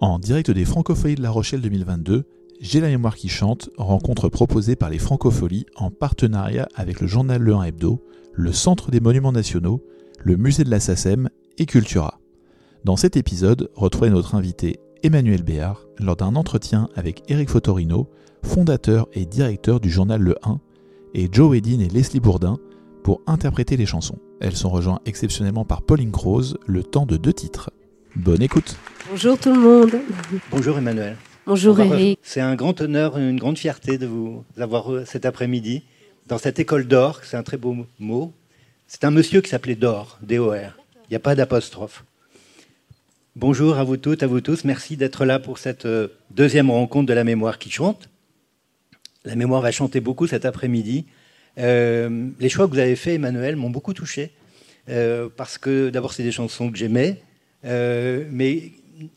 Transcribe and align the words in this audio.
En 0.00 0.18
direct 0.18 0.50
des 0.50 0.66
Francopholies 0.66 1.14
de 1.14 1.22
La 1.22 1.30
Rochelle 1.30 1.62
2022, 1.62 2.24
J'ai 2.60 2.80
la 2.80 2.88
mémoire 2.88 3.16
qui 3.16 3.30
chante, 3.30 3.70
rencontre 3.78 4.28
proposée 4.28 4.76
par 4.76 4.90
les 4.90 4.98
Francopholies 4.98 5.64
en 5.74 5.90
partenariat 5.90 6.68
avec 6.74 7.00
le 7.00 7.06
journal 7.06 7.40
Le 7.40 7.54
1 7.54 7.62
Hebdo, 7.62 8.04
le 8.34 8.52
Centre 8.52 8.90
des 8.90 9.00
Monuments 9.00 9.32
Nationaux, 9.32 9.82
le 10.22 10.36
Musée 10.36 10.64
de 10.64 10.70
la 10.70 10.80
SACEM 10.80 11.30
et 11.56 11.64
Cultura. 11.64 12.20
Dans 12.84 12.96
cet 12.96 13.16
épisode, 13.16 13.70
retrouvez 13.74 14.10
notre 14.10 14.34
invité 14.34 14.80
Emmanuel 15.02 15.42
Béard 15.42 15.86
lors 15.98 16.16
d'un 16.16 16.36
entretien 16.36 16.90
avec 16.94 17.22
Eric 17.28 17.48
Fotorino, 17.48 18.10
fondateur 18.42 19.08
et 19.14 19.24
directeur 19.24 19.80
du 19.80 19.88
journal 19.88 20.20
Le 20.20 20.36
1, 20.42 20.60
et 21.14 21.30
Joe 21.32 21.56
Edin 21.56 21.80
et 21.80 21.88
Leslie 21.88 22.20
Bourdin 22.20 22.58
pour 23.02 23.22
interpréter 23.26 23.78
les 23.78 23.86
chansons. 23.86 24.18
Elles 24.42 24.56
sont 24.56 24.68
rejointes 24.68 25.00
exceptionnellement 25.06 25.64
par 25.64 25.80
Pauline 25.80 26.12
Croze, 26.12 26.58
le 26.66 26.82
temps 26.84 27.06
de 27.06 27.16
deux 27.16 27.32
titres. 27.32 27.70
Bonne 28.16 28.40
écoute 28.40 28.78
Bonjour 29.10 29.38
tout 29.38 29.52
le 29.52 29.60
monde. 29.60 30.00
Bonjour 30.50 30.78
Emmanuel. 30.78 31.16
Bonjour 31.44 31.78
Eric. 31.78 32.18
C'est 32.22 32.40
un 32.40 32.54
grand 32.54 32.80
honneur, 32.80 33.18
une 33.18 33.38
grande 33.38 33.58
fierté 33.58 33.98
de 33.98 34.06
vous 34.06 34.42
avoir 34.58 35.06
cet 35.06 35.26
après-midi 35.26 35.82
dans 36.26 36.38
cette 36.38 36.58
école 36.58 36.86
d'or. 36.86 37.20
C'est 37.24 37.36
un 37.36 37.42
très 37.42 37.58
beau 37.58 37.76
mot. 37.98 38.32
C'est 38.86 39.04
un 39.04 39.10
monsieur 39.10 39.42
qui 39.42 39.50
s'appelait 39.50 39.74
Dor, 39.74 40.18
D-O-R. 40.22 40.78
Il 40.94 41.10
n'y 41.10 41.16
a 41.16 41.20
pas 41.20 41.34
d'apostrophe. 41.34 42.04
Bonjour 43.36 43.76
à 43.76 43.84
vous 43.84 43.98
toutes, 43.98 44.22
à 44.22 44.26
vous 44.26 44.40
tous. 44.40 44.64
Merci 44.64 44.96
d'être 44.96 45.26
là 45.26 45.38
pour 45.38 45.58
cette 45.58 45.84
euh, 45.84 46.08
deuxième 46.30 46.70
rencontre 46.70 47.06
de 47.06 47.12
la 47.12 47.22
mémoire 47.22 47.58
qui 47.58 47.70
chante. 47.70 48.08
La 49.26 49.36
mémoire 49.36 49.60
va 49.60 49.72
chanter 49.72 50.00
beaucoup 50.00 50.26
cet 50.26 50.46
après-midi. 50.46 51.04
Euh, 51.58 52.30
les 52.40 52.48
choix 52.48 52.66
que 52.66 52.72
vous 52.72 52.78
avez 52.78 52.96
faits, 52.96 53.16
Emmanuel, 53.16 53.56
m'ont 53.56 53.70
beaucoup 53.70 53.92
touché. 53.92 54.32
Euh, 54.88 55.28
parce 55.36 55.58
que 55.58 55.90
d'abord, 55.90 56.14
c'est 56.14 56.22
des 56.22 56.32
chansons 56.32 56.70
que 56.70 56.78
j'aimais. 56.78 57.20
Mais 57.64 58.72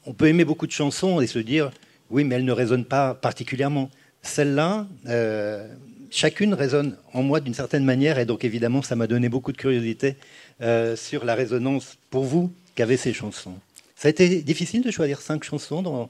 on 0.05 0.13
peut 0.13 0.27
aimer 0.27 0.45
beaucoup 0.45 0.67
de 0.67 0.71
chansons 0.71 1.21
et 1.21 1.27
se 1.27 1.39
dire 1.39 1.71
oui, 2.09 2.23
mais 2.23 2.35
elles 2.35 2.45
ne 2.45 2.51
résonnent 2.51 2.85
pas 2.85 3.13
particulièrement. 3.13 3.89
Celle-là, 4.21 4.87
euh, 5.07 5.67
chacune 6.09 6.53
résonne 6.53 6.95
en 7.13 7.23
moi 7.23 7.39
d'une 7.39 7.53
certaine 7.53 7.85
manière, 7.85 8.19
et 8.19 8.25
donc 8.25 8.43
évidemment, 8.43 8.81
ça 8.81 8.95
m'a 8.95 9.07
donné 9.07 9.29
beaucoup 9.29 9.51
de 9.51 9.57
curiosité 9.57 10.15
euh, 10.61 10.95
sur 10.95 11.25
la 11.25 11.35
résonance 11.35 11.97
pour 12.09 12.23
vous 12.23 12.51
qu'avaient 12.75 12.97
ces 12.97 13.13
chansons. 13.13 13.53
Ça 13.95 14.07
a 14.07 14.11
été 14.11 14.41
difficile 14.41 14.81
de 14.81 14.91
choisir 14.91 15.21
cinq 15.21 15.43
chansons 15.43 15.81
dans. 15.81 16.09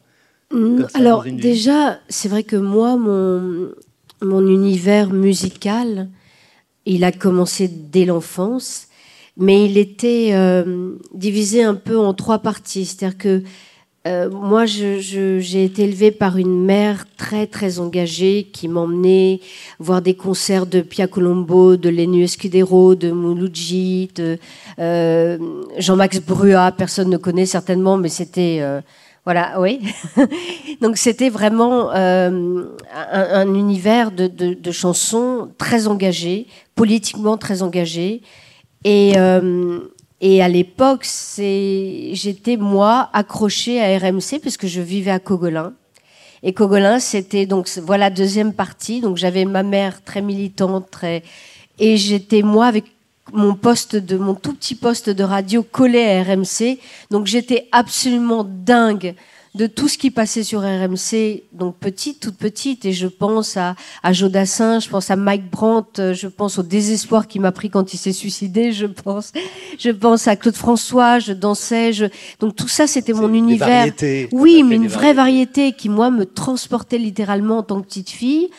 Mm, 0.52 0.86
alors 0.94 1.24
déjà, 1.24 2.00
c'est 2.10 2.30
vrai 2.30 2.44
que 2.44 2.56
moi, 2.56 2.98
mon, 2.98 3.72
mon 4.22 4.48
univers 4.48 5.12
musical, 5.12 6.10
il 6.86 7.04
a 7.04 7.12
commencé 7.12 7.68
dès 7.68 8.06
l'enfance, 8.06 8.88
mais 9.40 9.66
il 9.66 9.78
était 9.78 10.30
euh, 10.34 10.96
divisé 11.14 11.64
un 11.64 11.76
peu 11.76 11.98
en 11.98 12.14
trois 12.14 12.40
parties. 12.40 12.86
C'est-à-dire 12.86 13.18
que 13.18 13.44
euh, 14.08 14.30
moi, 14.30 14.66
j'ai 14.66 15.64
été 15.64 15.84
élevée 15.84 16.12
par 16.12 16.38
une 16.38 16.64
mère 16.64 17.06
très 17.18 17.48
très 17.48 17.80
engagée 17.80 18.50
qui 18.52 18.70
m'emmenait 18.70 19.42
voir 19.78 20.02
des 20.02 20.14
concerts 20.14 20.66
de 20.66 20.82
Pia 20.82 21.08
Colombo, 21.08 21.76
de 21.76 21.90
Lenny 21.90 22.24
Escudero, 22.24 22.96
de 22.96 23.12
Mouloudji, 23.12 24.10
de 24.16 24.38
euh, 24.80 25.38
Jean-Max 25.78 26.22
Brua. 26.22 26.72
Personne 26.72 27.10
ne 27.10 27.18
connaît 27.18 27.46
certainement, 27.46 27.98
mais 27.98 28.08
c'était 28.08 28.60
euh, 28.62 28.80
voilà, 29.26 29.60
oui. 29.60 29.82
Donc 30.82 30.98
c'était 30.98 31.30
vraiment 31.30 31.92
un, 31.92 32.64
un, 33.12 33.54
univers 33.54 34.12
de, 34.12 34.28
de, 34.28 34.54
de, 34.54 34.72
chansons 34.72 35.50
très 35.58 35.88
engagées, 35.88 36.48
politiquement 36.74 37.38
très 37.38 37.62
engagées, 37.62 38.22
et 38.84 39.16
et 40.22 40.44
à 40.44 40.50
l'époque, 40.50 41.08
j'étais 41.38 42.58
moi 42.58 43.10
accrochée 43.14 43.82
à 43.82 43.98
RMC 43.98 44.40
parce 44.44 44.58
que 44.58 44.68
je 44.68 44.82
vivais 44.82 45.12
à 45.12 45.20
Cogolin. 45.20 45.74
Et 46.44 46.54
Cogolin, 46.54 47.00
c'était 47.00 47.46
donc 47.46 47.70
voilà 47.84 48.10
deuxième 48.10 48.54
partie. 48.54 49.00
Donc 49.00 49.18
j'avais 49.18 49.46
ma 49.46 49.64
mère 49.64 50.04
très 50.04 50.22
militante, 50.22 50.90
très 50.92 51.24
et 51.80 51.96
j'étais 51.96 52.42
moi 52.42 52.66
avec 52.66 52.86
mon 53.32 53.56
poste 53.56 53.96
de 53.96 54.18
mon 54.18 54.34
tout 54.34 54.54
petit 54.54 54.76
poste 54.76 55.10
de 55.10 55.24
radio 55.24 55.64
collé 55.64 56.04
à 56.04 56.24
RMC. 56.24 56.80
Donc 57.12 57.28
j'étais 57.28 57.68
absolument 57.72 58.44
dingue 58.44 59.16
de 59.56 59.66
tout 59.66 59.88
ce 59.88 59.98
qui 59.98 60.12
passait 60.12 60.44
sur 60.44 60.62
RMC, 60.62 61.44
donc 61.54 61.78
petite, 61.78 62.20
toute 62.20 62.38
petite, 62.38 62.86
et 62.86 62.94
je 62.94 63.08
pense 63.08 63.58
à, 63.58 63.76
à 64.04 64.14
Jodassin, 64.14 64.80
je 64.80 64.90
pense 64.90 65.10
à 65.10 65.16
Mike 65.16 65.50
Brandt, 65.50 66.14
je 66.14 66.28
pense 66.28 66.60
au 66.60 66.64
désespoir 66.64 67.28
qui 67.28 67.40
m'a 67.40 67.52
pris 67.52 67.70
quand 67.70 67.94
il 67.94 67.98
s'est 67.98 68.14
suicidé, 68.14 68.72
je 68.72 68.86
pense, 68.86 69.32
je 69.80 69.90
pense 69.90 70.28
à 70.28 70.36
Claude 70.36 70.56
François, 70.56 71.18
je 71.20 71.34
dansais, 71.34 71.94
je... 71.94 72.06
donc 72.40 72.56
tout 72.56 72.68
ça 72.68 72.86
c'était 72.86 73.14
mon 73.14 73.34
univers. 73.34 73.92
Oui, 74.32 74.64
mais 74.64 74.76
une 74.76 74.88
vraie 74.88 75.14
variété 75.14 75.72
qui 75.74 75.90
moi 75.90 76.12
me 76.12 76.26
transportait 76.26 77.00
littéralement 77.00 77.58
en 77.58 77.64
tant 77.64 77.82
que 77.82 77.88
petite 77.88 78.10
fille. 78.10 78.50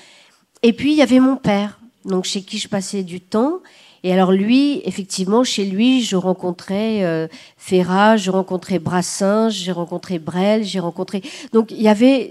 Et 0.62 0.72
puis 0.72 0.92
il 0.92 0.98
y 0.98 1.02
avait 1.02 1.20
mon 1.20 1.36
père, 1.36 1.78
donc 2.04 2.24
chez 2.24 2.42
qui 2.42 2.58
je 2.58 2.68
passais 2.68 3.02
du 3.02 3.20
temps. 3.20 3.60
Et 4.02 4.12
alors 4.12 4.32
lui, 4.32 4.80
effectivement, 4.84 5.44
chez 5.44 5.64
lui, 5.64 6.02
je 6.02 6.16
rencontrais 6.16 7.04
euh, 7.04 7.28
Ferrat, 7.56 8.16
je 8.16 8.30
rencontrais 8.30 8.78
Brassens, 8.78 9.50
j'ai 9.50 9.72
rencontré 9.72 10.18
Brel, 10.18 10.64
j'ai 10.64 10.80
rencontré. 10.80 11.22
Donc 11.52 11.70
il 11.70 11.82
y 11.82 11.88
avait, 11.88 12.30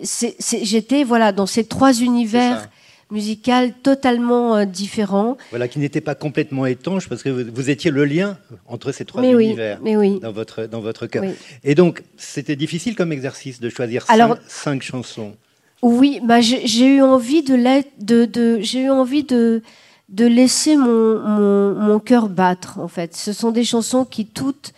j'étais 0.64 1.04
voilà 1.04 1.32
dans 1.32 1.46
ces 1.46 1.66
trois 1.66 1.94
univers 1.94 2.70
musicaux 3.12 3.74
totalement 3.84 4.56
euh, 4.56 4.66
différents. 4.66 5.38
Voilà, 5.50 5.68
qui 5.68 5.80
n'étaient 5.80 6.02
pas 6.02 6.16
complètement 6.16 6.66
étanches 6.66 7.08
parce 7.08 7.24
que 7.24 7.30
vous, 7.30 7.70
étiez 7.70 7.92
le 7.92 8.06
lien 8.06 8.38
entre 8.68 8.92
ces 8.92 9.06
trois 9.06 9.24
univers 9.24 9.80
mais 9.84 9.96
oui. 9.96 10.20
dans 10.20 10.32
votre 10.32 10.66
dans 10.66 10.80
votre 10.82 11.08
cœur. 11.08 11.24
Et 11.64 11.76
donc 11.76 12.04
c'était 12.18 12.56
difficile 12.56 12.96
comme 12.96 13.12
exercice 13.12 13.60
de 13.60 13.70
choisir 13.70 14.06
cinq, 14.48 14.82
chansons? 14.82 15.34
Oui, 15.82 16.20
bah 16.24 16.42
j'ai 16.42 16.88
eu 16.88 17.02
envie 17.02 17.42
de, 17.42 17.56
de, 18.02 18.26
de 18.26 18.60
j'ai 18.62 18.82
eu 18.82 18.90
envie 18.90 19.24
de 19.24 19.62
de 20.10 20.26
laisser 20.26 20.76
mon, 20.76 21.74
mon, 21.76 22.00
cœur 22.00 22.30
battre, 22.30 22.80
en 22.80 22.88
fait. 22.88 23.16
Ce 23.16 23.34
sont 23.34 23.52
des 23.52 23.64
chansons 23.64 24.06
qui, 24.06 24.26
toutes, 24.26 24.74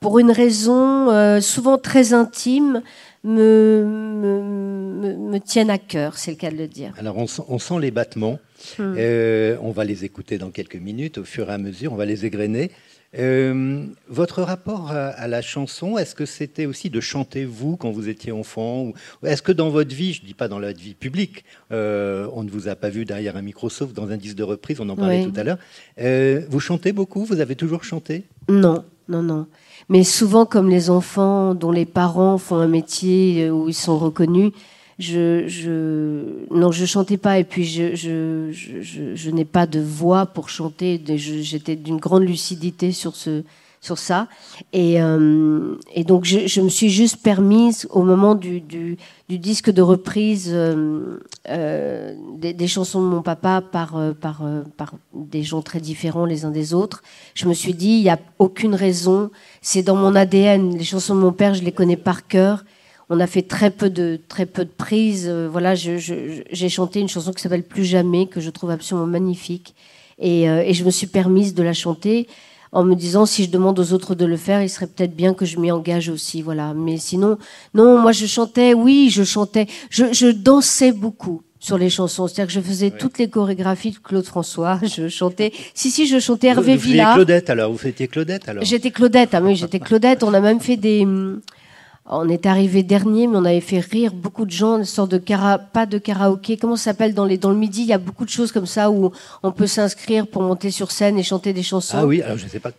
pour 0.00 0.18
une 0.18 0.30
raison 0.30 1.10
euh, 1.10 1.40
souvent 1.40 1.78
très 1.78 2.12
intime, 2.12 2.82
me, 3.24 3.84
me, 3.84 5.16
me, 5.16 5.40
tiennent 5.40 5.70
à 5.70 5.78
cœur, 5.78 6.16
c'est 6.16 6.30
le 6.30 6.36
cas 6.36 6.50
de 6.50 6.56
le 6.56 6.68
dire. 6.68 6.92
Alors, 6.98 7.16
on 7.16 7.26
sent, 7.26 7.80
les 7.80 7.90
battements. 7.90 8.38
Hmm. 8.78 8.94
Euh, 8.96 9.56
on 9.62 9.72
va 9.72 9.84
les 9.84 10.04
écouter 10.04 10.38
dans 10.38 10.50
quelques 10.50 10.76
minutes, 10.76 11.18
au 11.18 11.24
fur 11.24 11.50
et 11.50 11.52
à 11.52 11.58
mesure, 11.58 11.92
on 11.92 11.96
va 11.96 12.06
les 12.06 12.24
égrener. 12.24 12.70
Euh, 13.16 13.86
votre 14.08 14.42
rapport 14.42 14.90
à, 14.90 15.28
la 15.28 15.40
chanson, 15.40 15.96
est-ce 15.96 16.14
que 16.14 16.26
c'était 16.26 16.66
aussi 16.66 16.90
de 16.90 17.00
chanter 17.00 17.46
vous 17.46 17.76
quand 17.76 17.90
vous 17.90 18.08
étiez 18.08 18.32
enfant 18.32 18.92
Est-ce 19.24 19.40
que 19.40 19.52
dans 19.52 19.70
votre 19.70 19.94
vie, 19.94 20.12
je 20.12 20.22
ne 20.22 20.26
dis 20.26 20.34
pas 20.34 20.48
dans 20.48 20.58
la 20.58 20.72
vie 20.72 20.94
publique, 20.94 21.44
euh, 21.72 22.28
on 22.34 22.42
ne 22.42 22.50
vous 22.50 22.68
a 22.68 22.76
pas 22.76 22.90
vu 22.90 23.06
derrière 23.06 23.36
un 23.36 23.42
micro 23.42 23.70
sauf 23.70 23.94
dans 23.94 24.10
un 24.10 24.18
disque 24.18 24.36
de 24.36 24.42
reprise, 24.42 24.78
on 24.80 24.88
en 24.90 24.96
parlait 24.96 25.24
tout 25.24 25.40
à 25.40 25.42
l'heure, 25.42 25.58
euh, 26.00 26.42
vous 26.50 26.60
chantez 26.60 26.92
beaucoup 26.92 27.24
Vous 27.24 27.40
avez 27.40 27.56
toujours 27.56 27.82
chanté? 27.82 28.24
Non, 28.50 28.84
non, 29.08 29.22
non. 29.22 29.46
Mais 29.88 30.04
souvent, 30.04 30.44
comme 30.44 30.68
les 30.68 30.90
enfants 30.90 31.54
dont 31.54 31.72
les 31.72 31.86
parents 31.86 32.36
font 32.36 32.56
un 32.56 32.68
métier 32.68 33.50
où 33.50 33.68
ils 33.68 33.74
sont 33.74 33.98
reconnus, 33.98 34.52
je, 34.98 35.46
je, 35.46 36.46
non, 36.50 36.72
je 36.72 36.84
chantais 36.84 37.18
pas 37.18 37.38
et 37.38 37.44
puis 37.44 37.64
je, 37.64 37.94
je, 37.94 38.50
je, 38.52 39.14
je 39.14 39.30
n'ai 39.30 39.44
pas 39.44 39.66
de 39.66 39.80
voix 39.80 40.26
pour 40.26 40.48
chanter. 40.48 41.00
J'étais 41.16 41.76
d'une 41.76 41.98
grande 41.98 42.24
lucidité 42.24 42.90
sur 42.90 43.14
ce, 43.14 43.44
sur 43.80 43.98
ça. 43.98 44.28
Et, 44.72 45.00
euh, 45.00 45.76
et 45.94 46.04
donc, 46.04 46.24
je, 46.24 46.46
je, 46.46 46.60
me 46.60 46.68
suis 46.68 46.90
juste 46.90 47.22
permise, 47.22 47.86
au 47.90 48.02
moment 48.02 48.34
du, 48.34 48.60
du, 48.60 48.96
du 49.28 49.38
disque 49.38 49.70
de 49.70 49.82
reprise 49.82 50.50
euh, 50.52 51.18
euh, 51.48 52.14
des, 52.36 52.52
des, 52.52 52.66
chansons 52.66 53.00
de 53.00 53.06
mon 53.06 53.22
papa 53.22 53.60
par, 53.60 53.96
euh, 53.96 54.12
par, 54.12 54.44
euh, 54.44 54.62
par 54.76 54.94
des 55.14 55.42
gens 55.42 55.62
très 55.62 55.80
différents 55.80 56.24
les 56.24 56.44
uns 56.44 56.50
des 56.50 56.74
autres, 56.74 57.02
je 57.34 57.46
me 57.46 57.54
suis 57.54 57.74
dit, 57.74 57.90
il 57.98 58.02
n'y 58.02 58.10
a 58.10 58.18
aucune 58.38 58.74
raison. 58.74 59.30
C'est 59.62 59.82
dans 59.82 59.96
mon 59.96 60.14
ADN. 60.14 60.76
Les 60.76 60.84
chansons 60.84 61.14
de 61.14 61.20
mon 61.20 61.32
père, 61.32 61.54
je 61.54 61.62
les 61.62 61.72
connais 61.72 61.96
par 61.96 62.26
cœur 62.26 62.64
on 63.10 63.20
a 63.20 63.26
fait 63.26 63.42
très 63.42 63.70
peu 63.70 63.90
de 63.90 64.20
très 64.28 64.46
peu 64.46 64.64
de 64.64 64.70
prises. 64.70 65.26
Euh, 65.28 65.48
voilà, 65.50 65.74
j'ai 65.74 66.68
chanté 66.68 67.00
une 67.00 67.08
chanson 67.08 67.32
qui 67.32 67.42
s'appelle 67.42 67.62
Plus 67.62 67.84
jamais 67.84 68.26
que 68.26 68.40
je 68.40 68.50
trouve 68.50 68.70
absolument 68.70 69.06
magnifique 69.06 69.74
et, 70.18 70.48
euh, 70.48 70.62
et, 70.64 70.74
je 70.74 70.84
me 70.84 70.90
suis 70.90 71.06
permise 71.06 71.54
de 71.54 71.62
la 71.62 71.72
chanter 71.72 72.26
en 72.72 72.84
me 72.84 72.94
disant 72.94 73.24
si 73.24 73.44
je 73.44 73.50
demande 73.50 73.78
aux 73.78 73.92
autres 73.92 74.14
de 74.14 74.26
le 74.26 74.36
faire, 74.36 74.62
il 74.62 74.68
serait 74.68 74.88
peut-être 74.88 75.14
bien 75.14 75.32
que 75.32 75.46
je 75.46 75.58
m'y 75.58 75.70
engage 75.70 76.08
aussi. 76.08 76.42
Voilà, 76.42 76.74
mais 76.74 76.98
sinon, 76.98 77.38
non, 77.72 77.98
moi 77.98 78.12
je 78.12 78.26
chantais, 78.26 78.74
oui, 78.74 79.10
je 79.10 79.22
chantais, 79.22 79.66
je, 79.90 80.12
je 80.12 80.26
dansais 80.26 80.92
beaucoup 80.92 81.42
sur 81.60 81.78
les 81.78 81.90
chansons. 81.90 82.26
C'est-à-dire 82.26 82.46
que 82.46 82.52
je 82.52 82.60
faisais 82.60 82.90
toutes 82.90 83.18
les 83.18 83.28
chorégraphies 83.28 83.92
de 83.92 83.98
Claude 83.98 84.24
François. 84.24 84.80
Je 84.82 85.08
chantais. 85.08 85.52
Si, 85.74 85.90
si, 85.90 86.06
je 86.06 86.18
chantais 86.18 86.48
Hervé 86.48 86.76
vous, 86.76 86.82
vous 86.82 86.88
Villa. 86.90 87.14
Claudette 87.14 87.50
alors. 87.50 87.72
Vous 87.72 87.78
fêtiez 87.78 88.08
Claudette 88.08 88.48
alors. 88.48 88.64
J'étais 88.64 88.90
Claudette. 88.90 89.30
Ah 89.32 89.40
oui, 89.42 89.56
j'étais 89.56 89.80
Claudette. 89.80 90.22
On 90.22 90.34
a 90.34 90.40
même 90.40 90.60
fait 90.60 90.76
des 90.76 91.06
on 92.10 92.28
est 92.28 92.46
arrivé 92.46 92.82
dernier, 92.82 93.26
mais 93.26 93.36
on 93.36 93.44
avait 93.44 93.60
fait 93.60 93.80
rire 93.80 94.12
beaucoup 94.14 94.44
de 94.44 94.50
gens, 94.50 94.78
une 94.78 94.84
sorte 94.84 95.10
de 95.10 95.18
cara, 95.18 95.58
pas 95.58 95.86
de 95.86 95.98
karaoké, 95.98 96.56
comment 96.56 96.76
ça 96.76 96.84
s'appelle 96.84 97.14
dans 97.14 97.24
les 97.24 97.38
dans 97.38 97.50
le 97.50 97.56
midi, 97.56 97.82
il 97.82 97.88
y 97.88 97.92
a 97.92 97.98
beaucoup 97.98 98.24
de 98.24 98.30
choses 98.30 98.52
comme 98.52 98.66
ça 98.66 98.90
où 98.90 99.12
on 99.42 99.52
peut 99.52 99.66
s'inscrire 99.66 100.26
pour 100.26 100.42
monter 100.42 100.70
sur 100.70 100.90
scène 100.90 101.18
et 101.18 101.22
chanter 101.22 101.52
des 101.52 101.62
chansons. 101.62 101.98
Ah 102.00 102.06
oui, 102.06 102.22
alors 102.22 102.38
je 102.38 102.44
ne 102.44 102.50
sais 102.50 102.60
pas. 102.60 102.70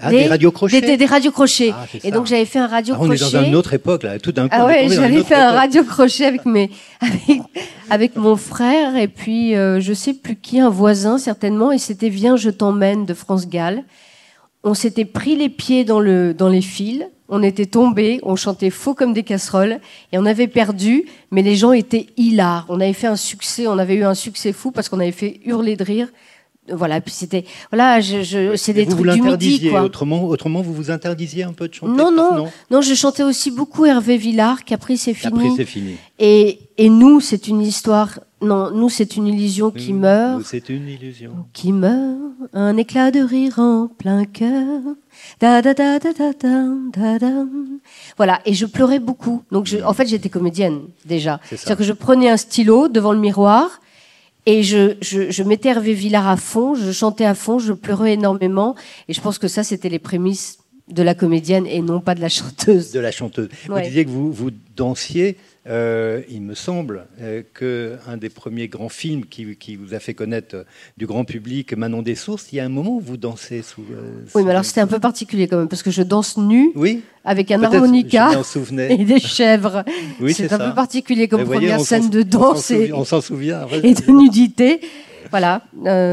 Ah, 0.00 0.10
des, 0.10 0.26
radios 0.26 0.50
crochets 0.50 0.96
Des, 0.96 1.06
radios 1.06 1.30
crochets. 1.30 1.72
Ah, 1.72 1.86
et 2.02 2.10
donc 2.10 2.26
j'avais 2.26 2.46
fait 2.46 2.58
un 2.58 2.66
radio 2.66 2.94
crochet. 2.94 3.16
Ah, 3.22 3.24
on 3.24 3.28
est 3.28 3.32
dans 3.32 3.44
une 3.44 3.54
autre 3.54 3.74
époque, 3.74 4.02
là, 4.02 4.18
tout 4.18 4.32
d'un 4.32 4.48
coup. 4.48 4.56
Ah 4.58 4.66
ouais, 4.66 4.88
j'avais 4.88 5.22
fait 5.22 5.36
un 5.36 5.52
radio 5.52 5.84
crochet 5.84 6.24
avec, 6.24 6.44
mes, 6.46 6.70
avec, 7.90 8.16
mon 8.16 8.34
frère 8.34 8.96
et 8.96 9.06
puis 9.06 9.54
euh, 9.54 9.80
je 9.80 9.92
sais 9.92 10.12
plus 10.12 10.34
qui, 10.34 10.58
un 10.58 10.68
voisin 10.68 11.16
certainement, 11.16 11.70
et 11.70 11.78
c'était 11.78 12.08
Viens, 12.08 12.36
je 12.36 12.50
t'emmène 12.50 13.06
de 13.06 13.14
France 13.14 13.48
Gall. 13.48 13.84
On 14.64 14.74
s'était 14.74 15.04
pris 15.04 15.36
les 15.36 15.48
pieds 15.48 15.84
dans, 15.84 16.00
le, 16.00 16.34
dans 16.34 16.48
les 16.48 16.62
fils, 16.62 17.04
on 17.28 17.42
était 17.42 17.66
tombés, 17.66 18.20
on 18.22 18.36
chantait 18.36 18.70
faux 18.70 18.94
comme 18.94 19.12
des 19.12 19.22
casseroles 19.22 19.80
et 20.12 20.18
on 20.18 20.26
avait 20.26 20.48
perdu, 20.48 21.06
mais 21.30 21.42
les 21.42 21.56
gens 21.56 21.72
étaient 21.72 22.06
hilars. 22.16 22.66
On 22.68 22.80
avait 22.80 22.92
fait 22.92 23.06
un 23.06 23.16
succès, 23.16 23.66
on 23.66 23.78
avait 23.78 23.94
eu 23.94 24.04
un 24.04 24.14
succès 24.14 24.52
fou 24.52 24.70
parce 24.70 24.88
qu'on 24.88 25.00
avait 25.00 25.12
fait 25.12 25.40
hurler 25.44 25.76
de 25.76 25.84
rire 25.84 26.08
voilà, 26.72 27.00
puis 27.00 27.12
c'était 27.12 27.44
voilà, 27.70 28.00
je, 28.00 28.22
je 28.22 28.56
c'est 28.56 28.72
des 28.72 28.86
trucs 28.86 29.10
du 29.10 29.20
midi 29.20 29.68
quoi. 29.68 29.82
Autrement, 29.82 30.24
autrement, 30.24 30.62
vous 30.62 30.72
vous 30.72 30.90
interdisiez 30.90 31.42
un 31.42 31.52
peu 31.52 31.68
de 31.68 31.74
chanter. 31.74 31.92
Non, 31.92 32.10
non, 32.10 32.48
non, 32.70 32.80
je 32.80 32.94
chantais 32.94 33.22
aussi 33.22 33.50
beaucoup 33.50 33.84
Hervé 33.84 34.16
Villard, 34.16 34.64
Capri 34.64 34.96
c'est 34.96 35.12
fini. 35.12 35.32
Capri 35.32 35.52
c'est 35.56 35.64
fini. 35.66 35.96
Et, 36.18 36.60
et 36.78 36.88
nous, 36.88 37.20
c'est 37.20 37.48
une 37.48 37.60
histoire. 37.60 38.20
Non, 38.44 38.70
nous, 38.70 38.88
c'est 38.88 39.16
une 39.16 39.26
illusion 39.26 39.70
qui 39.70 39.92
meurt. 39.92 40.42
C'est 40.44 40.68
une 40.68 40.88
illusion 40.88 41.46
qui 41.52 41.72
meurt. 41.72 42.18
Un 42.52 42.76
éclat 42.76 43.10
de 43.10 43.20
rire 43.20 43.58
en 43.58 43.88
plein 43.88 44.24
cœur. 44.24 44.80
Da, 45.40 45.62
da, 45.62 45.74
da, 45.74 45.98
da, 45.98 46.12
da, 46.12 46.32
da, 46.32 47.18
da, 47.18 47.46
Voilà, 48.16 48.40
et 48.44 48.54
je 48.54 48.66
pleurais 48.66 48.98
beaucoup. 48.98 49.42
Donc, 49.50 49.66
je, 49.66 49.78
en 49.78 49.94
fait, 49.94 50.06
j'étais 50.06 50.28
comédienne 50.28 50.82
déjà. 51.04 51.40
C'est-à-dire 51.48 51.76
que 51.76 51.84
je 51.84 51.92
prenais 51.92 52.28
un 52.28 52.36
stylo 52.36 52.88
devant 52.88 53.12
le 53.12 53.18
miroir 53.18 53.80
et 54.46 54.62
je, 54.62 54.96
je, 55.00 55.30
je, 55.30 55.42
mettais 55.42 55.70
Hervé 55.70 55.94
Villard 55.94 56.28
à 56.28 56.36
fond, 56.36 56.74
je 56.74 56.92
chantais 56.92 57.24
à 57.24 57.34
fond, 57.34 57.58
je 57.58 57.72
pleurais 57.72 58.12
énormément. 58.12 58.74
Et 59.08 59.14
je 59.14 59.20
pense 59.20 59.38
que 59.38 59.48
ça, 59.48 59.62
c'était 59.62 59.88
les 59.88 59.98
prémices 59.98 60.58
de 60.88 61.02
la 61.02 61.14
comédienne 61.14 61.66
et 61.66 61.80
non 61.80 62.00
pas 62.00 62.14
de 62.14 62.20
la 62.20 62.28
chanteuse. 62.28 62.92
De 62.92 63.00
la 63.00 63.10
chanteuse. 63.10 63.48
Vous 63.66 63.80
disiez 63.80 64.04
que 64.04 64.10
vous, 64.10 64.30
vous 64.32 64.50
dansiez. 64.76 65.38
Euh, 65.66 66.20
il 66.28 66.42
me 66.42 66.54
semble 66.54 67.06
euh, 67.22 67.42
qu'un 67.58 68.18
des 68.18 68.28
premiers 68.28 68.68
grands 68.68 68.90
films 68.90 69.24
qui, 69.24 69.56
qui, 69.56 69.76
vous 69.76 69.94
a 69.94 69.98
fait 69.98 70.12
connaître 70.12 70.56
euh, 70.56 70.64
du 70.98 71.06
grand 71.06 71.24
public, 71.24 71.74
Manon 71.74 72.02
des 72.02 72.16
Sources, 72.16 72.52
il 72.52 72.56
y 72.56 72.60
a 72.60 72.66
un 72.66 72.68
moment 72.68 72.96
où 72.96 73.00
vous 73.00 73.16
dansez 73.16 73.62
sous. 73.62 73.82
oui, 74.34 74.42
mais 74.44 74.50
alors 74.50 74.66
c'était 74.66 74.82
un 74.82 74.86
peu 74.86 74.98
particulier 74.98 75.48
quand 75.48 75.56
même, 75.56 75.68
parce 75.68 75.82
que 75.82 75.90
je 75.90 76.02
danse 76.02 76.36
nu, 76.36 76.70
oui 76.74 77.02
avec 77.26 77.50
un 77.50 77.62
harmonica 77.62 78.32
et 78.90 79.04
des 79.04 79.20
chèvres. 79.20 79.84
Oui, 80.20 80.34
c'est 80.34 80.52
un 80.52 80.58
peu 80.58 80.74
particulier 80.74 81.28
comme 81.28 81.44
première 81.44 81.80
scène 81.80 82.10
de 82.10 82.22
danse 82.22 82.70
on 82.92 83.04
s'en 83.04 83.22
souvient, 83.22 83.66
et 83.82 83.94
de 83.94 84.12
nudité. 84.12 84.80
Voilà. 85.30 85.62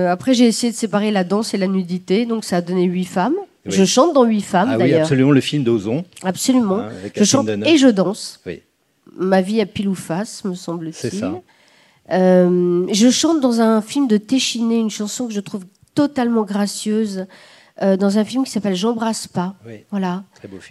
après, 0.10 0.34
j'ai 0.34 0.46
essayé 0.46 0.72
de 0.72 0.78
séparer 0.78 1.12
la 1.12 1.26
danse 1.26 1.54
et 1.54 1.58
la 1.58 1.68
nudité, 1.68 2.26
donc 2.26 2.46
ça 2.46 2.58
a 2.58 2.62
donné 2.62 2.86
huit 2.86 3.06
femmes. 3.06 3.36
Je 3.66 3.84
chante 3.84 4.14
dans 4.14 4.24
huit 4.24 4.42
femmes, 4.42 4.70
ah, 4.72 4.78
d'ailleurs. 4.78 5.00
Oui, 5.00 5.02
absolument, 5.02 5.32
le 5.32 5.42
film 5.42 5.64
d'Ozon. 5.64 6.06
Absolument. 6.24 6.80
Hein, 6.80 6.90
je 7.16 7.24
chante 7.26 7.50
et 7.50 7.78
je 7.78 7.88
danse. 7.88 8.40
Oui 8.46 8.62
ma 9.16 9.42
vie 9.42 9.62
à 9.62 9.66
pile 9.66 9.90
ou 9.90 9.96
face, 9.96 10.44
me 10.46 10.54
semble-t-il. 10.54 10.94
C'est 10.94 11.16
ça. 11.16 11.42
Euh, 12.12 12.88
je 12.92 13.10
chante 13.10 13.42
dans 13.42 13.62
un 13.62 13.82
film 13.82 14.08
de 14.08 14.18
Téchiné, 14.18 14.78
une 14.78 14.90
chanson 14.90 15.28
que 15.28 15.34
je 15.34 15.40
trouve 15.40 15.66
totalement 15.96 16.44
gracieuse, 16.44 17.26
euh, 17.82 17.96
dans 17.96 18.18
un 18.18 18.26
film 18.26 18.44
qui 18.44 18.52
s'appelle 18.52 18.76
J'embrasse 18.76 19.28
pas. 19.28 19.56
voilà. 19.92 20.24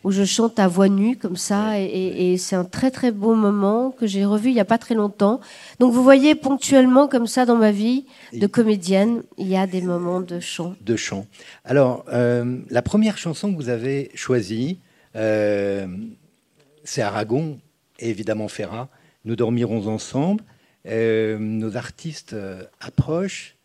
Où 0.04 0.10
je 0.10 0.24
chante 0.24 0.58
à 0.58 0.68
voix 0.68 0.88
nue, 0.88 1.16
comme 1.16 1.36
ça, 1.36 1.80
et, 1.80 2.36
c'est 2.36 2.56
un 2.56 2.64
très 2.64 2.90
très 2.90 3.10
beau 3.10 3.34
moment 3.34 3.90
que 3.90 4.06
j'ai 4.06 4.24
revu 4.24 4.50
il 4.50 4.54
n'y 4.54 4.60
a 4.60 4.66
pas 4.66 4.78
très 4.78 4.94
longtemps. 4.94 5.40
Donc 5.78 5.92
vous 5.92 6.02
voyez, 6.02 6.34
ponctuellement, 6.34 7.08
comme 7.08 7.26
ça, 7.26 7.46
dans 7.46 7.56
ma 7.56 7.72
vie 7.72 8.06
de 8.32 8.46
comédienne, 8.46 9.22
il 9.38 9.48
y 9.48 9.56
a 9.56 9.66
des 9.66 9.80
moments 9.80 10.20
de 10.20 10.40
chant. 10.40 10.74
De 10.82 10.96
chant. 10.96 11.26
Alors, 11.64 12.04
euh, 12.12 12.58
la 12.68 12.82
première 12.82 13.18
chanson 13.18 13.50
que 13.50 13.56
vous 13.56 13.70
avez 13.70 14.10
choisie, 14.14 14.80
c'est 15.14 17.02
Aragon, 17.02 17.58
évidemment 18.00 18.48
Ferrat. 18.48 18.88
Nous 19.24 19.36
dormirons 19.36 19.86
ensemble. 19.86 20.42
Euh, 20.88 21.38
nos 21.38 21.76
artistes 21.76 22.32
euh, 22.32 22.62
approchent. 22.80 23.56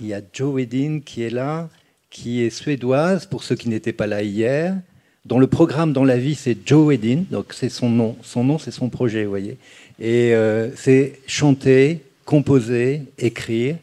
Il 0.00 0.06
y 0.06 0.14
a 0.14 0.20
Joe 0.32 0.54
Wedin 0.54 1.00
qui 1.04 1.22
est 1.22 1.30
là, 1.30 1.68
qui 2.10 2.42
est 2.42 2.50
suédoise, 2.50 3.26
pour 3.26 3.42
ceux 3.42 3.56
qui 3.56 3.68
n'étaient 3.68 3.92
pas 3.92 4.06
là 4.06 4.22
hier. 4.22 4.76
Dans 5.24 5.40
le 5.40 5.48
programme 5.48 5.92
Dans 5.92 6.04
la 6.04 6.18
vie, 6.18 6.36
c'est 6.36 6.56
Joe 6.64 6.86
Wedin, 6.86 7.24
donc 7.30 7.52
c'est 7.52 7.68
son 7.68 7.90
nom. 7.90 8.16
Son 8.22 8.44
nom, 8.44 8.58
c'est 8.58 8.70
son 8.70 8.88
projet, 8.88 9.24
vous 9.24 9.30
voyez. 9.30 9.58
Et 9.98 10.34
euh, 10.34 10.70
c'est 10.76 11.18
chanter, 11.26 12.02
composer, 12.24 13.02
écrire. 13.18 13.76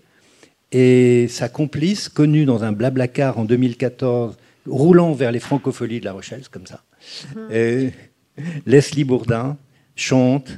Et 0.72 1.28
sa 1.28 1.50
complice, 1.50 2.08
connue 2.08 2.46
dans 2.46 2.64
un 2.64 2.72
blablacar 2.72 3.38
en 3.38 3.44
2014, 3.44 4.38
roulant 4.68 5.14
vers 5.14 5.32
les 5.32 5.40
francopholies 5.40 6.00
de 6.00 6.06
La 6.06 6.14
Rochelle, 6.14 6.44
comme 6.50 6.66
ça. 6.66 6.82
Mhm. 7.36 7.92
Leslie 8.66 9.04
Bourdin, 9.04 9.58
chante, 9.96 10.52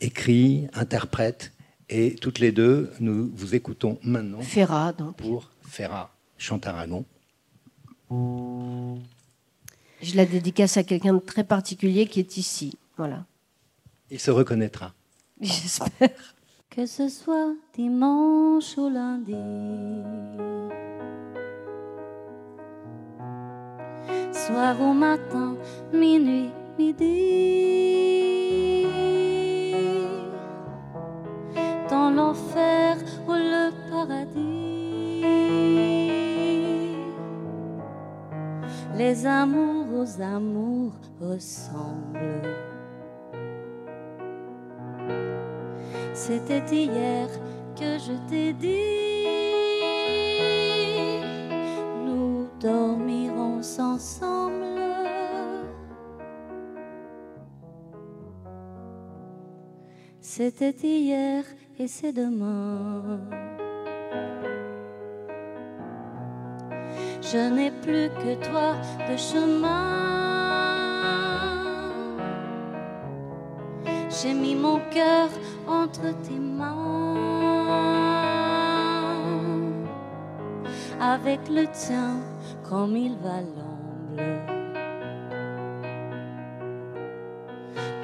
écrit, 0.00 0.68
interprète. 0.74 1.52
Et 1.90 2.16
toutes 2.16 2.38
les 2.38 2.52
deux, 2.52 2.92
nous 3.00 3.30
vous 3.34 3.54
écoutons 3.54 3.98
maintenant. 4.02 4.40
Ferrat, 4.40 4.92
donc. 4.92 5.16
Pour 5.16 5.50
Ferrat, 5.62 6.10
Chantaragon. 6.36 7.04
Je 8.10 10.14
la 10.14 10.26
dédicace 10.26 10.76
à 10.76 10.82
quelqu'un 10.82 11.14
de 11.14 11.18
très 11.18 11.44
particulier 11.44 12.06
qui 12.06 12.20
est 12.20 12.36
ici. 12.36 12.76
Voilà. 12.96 13.24
Il 14.10 14.20
se 14.20 14.30
reconnaîtra. 14.30 14.94
J'espère. 15.40 16.34
Que 16.70 16.86
ce 16.86 17.08
soit 17.08 17.54
dimanche 17.74 18.76
ou 18.76 18.88
lundi. 18.88 19.34
Soir 24.32 24.80
ou 24.80 24.92
matin, 24.92 25.56
minuit, 25.92 26.50
midi. 26.78 28.37
L'enfer 32.18 32.96
ou 33.28 33.32
le 33.32 33.70
paradis. 33.90 35.24
Les 38.96 39.24
amours 39.26 39.86
aux 40.00 40.20
amours 40.20 40.98
ressemblent. 41.20 42.56
C'était 46.12 46.66
hier 46.86 47.28
que 47.78 47.90
je 48.06 48.14
t'ai 48.28 48.52
dit, 48.52 49.28
nous 52.04 52.48
dormirons 52.60 53.60
ensemble. 53.78 54.37
C'était 60.40 60.70
hier 60.70 61.42
et 61.80 61.88
c'est 61.88 62.12
demain. 62.12 63.18
Je 67.20 67.52
n'ai 67.52 67.72
plus 67.72 68.08
que 68.20 68.36
toi 68.48 68.76
de 69.10 69.16
chemin. 69.16 69.66
J'ai 74.08 74.32
mis 74.32 74.54
mon 74.54 74.78
cœur 74.92 75.28
entre 75.66 76.12
tes 76.22 76.38
mains. 76.38 77.16
Avec 81.00 81.40
le 81.48 81.66
tien, 81.72 82.14
comme 82.62 82.96
il 82.96 83.16
va 83.16 83.40
l'amble. 83.40 84.22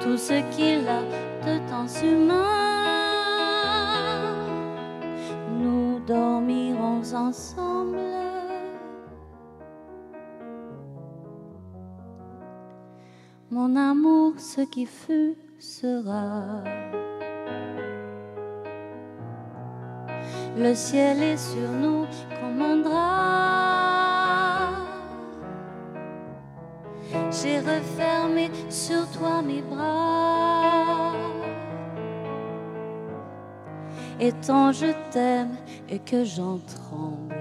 Tout 0.01 0.17
ce 0.17 0.33
qu'il 0.53 0.85
a 0.89 1.01
de 1.45 1.57
temps 1.69 1.87
humain. 2.03 2.65
dormirons 6.07 7.13
ensemble. 7.13 7.99
Mon 13.49 13.75
amour, 13.75 14.33
ce 14.37 14.61
qui 14.61 14.85
fut 14.85 15.35
sera. 15.59 16.63
Le 20.57 20.73
ciel 20.73 21.21
est 21.21 21.37
sur 21.37 21.69
nous 21.69 22.05
comme 22.39 22.61
un 22.61 22.77
drap. 22.77 23.05
J'ai 27.31 27.59
refermé 27.59 28.49
sur 28.69 29.09
toi 29.11 29.41
mes 29.41 29.61
bras. 29.61 30.14
et 34.19 34.31
tant 34.45 34.71
je 34.71 34.87
t'aime 35.11 35.55
et 35.89 35.99
que 35.99 36.23
j'en 36.23 36.59
tremble. 36.59 37.35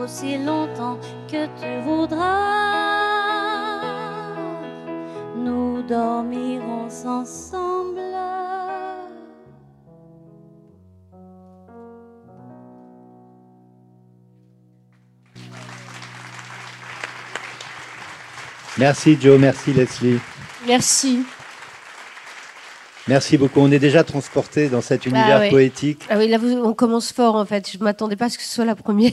Aussi 0.00 0.36
longtemps 0.38 0.98
que 1.28 1.46
tu 1.60 1.80
voudras, 1.84 2.20
nous 5.36 5.82
dormirons 5.82 6.88
ensemble. 7.06 8.00
Merci 18.78 19.18
Joe, 19.20 19.38
merci 19.38 19.72
Leslie. 19.72 20.18
Merci. 20.66 21.24
Merci 23.08 23.36
beaucoup. 23.36 23.60
On 23.60 23.70
est 23.72 23.78
déjà 23.80 24.04
transporté 24.04 24.68
dans 24.68 24.80
cet 24.80 25.08
Bah 25.08 25.18
univers 25.18 25.50
poétique. 25.50 26.02
Ah 26.08 26.18
oui, 26.18 26.28
là, 26.28 26.38
vous- 26.38 26.48
on 26.62 26.72
commence 26.74 27.12
fort, 27.12 27.34
en 27.34 27.44
fait. 27.44 27.68
Je 27.70 27.78
ne 27.78 27.84
m'attendais 27.84 28.16
pas 28.16 28.26
à 28.26 28.28
ce 28.28 28.38
que 28.38 28.44
ce 28.44 28.54
soit 28.54 28.64
la 28.64 28.76
première. 28.76 29.12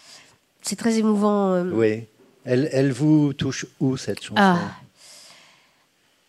C'est 0.62 0.76
très 0.76 0.98
émouvant. 0.98 1.52
euh. 1.52 1.70
Oui. 1.72 2.04
Elle, 2.44 2.68
elle 2.72 2.90
vous 2.92 3.32
touche 3.32 3.66
où 3.80 3.96
cette 3.96 4.20
chanson 4.22 4.34
Ah. 4.36 4.58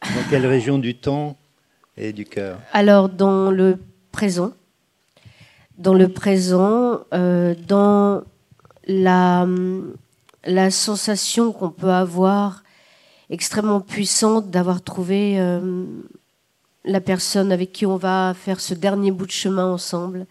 Dans 0.04 0.30
quelle 0.30 0.46
région 0.46 0.78
du 0.78 0.96
temps 0.96 1.38
et 1.98 2.12
du 2.14 2.26
cœur 2.26 2.60
Alors, 2.74 3.08
dans 3.10 3.50
le 3.52 3.78
présent, 4.12 4.52
dans 5.78 5.94
le 5.94 6.08
présent, 6.10 7.00
euh, 7.14 7.56
dans 7.68 8.24
la, 8.88 9.48
la 10.46 10.70
sensation 10.72 11.52
qu'on 11.52 11.70
peut 11.70 11.92
avoir 11.92 12.64
extrêmement 13.30 13.80
puissante 13.80 14.50
d'avoir 14.50 14.82
trouvé 14.84 15.40
euh, 15.40 15.86
la 16.86 17.02
personne 17.02 17.52
avec 17.52 17.72
qui 17.72 17.86
on 17.86 17.98
va 17.98 18.34
faire 18.34 18.60
ce 18.60 18.74
dernier 18.74 19.12
bout 19.12 19.26
de 19.26 19.32
chemin 19.32 19.66
ensemble. 19.72 20.26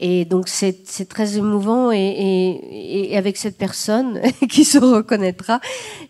Et 0.00 0.24
donc 0.24 0.46
c'est 0.48 0.84
très 1.08 1.38
émouvant 1.38 1.90
et, 1.90 1.96
et- 1.98 3.12
et 3.12 3.16
avec 3.16 3.36
cette 3.36 3.58
personne 3.58 4.20
qui 4.50 4.64
se 4.64 4.78
reconnaîtra, 4.78 5.60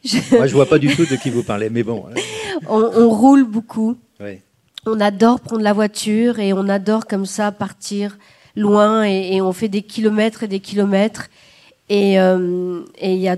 je- 0.04 0.37
Moi, 0.37 0.47
je 0.47 0.54
vois 0.54 0.66
pas 0.66 0.78
du 0.78 0.94
tout 0.94 1.06
de 1.06 1.16
qui 1.16 1.30
vous 1.30 1.42
parlez, 1.42 1.70
mais 1.70 1.82
bon. 1.82 2.04
hein. 2.11 2.20
on, 2.68 2.90
on 2.94 3.08
roule 3.08 3.44
beaucoup. 3.44 3.97
Oui. 4.20 4.40
On 4.87 5.00
adore 5.00 5.40
prendre 5.40 5.62
la 5.62 5.73
voiture 5.73 6.38
et 6.38 6.52
on 6.52 6.68
adore 6.68 7.06
comme 7.06 7.25
ça 7.26 7.50
partir 7.52 8.18
loin 8.56 9.04
et, 9.06 9.35
et 9.37 9.40
on 9.40 9.52
fait 9.52 9.68
des 9.68 9.82
kilomètres 9.82 10.42
et 10.42 10.49
des 10.49 10.61
kilomètres. 10.61 11.28
Et 11.88 12.20
euh, 12.20 12.82
et 12.99 13.14
il 13.14 13.20
y 13.20 13.28
a 13.28 13.37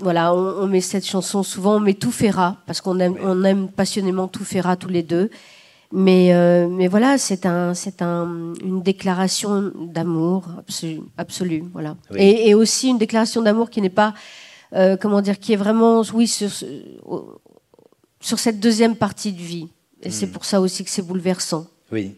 voilà, 0.00 0.34
on, 0.34 0.62
on 0.62 0.66
met 0.66 0.80
cette 0.80 1.06
chanson 1.06 1.42
souvent, 1.44 1.76
on 1.76 1.80
met 1.80 1.94
tout 1.94 2.10
Ferra 2.12 2.56
parce 2.66 2.80
qu'on 2.80 2.98
aime, 3.00 3.16
on 3.22 3.44
aime 3.44 3.68
passionnément 3.68 4.26
tout 4.28 4.44
Ferra 4.44 4.76
tous 4.76 4.88
les 4.88 5.02
deux. 5.04 5.30
Mais 5.90 6.34
euh, 6.34 6.68
mais 6.68 6.86
voilà, 6.86 7.16
c'est 7.16 7.46
un 7.46 7.72
c'est 7.72 8.02
un 8.02 8.52
une 8.62 8.82
déclaration 8.82 9.72
d'amour 9.74 10.46
absolu, 10.58 11.00
absolue, 11.16 11.64
voilà. 11.72 11.96
Oui. 12.10 12.18
Et, 12.20 12.48
et 12.50 12.54
aussi 12.54 12.88
une 12.88 12.98
déclaration 12.98 13.40
d'amour 13.40 13.70
qui 13.70 13.80
n'est 13.80 13.88
pas 13.88 14.12
euh, 14.74 14.98
comment 14.98 15.22
dire, 15.22 15.38
qui 15.38 15.54
est 15.54 15.56
vraiment 15.56 16.02
oui 16.12 16.28
sur 16.28 16.50
sur 18.20 18.38
cette 18.38 18.60
deuxième 18.60 18.96
partie 18.96 19.32
de 19.32 19.40
vie. 19.40 19.68
Et 20.02 20.10
c'est 20.10 20.26
pour 20.28 20.44
ça 20.44 20.60
aussi 20.60 20.84
que 20.84 20.90
c'est 20.90 21.02
bouleversant. 21.02 21.66
Oui. 21.90 22.16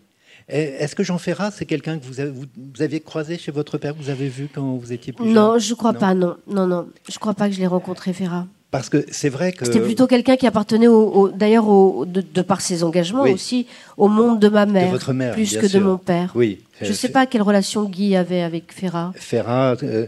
Est-ce 0.49 0.97
que 0.97 1.05
Jean 1.05 1.17
Ferrat, 1.19 1.53
c'est 1.53 1.65
quelqu'un 1.65 1.97
que 1.99 2.05
vous, 2.05 2.19
avez, 2.19 2.31
vous, 2.31 2.45
vous 2.75 2.83
aviez 2.83 2.99
croisé 3.01 3.39
chez 3.39 3.53
votre 3.53 3.79
père, 3.79 3.95
vous 3.95 4.11
avez 4.11 4.29
vu 4.29 4.49
quand 4.53 4.75
vous 4.77 4.93
étiez 4.93 5.13
plus 5.13 5.27
jeune? 5.27 5.35
Non, 5.35 5.59
je 5.61 5.75
crois 5.75 5.93
Non. 5.93 5.99
pas, 6.01 6.13
non. 6.15 6.37
Non, 6.49 6.67
non. 6.67 6.89
Je 7.09 7.19
crois 7.21 7.35
pas 7.35 7.49
que 7.49 7.55
je 7.55 7.61
l'ai 7.61 7.69
rencontré, 7.69 8.13
Ferrat. 8.13 8.47
Parce 8.71 8.89
que 8.89 9.05
c'est 9.11 9.29
vrai 9.31 9.53
que. 9.53 9.65
C'était 9.65 9.81
plutôt 9.81 10.07
quelqu'un 10.07 10.37
qui 10.37 10.47
appartenait, 10.47 10.87
au, 10.87 11.09
au- 11.11 11.29
d'ailleurs, 11.29 11.69
au- 11.69 12.05
de, 12.07 12.21
de 12.23 12.43
par 12.43 12.61
ses 12.61 12.85
engagements 12.85 13.23
Oui. 13.25 13.33
aussi, 13.33 13.67
au 13.97 14.07
monde 14.09 14.39
de 14.39 14.49
ma 14.49 14.65
mère, 14.67 14.91
votre 14.91 15.13
mère, 15.13 15.33
plus 15.35 15.51
bien 15.51 15.61
que 15.61 15.67
sûr. 15.69 15.81
de 15.81 15.85
mon 15.85 15.97
père. 15.99 16.31
Oui. 16.37 16.61
Je 16.81 16.87
euh, 16.87 16.89
ne 16.91 16.95
sais 16.95 17.09
pas 17.09 17.27
quelle 17.27 17.43
relation 17.43 17.85
Guy 17.85 18.15
avait 18.15 18.43
avec 18.43 18.73
Ferrat. 18.73 19.13
Ferrat, 19.17 19.77
euh, 19.83 20.07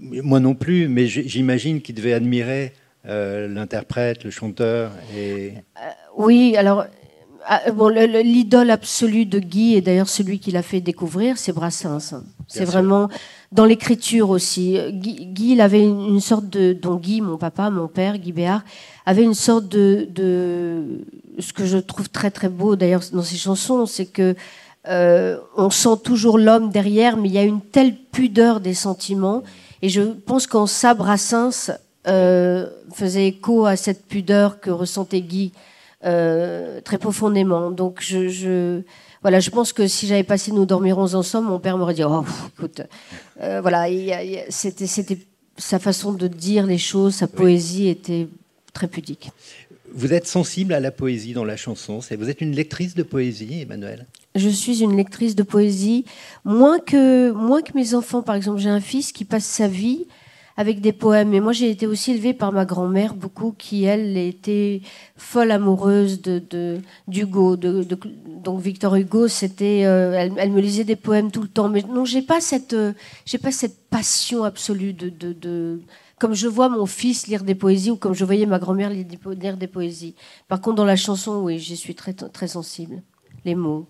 moi 0.00 0.40
non 0.40 0.54
plus, 0.54 0.88
mais 0.88 1.06
j'imagine 1.06 1.80
qu'il 1.80 1.94
devait 1.94 2.12
admirer 2.14 2.72
euh, 3.06 3.46
l'interprète, 3.46 4.24
le 4.24 4.30
chanteur. 4.30 4.90
Et... 5.16 5.52
Oui, 6.16 6.56
alors, 6.56 6.86
ah, 7.46 7.70
bon, 7.72 7.88
le- 7.88 8.06
le- 8.06 8.20
l'idole 8.20 8.70
absolue 8.70 9.26
de 9.26 9.38
Guy, 9.38 9.74
et 9.74 9.80
d'ailleurs 9.80 10.08
celui 10.08 10.38
qui 10.38 10.50
l'a 10.50 10.62
fait 10.62 10.80
découvrir, 10.80 11.36
c'est 11.38 11.52
Brassens. 11.52 12.14
C'est 12.48 12.64
vraiment 12.64 13.08
dans 13.52 13.64
l'écriture 13.64 14.30
aussi. 14.30 14.78
Guy, 14.92 15.26
Guy, 15.26 15.52
il 15.52 15.60
avait 15.60 15.82
une, 15.82 16.20
sorte 16.20 16.48
de. 16.50 16.72
Donc, 16.72 17.02
Guy, 17.02 17.20
mon 17.20 17.36
papa, 17.38 17.70
mon 17.70 17.88
père, 17.88 18.18
Guy 18.18 18.32
Béard, 18.32 18.62
avait 19.06 19.22
une 19.24 19.34
sorte 19.34 19.68
de. 19.68 20.06
de 20.10 21.04
ce 21.38 21.52
que 21.52 21.64
je 21.64 21.78
trouve 21.78 22.08
très, 22.10 22.30
très 22.30 22.48
beau 22.48 22.76
d'ailleurs 22.76 23.02
dans 23.12 23.22
ses 23.22 23.36
chansons, 23.36 23.86
c'est 23.86 24.06
que. 24.06 24.34
euh, 24.88 25.38
on 25.56 25.70
sent 25.70 25.96
toujours 26.04 26.36
l'homme 26.38 26.70
derrière, 26.70 27.16
mais 27.16 27.28
il 27.28 27.34
y 27.34 27.38
a 27.38 27.42
une 27.44 27.60
telle 27.62 27.94
pudeur 27.96 28.60
des 28.60 28.74
sentiments. 28.74 29.42
Et 29.80 29.88
je 29.88 30.02
pense 30.02 30.46
qu'en 30.46 30.66
ça, 30.66 30.92
Brassens 30.94 31.70
euh, 32.06 32.66
faisait 32.92 33.28
écho 33.28 33.64
à 33.64 33.76
cette 33.76 34.06
pudeur 34.06 34.60
que 34.60 34.70
ressentait 34.70 35.22
Guy 35.22 35.52
euh, 36.04 36.80
très 36.80 36.98
profondément. 36.98 37.70
Donc, 37.70 38.00
je, 38.00 38.28
je, 38.28 38.82
voilà, 39.22 39.40
je 39.40 39.50
pense 39.50 39.72
que 39.72 39.86
si 39.86 40.06
j'avais 40.06 40.24
passé 40.24 40.52
Nous 40.52 40.66
dormirons 40.66 41.14
ensemble, 41.14 41.48
mon 41.48 41.58
père 41.58 41.78
m'aurait 41.78 41.94
dit 41.94 42.04
Oh, 42.04 42.22
pff, 42.22 42.50
écoute, 42.56 42.82
euh, 43.40 43.60
voilà, 43.60 43.86
c'était, 44.48 44.86
c'était 44.86 45.18
sa 45.56 45.78
façon 45.78 46.12
de 46.12 46.28
dire 46.28 46.66
les 46.66 46.78
choses, 46.78 47.14
sa 47.14 47.26
poésie 47.26 47.88
était 47.88 48.28
très 48.72 48.88
pudique. 48.88 49.30
Vous 49.96 50.12
êtes 50.12 50.26
sensible 50.26 50.74
à 50.74 50.80
la 50.80 50.90
poésie 50.90 51.34
dans 51.34 51.44
la 51.44 51.56
chanson. 51.56 52.00
Vous 52.00 52.28
êtes 52.28 52.40
une 52.40 52.52
lectrice 52.52 52.94
de 52.94 53.04
poésie, 53.04 53.60
Emmanuel? 53.60 54.06
Je 54.34 54.48
suis 54.48 54.82
une 54.82 54.96
lectrice 54.96 55.36
de 55.36 55.44
poésie, 55.44 56.04
moins 56.44 56.80
que, 56.80 57.30
moins 57.30 57.62
que 57.62 57.72
mes 57.74 57.94
enfants. 57.94 58.20
Par 58.20 58.34
exemple, 58.34 58.58
j'ai 58.58 58.70
un 58.70 58.80
fils 58.80 59.12
qui 59.12 59.24
passe 59.24 59.44
sa 59.44 59.68
vie 59.68 60.06
avec 60.56 60.80
des 60.80 60.92
poèmes. 60.92 61.34
Et 61.34 61.40
moi, 61.40 61.52
j'ai 61.52 61.70
été 61.70 61.86
aussi 61.86 62.12
élevée 62.12 62.32
par 62.34 62.52
ma 62.52 62.64
grand-mère, 62.64 63.14
beaucoup, 63.14 63.52
qui, 63.56 63.84
elle, 63.84 64.16
était 64.16 64.82
folle 65.16 65.50
amoureuse 65.50 66.22
de, 66.22 66.42
de, 66.50 66.80
d'Hugo. 67.08 67.56
De, 67.56 67.82
de- 67.82 67.98
donc, 68.42 68.60
Victor 68.60 68.94
Hugo, 68.94 69.26
c'était, 69.28 69.82
euh, 69.84 70.12
elle, 70.12 70.32
elle 70.36 70.52
me 70.52 70.60
lisait 70.60 70.84
des 70.84 70.96
poèmes 70.96 71.30
tout 71.30 71.42
le 71.42 71.48
temps. 71.48 71.68
Mais 71.68 71.82
non, 71.82 72.04
j'ai 72.04 72.22
pas 72.22 72.40
cette, 72.40 72.72
euh, 72.74 72.92
j'ai 73.26 73.38
pas 73.38 73.50
cette 73.52 73.88
passion 73.90 74.44
absolue 74.44 74.92
de, 74.92 75.08
de, 75.08 75.32
de- 75.32 75.80
comme 76.20 76.34
je 76.34 76.46
vois 76.46 76.68
mon 76.68 76.86
fils 76.86 77.26
lire 77.26 77.42
des 77.42 77.56
poésies 77.56 77.90
ou 77.90 77.96
comme 77.96 78.14
je 78.14 78.24
voyais 78.24 78.46
ma 78.46 78.58
grand-mère 78.60 78.90
lire 78.90 79.04
des, 79.04 79.16
po- 79.16 79.32
lire 79.32 79.56
des 79.56 79.66
poésies. 79.66 80.14
Par 80.46 80.60
contre, 80.60 80.76
dans 80.76 80.84
la 80.84 80.96
chanson, 80.96 81.40
oui, 81.42 81.58
j'y 81.58 81.76
suis 81.76 81.94
très, 81.96 82.12
très 82.12 82.46
sensible. 82.48 83.02
Les 83.44 83.56
mots. 83.56 83.86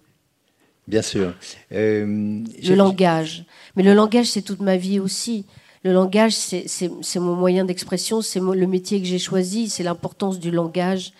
Bien 0.88 1.02
sûr. 1.02 1.34
Euh, 1.72 2.04
Le 2.06 2.44
j'ai- 2.60 2.74
langage. 2.76 3.44
Mais 3.76 3.82
le 3.82 3.92
langage, 3.94 4.26
c'est 4.26 4.42
toute 4.42 4.60
ma 4.60 4.76
vie 4.76 4.98
aussi. 5.00 5.44
Le 5.84 5.92
langage, 5.92 6.32
c'est 6.32 7.18
mon 7.18 7.36
moyen 7.36 7.64
d'expression, 7.66 8.22
c'est 8.22 8.40
le 8.40 8.66
métier 8.66 9.00
que 9.00 9.06
j'ai 9.06 9.18
choisi, 9.18 9.68
c'est 9.68 9.82
l'importance 9.82 10.38
du 10.40 10.50
langage. 10.50 11.12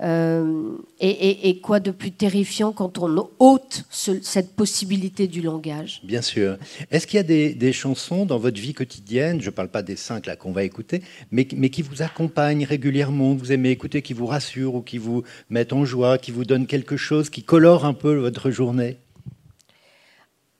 Euh, 0.00 0.76
et, 1.00 1.10
et- 1.10 1.48
et 1.48 1.58
quoi 1.60 1.80
de 1.80 1.90
plus 1.90 2.12
terrifiant 2.12 2.70
quand 2.70 2.98
on 2.98 3.28
ôte 3.40 3.84
ce- 3.90 4.22
cette 4.22 4.54
possibilité 4.54 5.26
du 5.26 5.42
langage? 5.42 6.00
Bien 6.04 6.22
sûr. 6.22 6.56
Est-ce 6.92 7.04
qu'il 7.08 7.16
y 7.16 7.20
a 7.20 7.24
des, 7.24 7.52
des 7.52 7.72
chansons 7.72 8.24
dans 8.24 8.38
votre 8.38 8.60
vie 8.60 8.74
quotidienne, 8.74 9.40
je 9.40 9.46
ne 9.46 9.50
parle 9.50 9.68
pas 9.68 9.82
des 9.82 9.96
cinq 9.96 10.26
là 10.26 10.36
qu'on 10.36 10.52
va 10.52 10.62
écouter, 10.62 11.02
mais, 11.32 11.48
mais 11.56 11.68
qui 11.68 11.82
vous 11.82 12.00
accompagnent 12.00 12.64
régulièrement, 12.64 13.34
que 13.34 13.40
vous 13.40 13.50
aimez 13.50 13.70
écouter, 13.70 14.00
qui 14.00 14.12
vous 14.12 14.26
rassurent 14.26 14.76
ou 14.76 14.82
qui 14.82 14.98
vous 14.98 15.24
mettent 15.50 15.72
en 15.72 15.84
joie, 15.84 16.16
qui 16.16 16.30
vous 16.30 16.44
donnent 16.44 16.68
quelque 16.68 16.96
chose, 16.96 17.28
qui 17.28 17.42
colore 17.42 17.84
un 17.84 17.94
peu 17.94 18.14
votre 18.14 18.52
journée? 18.52 18.98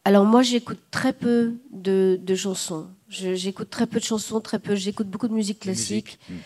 Alors 0.05 0.25
moi, 0.25 0.43
j'écoute 0.43 0.81
très 0.91 1.13
peu 1.13 1.55
de, 1.73 2.19
de 2.21 2.35
chansons. 2.35 2.89
J'écoute 3.09 3.71
très 3.71 3.87
peu 3.87 3.99
de 4.01 4.05
chansons, 4.05 4.41
très 4.41 4.59
peu. 4.59 4.75
J'écoute 4.75 5.09
beaucoup 5.09 5.29
de 5.29 5.33
musique 5.35 5.61
classique. 5.61 6.19
musique. 6.29 6.45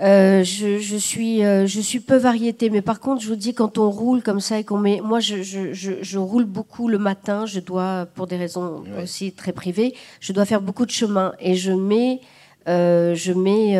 Euh, 0.00 0.42
je, 0.42 0.78
je 0.78 0.96
suis, 0.96 1.44
euh, 1.44 1.66
je 1.66 1.80
suis 1.80 2.00
peu 2.00 2.16
variété, 2.16 2.68
mais 2.68 2.82
par 2.82 2.98
contre, 2.98 3.22
je 3.22 3.28
vous 3.28 3.36
dis, 3.36 3.54
quand 3.54 3.78
on 3.78 3.90
roule 3.90 4.22
comme 4.22 4.40
ça 4.40 4.58
et 4.58 4.64
qu'on 4.64 4.78
met, 4.78 5.00
moi, 5.00 5.20
je, 5.20 5.42
je, 5.42 5.72
je, 5.72 5.92
je 6.02 6.18
roule 6.18 6.46
beaucoup 6.46 6.88
le 6.88 6.98
matin. 6.98 7.46
Je 7.46 7.60
dois, 7.60 8.06
pour 8.14 8.26
des 8.26 8.36
raisons 8.36 8.82
Ouais. 8.96 9.04
aussi 9.04 9.32
très 9.32 9.52
privées, 9.52 9.94
je 10.20 10.32
dois 10.32 10.46
faire 10.46 10.60
beaucoup 10.62 10.84
de 10.86 10.90
chemin 10.90 11.32
et 11.38 11.54
je 11.54 11.70
mets, 11.70 12.20
euh, 12.66 13.14
je 13.14 13.32
mets, 13.32 13.74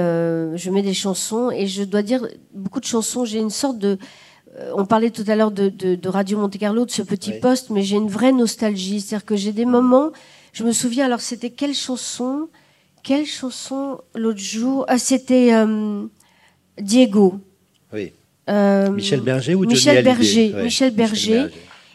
je 0.56 0.70
mets 0.70 0.82
des 0.82 0.94
chansons 0.94 1.50
et 1.50 1.66
je 1.66 1.82
dois 1.82 2.02
dire 2.02 2.24
beaucoup 2.52 2.80
de 2.80 2.84
chansons. 2.86 3.24
J'ai 3.24 3.40
une 3.40 3.50
sorte 3.50 3.78
de, 3.78 3.98
on 4.76 4.84
parlait 4.84 5.10
tout 5.10 5.24
à 5.26 5.34
l'heure 5.34 5.50
de, 5.50 5.68
de, 5.68 5.96
de 5.96 6.08
Radio 6.08 6.38
Monte 6.38 6.58
Carlo, 6.58 6.84
de 6.84 6.90
ce 6.92 7.02
petit 7.02 7.32
Oui. 7.32 7.40
poste, 7.40 7.70
mais 7.70 7.82
j'ai 7.82 7.96
une 7.96 8.08
vraie 8.08 8.30
nostalgie. 8.32 9.00
C'est-à-dire 9.00 9.24
que 9.26 9.34
j'ai 9.34 9.50
des 9.52 9.64
moments, 9.64 10.12
je 10.54 10.64
me 10.64 10.72
souviens, 10.72 11.04
alors 11.04 11.20
c'était 11.20 11.50
quelle 11.50 11.74
chanson 11.74 12.48
Quelle 13.02 13.26
chanson 13.26 13.98
l'autre 14.14 14.38
jour 14.38 14.86
Ah, 14.88 14.96
c'était 14.98 15.52
euh, 15.52 16.06
Diego. 16.80 17.38
Oui. 17.92 18.12
Euh, 18.48 18.90
Michel 18.90 19.20
Berger 19.20 19.54
ou 19.54 19.64
Michel 19.66 20.02
Berger, 20.04 20.52
Ouais, 20.54 20.62
Michel 20.62 20.92
Berger. 20.94 21.46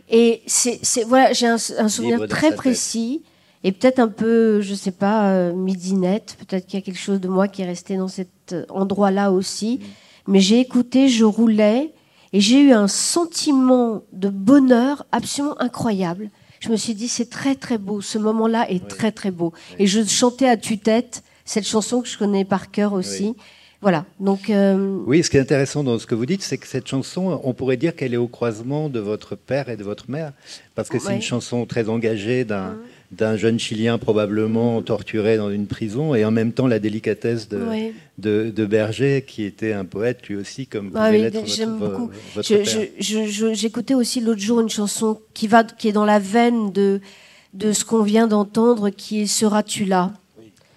Et 0.10 0.42
c'est, 0.46 0.80
c'est- 0.84 1.04
voilà, 1.04 1.34
j'ai 1.34 1.48
un, 1.48 1.58
un 1.78 1.90
souvenir 1.90 2.28
très 2.28 2.54
précis 2.56 3.22
et 3.64 3.72
peut-être 3.72 4.00
un 4.00 4.08
peu, 4.08 4.60
je 4.62 4.74
sais 4.74 4.92
pas, 4.92 5.32
euh, 5.32 5.54
midinette. 5.54 6.38
Peut-être 6.40 6.66
qu'il 6.66 6.80
y 6.80 6.82
a 6.82 6.86
quelque 6.86 7.00
chose 7.00 7.20
de 7.22 7.28
moi 7.28 7.48
qui 7.48 7.62
est 7.62 7.66
resté 7.66 7.98
dans 7.98 8.08
cet 8.08 8.56
endroit-là 8.70 9.32
aussi. 9.32 9.80
Mm. 9.82 10.32
Mais 10.32 10.40
j'ai 10.42 10.60
écouté, 10.60 11.08
je 11.10 11.24
roulais 11.26 11.94
et 12.34 12.42
j'ai 12.42 12.62
eu 12.62 12.72
un 12.72 12.88
sentiment 12.88 14.04
de 14.14 14.30
bonheur 14.30 15.06
absolument 15.12 15.60
incroyable. 15.62 16.30
Je 16.60 16.70
me 16.70 16.76
suis 16.78 16.94
dit, 16.94 17.08
c'est 17.08 17.30
très 17.30 17.56
très 17.56 17.78
beau. 17.78 18.02
Ce 18.02 18.18
moment-là 18.18 18.70
est 18.70 18.88
très 18.88 19.12
très 19.12 19.32
beau. 19.32 19.54
Et 19.78 19.88
je 19.88 20.04
chantais 20.04 20.48
à 20.48 20.58
tue-tête 20.58 21.24
cette 21.46 21.66
chanson 21.68 22.02
que 22.02 22.08
je 22.08 22.18
connais 22.18 22.46
par 22.46 22.70
cœur 22.72 22.94
aussi. 22.94 23.30
Oui. 23.30 23.36
Voilà. 23.82 24.06
Donc. 24.20 24.50
euh, 24.50 24.98
Oui, 25.08 25.24
ce 25.24 25.30
qui 25.30 25.38
est 25.38 25.40
intéressant 25.40 25.84
dans 25.86 25.98
ce 26.00 26.06
que 26.06 26.16
vous 26.16 26.26
dites, 26.26 26.42
c'est 26.42 26.58
que 26.58 26.68
cette 26.68 26.88
chanson, 26.88 27.40
on 27.44 27.54
pourrait 27.54 27.78
dire 27.78 27.96
qu'elle 27.96 28.14
est 28.14 28.18
au 28.18 28.28
croisement 28.28 28.90
de 28.90 29.00
votre 29.00 29.36
père 29.36 29.70
et 29.70 29.78
de 29.78 29.84
votre 29.86 30.12
mère, 30.12 30.34
parce 30.76 30.90
que 30.90 31.00
c'est 31.00 31.16
une 31.16 31.22
chanson 31.22 31.66
très 31.66 31.88
engagée 31.88 32.44
d'un 32.44 32.78
d'un 33.12 33.38
jeune 33.38 33.58
Chilien 33.58 33.98
probablement 33.98 34.82
torturé 34.82 35.38
dans 35.38 35.50
une 35.50 35.66
prison, 35.66 36.14
et 36.14 36.26
en 36.26 36.32
même 36.32 36.52
temps 36.52 36.68
la 36.68 36.80
délicatesse 36.80 37.50
de, 37.50 37.92
de, 38.20 38.66
Berger, 38.66 39.24
qui 39.28 39.44
était 39.44 39.74
un 39.74 39.86
poète 39.86 40.28
lui 40.28 40.36
aussi, 40.36 40.68
comme 40.68 40.90
vous 40.90 40.98
ah 40.98 41.10
oui, 41.10 41.26
j'aime 41.46 41.80
beaucoup. 41.80 42.12
J'écoutais 42.40 43.96
aussi 43.96 44.22
l'autre 44.22 44.42
jour 44.42 44.62
une 44.62 44.70
chanson 44.70 45.20
qui, 45.34 45.48
va, 45.48 45.64
qui 45.64 45.88
est 45.88 45.92
dans 45.92 46.06
la 46.06 46.20
veine 46.20 46.72
de, 46.72 47.02
de 47.54 47.74
ce 47.74 47.84
qu'on 47.84 48.04
vient 48.04 48.28
d'entendre, 48.28 48.90
qui 48.92 49.22
est 49.22 49.28
Seras-tu 49.28 49.86
là? 49.86 50.14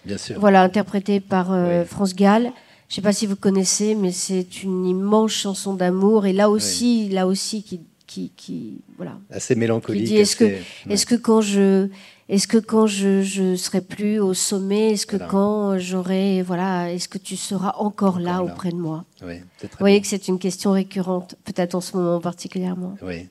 Bien 0.07 0.19
sûr. 0.19 0.41
Voilà, 0.41 0.63
interprétée 0.63 1.21
par 1.21 1.53
euh, 1.53 1.85
France 1.85 2.15
Gall. 2.17 2.45
Je 2.89 2.95
ne 2.95 2.95
sais 2.97 3.03
pas 3.03 3.13
si 3.13 3.27
vous 3.27 3.37
connaissez, 3.37 3.95
mais 3.95 4.11
c'est 4.11 4.63
une 4.63 4.87
immense 4.87 5.33
chanson 5.33 5.75
d'amour, 5.75 6.27
et 6.27 6.33
là 6.33 6.49
aussi, 6.49 7.09
là 7.11 7.27
aussi 7.27 7.63
qui, 7.63 7.81
qui, 8.07 8.33
qui, 8.37 8.81
voilà. 8.97 9.19
Assez 9.31 9.55
mélancolique. 9.55 10.11
est-ce 10.13 10.37
que, 10.37 10.51
est-ce 10.89 11.07
que 11.07 11.15
quand 11.15 11.41
je 11.41 11.89
est-ce 12.33 12.49
que 12.49 12.57
quand 12.57 12.87
je 12.87 13.43
ne 13.43 13.57
serai 13.57 13.83
plus 13.83 14.19
au 14.19 14.33
sommet, 14.33 14.93
est-ce 14.93 15.05
que 15.05 15.19
quand 15.19 15.79
j'aurai, 15.79 16.41
voilà, 16.41 16.91
est-ce 16.91 17.07
que 17.07 17.19
tu 17.19 17.37
seras 17.37 17.75
encore, 17.77 18.21
là, 18.21 18.43
auprès 18.43 18.71
de 18.71 18.77
moi? 18.77 19.05
Oui, 19.23 19.41
Vous 19.61 19.69
voyez 19.79 20.01
que 20.01 20.07
c'est 20.07 20.29
une 20.29 20.39
question 20.39 20.73
récurrente, 20.73 21.35
peut-être 21.45 21.75
en 21.75 21.83
ce 21.83 21.95
moment 21.95 22.23
particulièrement. 22.23 22.97
Oui. 23.03 23.29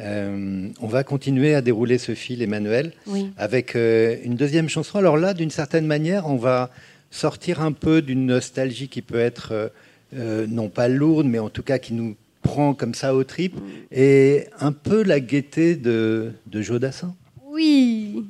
Euh, 0.00 0.68
on 0.80 0.88
va 0.88 1.04
continuer 1.04 1.54
à 1.54 1.62
dérouler 1.62 1.96
ce 1.98 2.16
fil, 2.16 2.42
Emmanuel, 2.42 2.92
avec 3.36 3.76
euh, 3.76 4.16
une 4.24 4.34
deuxième 4.34 4.68
chanson. 4.68 4.98
Alors 4.98 5.16
là, 5.16 5.32
d'une 5.32 5.50
certaine 5.50 5.86
manière, 5.86 6.26
on 6.26 6.36
va 6.36 6.70
sortir 7.12 7.60
un 7.60 7.70
peu 7.70 8.02
d'une 8.02 8.26
nostalgie 8.26 8.88
qui 8.88 9.00
peut 9.00 9.20
être 9.20 9.70
euh, 10.16 10.46
non 10.48 10.68
pas 10.68 10.88
lourde, 10.88 11.28
mais 11.28 11.38
en 11.38 11.50
tout 11.50 11.62
cas 11.62 11.78
qui 11.78 11.94
nous 11.94 12.16
prend 12.42 12.74
comme 12.74 12.94
ça 12.94 13.14
au 13.14 13.22
trip, 13.22 13.54
mm. 13.54 13.60
et 13.92 14.46
un 14.58 14.72
peu 14.72 15.04
la 15.04 15.20
gaieté 15.20 15.76
de, 15.76 16.32
de 16.46 16.62
Jodassin. 16.62 17.14
Oui, 17.46 18.24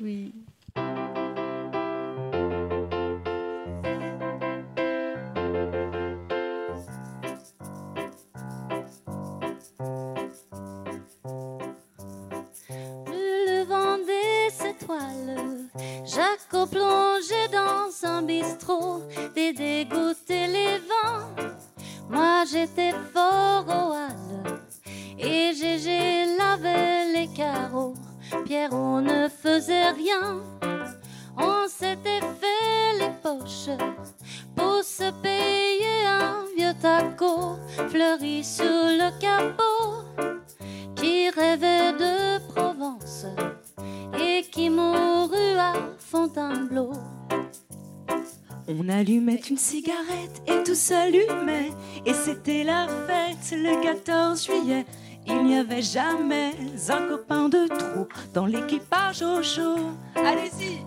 oui. 0.00 0.32
Le 13.08 13.64
vent 13.64 13.98
des 13.98 14.68
étoiles, 14.68 15.68
Jacob 16.04 16.70
plongé 16.70 17.48
dans 17.52 18.08
un 18.08 18.22
bistrot, 18.22 19.02
des 19.34 19.52
dégoûtés 19.52 20.46
les 20.46 20.78
vents. 20.78 21.28
Moi 22.08 22.44
j'étais 22.50 22.92
Pierre, 28.46 28.72
on 28.72 29.00
ne 29.00 29.28
faisait 29.28 29.90
rien. 29.90 30.40
On 31.36 31.66
s'était 31.68 32.20
fait 32.20 32.98
les 33.00 33.10
poches 33.20 33.76
pour 34.54 34.84
se 34.84 35.10
payer 35.20 36.06
un 36.06 36.44
vieux 36.56 36.72
taco 36.80 37.58
fleuri 37.88 38.44
sur 38.44 38.64
le 38.64 39.10
capot 39.20 40.04
qui 40.94 41.28
rêvait 41.30 41.92
de 41.94 42.38
Provence 42.52 43.26
et 44.16 44.42
qui 44.42 44.70
mourut 44.70 45.58
à 45.58 45.74
Fontainebleau. 45.98 46.92
On 48.68 48.88
allumait 48.88 49.42
une 49.50 49.58
cigarette 49.58 50.40
et 50.46 50.62
tout 50.62 50.76
s'allumait 50.76 51.72
et 52.04 52.14
c'était 52.14 52.62
la 52.62 52.86
fête 53.08 53.58
le 53.58 53.82
14 53.82 54.44
juillet. 54.44 54.86
Il 55.26 55.44
n'y 55.44 55.56
avait 55.56 55.82
jamais 55.82 56.52
un 56.88 57.08
copain 57.08 57.48
de 57.48 57.66
trop 57.66 58.06
dans 58.32 58.46
l'équipage 58.46 59.22
au 59.22 59.42
chaud. 59.42 59.90
Allez-y! 60.14 60.78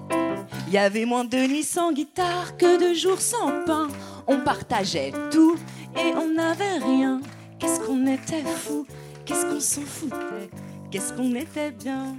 Il 0.68 0.74
y 0.74 0.78
avait 0.78 1.06
moins 1.06 1.26
de 1.26 1.38
nuits 1.38 1.64
sans 1.64 1.92
guitare 1.92 2.56
que 2.58 2.80
de 2.80 2.94
jours 2.94 3.20
sans 3.20 3.64
pain. 3.66 3.88
On 4.28 4.40
partageait 4.42 5.12
tout 5.32 5.58
et 5.96 6.14
on 6.16 6.34
n'avait 6.34 6.78
rien. 6.78 7.22
Qu'est-ce 7.58 7.80
qu'on 7.82 8.06
était 8.08 8.44
fou, 8.44 8.86
qu'est-ce 9.26 9.46
qu'on 9.46 9.60
s'en 9.60 9.82
foutait, 9.82 10.50
qu'est-ce 10.92 11.12
qu'on 11.12 11.36
était 11.36 11.72
bien? 11.72 12.16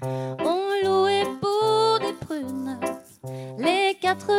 On 0.00 0.62
louait 0.84 1.26
pour 1.40 1.98
des 2.00 2.14
prunes 2.14 2.78
quatre 4.00 4.30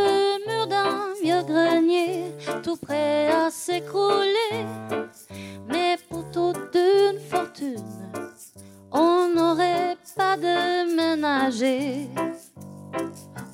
murs 0.47 0.67
d'un 0.67 1.13
vieux 1.21 1.43
grenier, 1.43 2.33
tout 2.63 2.77
prêt 2.77 3.29
à 3.31 3.49
s'écrouler. 3.49 4.65
Mais 5.67 5.97
pour 6.09 6.29
toute 6.31 6.75
une 6.75 7.19
fortune, 7.19 7.83
on 8.91 9.29
n'aurait 9.33 9.97
pas 10.15 10.37
de 10.37 10.95
ménager. 10.95 12.07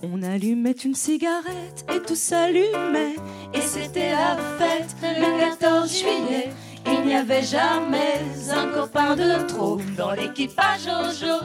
On 0.03 0.21
allumait 0.21 0.71
une 0.71 0.95
cigarette 0.95 1.85
et 1.93 1.99
tout 2.01 2.15
s'allumait. 2.15 3.15
Et 3.53 3.61
c'était 3.61 4.11
la 4.11 4.37
fête 4.57 4.95
le 5.01 5.39
14 5.59 5.99
juillet. 5.99 6.49
Il 6.85 7.07
n'y 7.07 7.15
avait 7.15 7.41
jamais 7.41 8.21
un 8.51 8.67
copain 8.67 9.15
de 9.15 9.47
trop 9.47 9.79
dans 9.97 10.11
l'équipage 10.11 10.81
Jojo. 10.83 11.43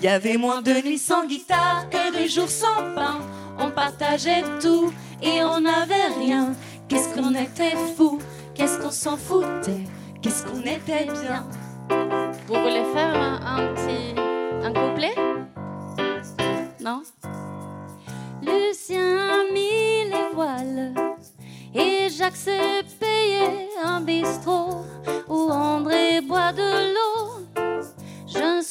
Il 0.00 0.06
y 0.06 0.08
avait 0.08 0.38
moins 0.38 0.62
de 0.62 0.72
nuits 0.82 0.98
sans 0.98 1.26
guitare 1.26 1.84
que 1.90 2.22
de 2.22 2.26
jours 2.26 2.48
sans 2.48 2.94
pain. 2.94 3.18
On 3.58 3.70
partageait 3.70 4.42
tout 4.62 4.90
et 5.22 5.44
on 5.44 5.60
n'avait 5.60 6.08
rien. 6.18 6.54
Qu'est-ce 6.88 7.14
qu'on 7.14 7.34
était 7.34 7.76
fou, 7.96 8.18
qu'est-ce 8.54 8.78
qu'on 8.78 8.90
s'en 8.90 9.18
foutait, 9.18 9.84
qu'est-ce 10.22 10.44
qu'on 10.44 10.62
était 10.62 11.04
bien? 11.04 11.46
Vous 12.48 12.54
voulez 12.54 12.84
faire 12.94 13.14
un, 13.14 13.74
petit 13.74 14.14
un 14.64 14.72
couplet? 14.72 15.14
Non? 16.80 17.02
Lucien 18.42 19.18
a 19.18 19.52
mis 19.52 20.08
les 20.08 20.34
voiles 20.34 20.94
et 21.74 22.08
Jacques 22.08 22.36
s'est 22.36 22.82
payé 22.98 23.68
un 23.84 24.00
bistrot 24.00 24.86
où 25.28 25.50
André 25.50 26.22
boit 26.22 26.52
de 26.52 26.94
l'eau. 26.94 27.09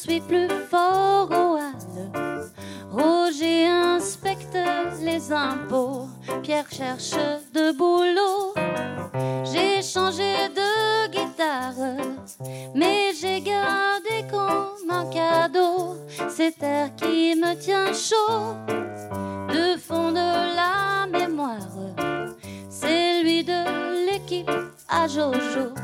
Suis 0.02 0.20
plus 0.22 0.48
fort 0.70 1.28
au 1.30 1.58
hall. 1.58 2.50
Roger 2.90 3.66
inspecte 3.66 4.56
les 5.02 5.30
impôts. 5.30 6.08
Pierre 6.42 6.70
cherche 6.70 7.12
de 7.52 7.70
boulot. 7.76 8.54
J'ai 9.44 9.82
changé 9.82 10.48
de 10.56 11.06
guitare, 11.10 11.98
mais 12.74 13.10
j'ai 13.20 13.42
gardé 13.42 14.24
comme 14.30 14.90
un 14.90 15.04
cadeau 15.10 15.96
cet 16.30 16.62
air 16.62 16.88
qui 16.96 17.34
me 17.34 17.54
tient 17.56 17.92
chaud. 17.92 18.54
De 19.52 19.78
fond 19.78 20.12
de 20.12 20.56
la 20.56 21.06
mémoire, 21.06 21.76
c'est 22.70 23.22
lui 23.22 23.44
de 23.44 24.06
l'équipe 24.06 24.50
à 24.88 25.06
Jojo. 25.06 25.74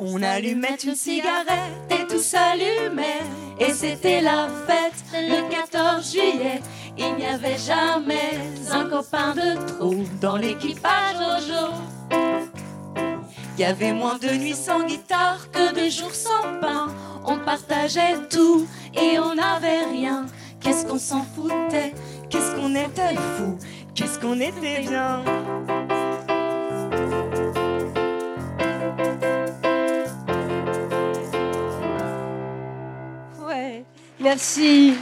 On 0.00 0.22
allumait 0.22 0.76
une 0.84 0.94
cigarette 0.94 1.90
et 1.90 2.06
tout 2.06 2.20
s'allumait. 2.20 3.22
Et 3.58 3.72
c'était 3.72 4.20
la 4.20 4.48
fête 4.66 5.04
le 5.12 5.50
14 5.50 6.12
juillet. 6.12 6.60
Il 6.96 7.14
n'y 7.16 7.26
avait 7.26 7.58
jamais 7.58 8.38
un 8.70 8.84
copain 8.88 9.34
de 9.34 9.66
trop 9.66 9.94
dans 10.20 10.36
l'équipage 10.36 11.16
Jojo. 11.16 11.72
Il 13.56 13.62
y 13.62 13.64
avait 13.64 13.92
moins 13.92 14.18
de 14.18 14.28
nuits 14.28 14.54
sans 14.54 14.84
guitare 14.84 15.50
que 15.50 15.74
de 15.74 15.90
jours 15.90 16.14
sans 16.14 16.60
pain. 16.60 16.86
On 17.24 17.38
partageait 17.38 18.16
tout 18.30 18.66
et 18.94 19.18
on 19.18 19.34
n'avait 19.34 19.84
rien. 19.84 20.26
Qu'est-ce 20.60 20.86
qu'on 20.86 20.98
s'en 20.98 21.24
foutait? 21.34 21.92
Qu'est-ce 22.30 22.54
qu'on 22.54 22.74
était 22.74 23.16
fou 23.36 23.58
Qu'est-ce 23.94 24.18
qu'on 24.18 24.40
était 24.40 24.80
bien? 24.88 25.24
Merci. 34.20 34.94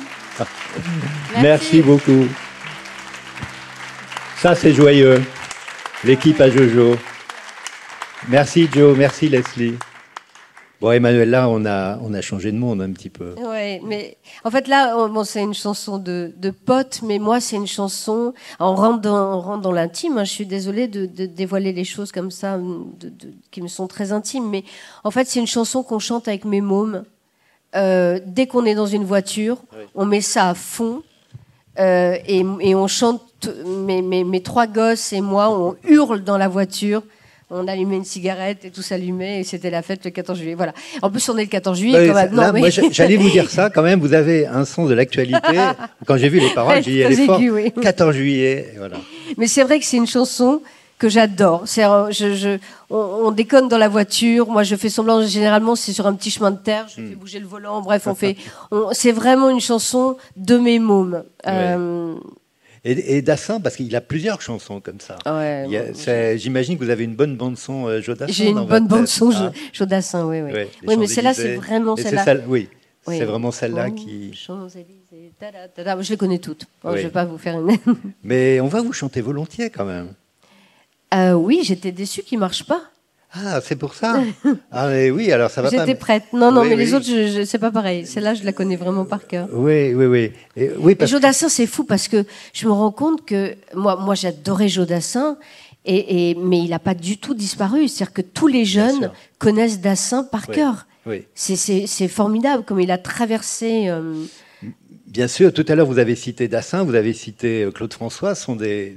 Merci. 1.41 1.83
beaucoup. 1.83 2.27
Ça, 4.39 4.55
c'est 4.55 4.73
joyeux. 4.73 5.23
L'équipe 6.05 6.41
à 6.41 6.51
Jojo. 6.51 6.97
Merci 8.29 8.69
Joe, 8.73 8.97
merci 8.97 9.29
Leslie. 9.29 9.75
Bon, 10.81 10.91
Emmanuel, 10.91 11.31
là, 11.31 11.49
on 11.49 11.65
a, 11.65 11.99
on 12.03 12.13
a 12.13 12.21
changé 12.21 12.53
de 12.53 12.59
monde 12.59 12.83
un 12.83 12.93
petit 12.93 13.09
peu. 13.09 13.35
Oui, 13.39 13.81
mais 13.83 14.19
en 14.45 14.51
fait, 14.51 14.69
là, 14.69 15.09
bon, 15.09 15.25
c'est 15.25 15.43
une 15.43 15.55
chanson 15.55 15.97
de, 15.97 16.35
de 16.37 16.51
potes, 16.51 17.01
mais 17.03 17.19
moi, 17.19 17.41
c'est 17.41 17.57
une 17.57 17.67
chanson. 17.67 18.35
On 18.61 18.75
rentre 18.75 19.01
dans, 19.01 19.57
dans 19.57 19.73
l'intime. 19.73 20.19
Hein. 20.19 20.25
je 20.25 20.33
suis 20.33 20.45
désolée 20.45 20.87
de, 20.87 21.07
dévoiler 21.07 21.73
les 21.73 21.85
choses 21.85 22.13
comme 22.13 22.31
ça, 22.31 22.59
qui 23.51 23.63
me 23.63 23.69
sont 23.69 23.87
très 23.87 24.13
intimes, 24.13 24.51
mais 24.51 24.65
en 25.03 25.11
fait, 25.11 25.27
c'est 25.27 25.41
une 25.41 25.47
chanson 25.47 25.83
qu'on 25.83 25.99
chante 25.99 26.29
avec 26.29 26.45
mes 26.45 26.61
mômes. 26.61 27.05
Euh, 27.77 28.19
dès 28.25 28.47
qu'on 28.47 28.65
est 28.65 28.75
dans 28.75 28.87
une 28.87 29.05
voiture, 29.05 29.59
on 29.95 30.05
met 30.05 30.21
ça 30.21 30.51
à 30.51 30.55
fond 30.55 31.03
euh, 31.79 32.17
et, 32.27 32.75
on 32.75 32.87
chante. 32.87 33.23
Mes, 33.67 34.03
mes, 34.03 34.43
trois 34.43 34.67
gosses 34.67 35.13
et 35.13 35.21
moi, 35.21 35.51
on 35.51 35.77
hurle 35.89 36.25
dans 36.25 36.39
la 36.39 36.49
voiture 36.49 37.03
on 37.51 37.69
allumait 37.69 37.97
une 37.97 38.05
cigarette 38.05 38.65
et 38.65 38.71
tout 38.71 38.83
s'allumait 38.83 39.41
et 39.41 39.45
c'était 39.45 39.71
la 39.71 39.83
fête 39.83 40.05
le 40.05 40.11
14 40.11 40.39
juillet. 40.39 40.55
Voilà. 40.55 40.73
En 41.01 41.11
plus, 41.11 41.29
on 41.29 41.37
est 41.37 41.43
le 41.43 41.49
14 41.49 41.79
juillet. 41.79 42.09
Bah, 42.13 42.27
quand 42.27 42.53
même. 42.53 42.71
j'allais 42.91 43.17
vous 43.17 43.31
dire 43.31 43.49
ça 43.51 43.71
quand 43.71 43.83
même. 43.83 44.01
Vous 44.01 44.15
avez 44.15 44.47
un 44.47 44.65
sens 44.65 44.89
de 44.89 44.95
l'actualité. 44.95 45.39
Quand 46.07 46.17
j'ai 46.17 46.29
vu 46.29 46.41
les 46.41 46.51
paroles, 46.51 46.83
j'ai 46.83 46.91
dit 46.91 47.01
elle 47.01 47.13
est 47.13 47.27
fort. 47.27 47.41
14 47.81 48.17
juillet. 48.17 48.75
Voilà. 48.79 48.97
Mais 49.37 49.47
c'est 49.47 49.63
vrai 49.63 49.79
que 49.79 49.85
c'est 49.85 49.97
une 49.97 50.09
chanson 50.09 50.61
que 50.99 51.09
j'adore. 51.09 51.65
Euh, 51.79 52.11
je, 52.11 52.35
je, 52.35 52.59
on, 52.91 53.31
déconne 53.31 53.69
dans 53.69 53.79
la 53.79 53.89
voiture. 53.89 54.49
Moi, 54.49 54.63
je 54.63 54.77
fais 54.77 54.89
semblant. 54.89 55.23
Généralement, 55.27 55.77
c'est 55.77 55.93
sur 55.93 56.07
un 56.07 56.15
petit 56.15 56.31
chemin 56.31 56.51
de 56.51 56.59
terre. 56.59 56.87
Je 56.95 57.01
hmm. 57.01 57.09
fais 57.09 57.15
bouger 57.15 57.39
le 57.39 57.47
volant. 57.47 57.83
Bref, 57.83 58.07
on 58.07 58.15
fait. 58.15 58.37
c'est 58.93 59.13
vraiment 59.13 59.51
une 59.51 59.61
chanson 59.61 60.17
de 60.37 60.57
mes 60.57 60.79
mômes. 60.79 61.25
Euh, 61.47 62.15
et, 62.85 63.21
Dassin, 63.21 63.61
parce 63.61 63.75
qu'il 63.75 63.95
a 63.97 64.01
plusieurs 64.01 64.41
chansons 64.41 64.81
comme 64.81 65.01
ça. 65.01 65.19
J'imagine 66.37 66.79
que 66.79 66.85
vous 66.85 66.91
avez 66.91 67.05
une 67.05 67.17
bonne 67.17 67.37
bande-son 67.37 67.89
euh, 67.89 68.01
Jodassin. 68.01 68.33
J'ai 68.33 68.49
une 68.51 68.65
bonne 68.65 68.87
bande-son 68.87 69.33
hein 69.33 69.53
Jodassin, 69.73 70.25
oui. 70.25 70.41
Oui, 70.43 70.53
oui 70.87 70.97
mais 70.97 71.09
celle-là, 71.09 71.35
c'est 71.35 71.57
vraiment 71.57 71.97
celle-là. 71.97 72.37
oui, 72.47 72.69
c'est 73.07 73.25
vraiment 73.25 73.51
celle-là 73.51 73.91
qui. 73.91 74.33
Je 74.33 76.11
les 76.11 76.17
connais 76.17 76.39
toutes. 76.39 76.67
je 76.85 76.91
ne 76.91 76.97
vais 76.97 77.09
pas 77.09 77.25
vous 77.25 77.39
faire 77.39 77.59
une. 77.59 77.77
mais 78.23 78.61
on 78.61 78.69
va 78.69 78.81
vous 78.83 78.93
chanter 78.93 79.21
volontiers 79.21 79.71
quand 79.71 79.85
même. 79.85 80.15
Euh, 81.15 81.33
oui, 81.33 81.61
j'étais 81.63 81.93
déçue 81.93 82.23
qu'il 82.23 82.39
ne 82.39 82.41
marche 82.41 82.65
pas. 82.65 82.83
Ah, 83.33 83.61
c'est 83.63 83.77
pour 83.77 83.95
ça 83.95 84.23
Ah, 84.73 84.89
mais 84.89 85.11
oui, 85.11 85.31
alors 85.31 85.51
ça 85.51 85.63
va 85.63 85.71
pas. 85.71 85.79
J'étais 85.79 85.95
prête. 85.95 86.25
Non, 86.33 86.53
non, 86.53 86.65
mais 86.65 86.77
les 86.77 86.95
autres, 86.95 87.07
je, 87.07 87.45
c'est 87.45 87.59
pas 87.59 87.71
pareil. 87.71 88.07
Celle-là, 88.07 88.35
je 88.35 88.45
la 88.45 88.53
connais 88.53 88.77
vraiment 88.77 89.05
par 89.05 89.27
cœur. 89.27 89.49
Oui, 89.53 89.95
oui, 89.95 90.07
oui. 90.07 90.33
Et, 90.57 90.71
oui 90.79 90.95
parce... 90.95 91.11
Jodassin, 91.11 91.49
c'est 91.49 91.67
fou 91.67 91.85
parce 91.85 92.09
que 92.09 92.25
je 92.53 92.67
me 92.67 92.73
rends 92.73 92.93
compte 92.93 93.25
que 93.25 93.55
moi, 93.75 93.97
moi 93.97 94.15
j'adorais 94.15 94.69
Jodassin, 94.69 95.37
et, 95.85 96.31
et, 96.31 96.35
mais 96.35 96.59
il 96.59 96.71
n'a 96.71 96.79
pas 96.79 96.95
du 96.95 97.19
tout 97.19 97.35
disparu. 97.35 97.89
C'est-à-dire 97.89 98.15
que 98.15 98.23
tous 98.23 98.47
les 98.47 98.65
jeunes 98.65 99.11
connaissent 99.39 99.81
Dassin 99.81 100.25
par 100.25 100.47
cœur. 100.47 100.87
Oui. 101.07 101.25
C'est 101.35 102.09
formidable 102.09 102.65
comme 102.65 102.81
il 102.81 102.91
a 102.91 102.99
traversé. 102.99 103.89
Euh, 103.89 104.15
Bien 105.07 105.29
sûr, 105.29 105.53
tout 105.53 105.65
à 105.69 105.75
l'heure 105.75 105.87
vous 105.87 105.99
avez 105.99 106.17
cité 106.17 106.49
Dassin, 106.49 106.83
vous 106.83 106.95
avez 106.95 107.13
cité 107.13 107.63
euh, 107.63 107.71
Claude 107.71 107.93
François, 107.93 108.35
ce 108.35 108.45
sont 108.45 108.57
des 108.57 108.97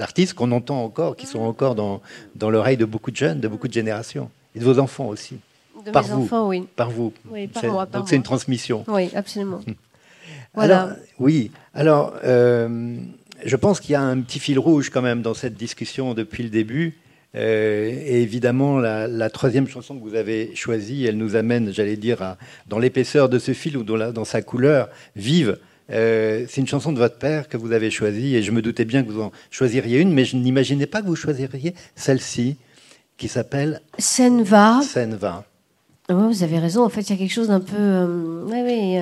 artistes 0.00 0.34
qu'on 0.34 0.52
entend 0.52 0.84
encore, 0.84 1.16
qui 1.16 1.26
sont 1.26 1.40
encore 1.40 1.74
dans, 1.74 2.00
dans 2.34 2.50
l'oreille 2.50 2.76
de 2.76 2.84
beaucoup 2.84 3.10
de 3.10 3.16
jeunes, 3.16 3.40
de 3.40 3.48
beaucoup 3.48 3.68
de 3.68 3.72
générations, 3.72 4.30
et 4.54 4.58
de 4.58 4.64
vos 4.64 4.78
enfants 4.78 5.08
aussi. 5.08 5.36
De 5.84 5.90
par 5.90 6.04
mes 6.04 6.14
vous. 6.14 6.22
enfants, 6.22 6.48
oui. 6.48 6.66
Par 6.76 6.90
vous. 6.90 7.12
Oui, 7.30 7.46
par 7.46 7.64
moi. 7.64 7.86
donc 7.86 8.08
c'est 8.08 8.16
une 8.16 8.22
transmission. 8.22 8.84
Oui, 8.88 9.10
absolument. 9.14 9.60
voilà. 10.54 10.96
oui. 11.18 11.50
Alors, 11.74 12.14
euh, 12.24 12.98
je 13.44 13.56
pense 13.56 13.80
qu'il 13.80 13.92
y 13.92 13.96
a 13.96 14.02
un 14.02 14.20
petit 14.20 14.38
fil 14.38 14.58
rouge 14.58 14.90
quand 14.90 15.02
même 15.02 15.22
dans 15.22 15.34
cette 15.34 15.54
discussion 15.54 16.14
depuis 16.14 16.42
le 16.42 16.50
début. 16.50 16.98
Euh, 17.36 17.88
et 17.88 18.22
évidemment, 18.22 18.78
la, 18.78 19.30
troisième 19.30 19.68
chanson 19.68 19.96
que 19.96 20.02
vous 20.02 20.16
avez 20.16 20.54
choisie, 20.54 21.04
elle 21.06 21.16
nous 21.16 21.36
amène, 21.36 21.72
j'allais 21.72 21.96
dire, 21.96 22.36
dans 22.66 22.78
l'épaisseur 22.78 23.28
de 23.28 23.38
ce 23.38 23.52
fil 23.52 23.76
ou 23.76 23.84
dans, 23.84 24.12
dans 24.12 24.24
sa 24.24 24.42
couleur 24.42 24.88
vive. 25.16 25.58
Euh, 25.92 26.46
c'est 26.48 26.60
une 26.60 26.66
chanson 26.66 26.92
de 26.92 26.98
votre 26.98 27.18
père 27.18 27.48
que 27.48 27.56
vous 27.56 27.72
avez 27.72 27.90
choisie 27.90 28.36
et 28.36 28.42
je 28.42 28.52
me 28.52 28.62
doutais 28.62 28.84
bien 28.84 29.02
que 29.02 29.10
vous 29.10 29.20
en 29.20 29.32
choisiriez 29.50 30.00
une, 30.00 30.12
mais 30.12 30.24
je 30.24 30.36
n'imaginais 30.36 30.86
pas 30.86 31.02
que 31.02 31.06
vous 31.06 31.16
choisiriez 31.16 31.74
celle-ci 31.96 32.56
qui 33.16 33.28
s'appelle 33.28 33.82
Senva. 33.98 34.80
Senva. 34.82 35.44
vous 36.08 36.42
avez 36.42 36.58
raison. 36.58 36.84
En 36.84 36.88
fait, 36.88 37.02
il 37.02 37.10
y 37.10 37.12
a 37.14 37.16
quelque 37.16 37.32
chose 37.32 37.48
d'un 37.48 37.60
peu. 37.60 37.76
Euh, 37.76 38.44
oui, 38.46 38.98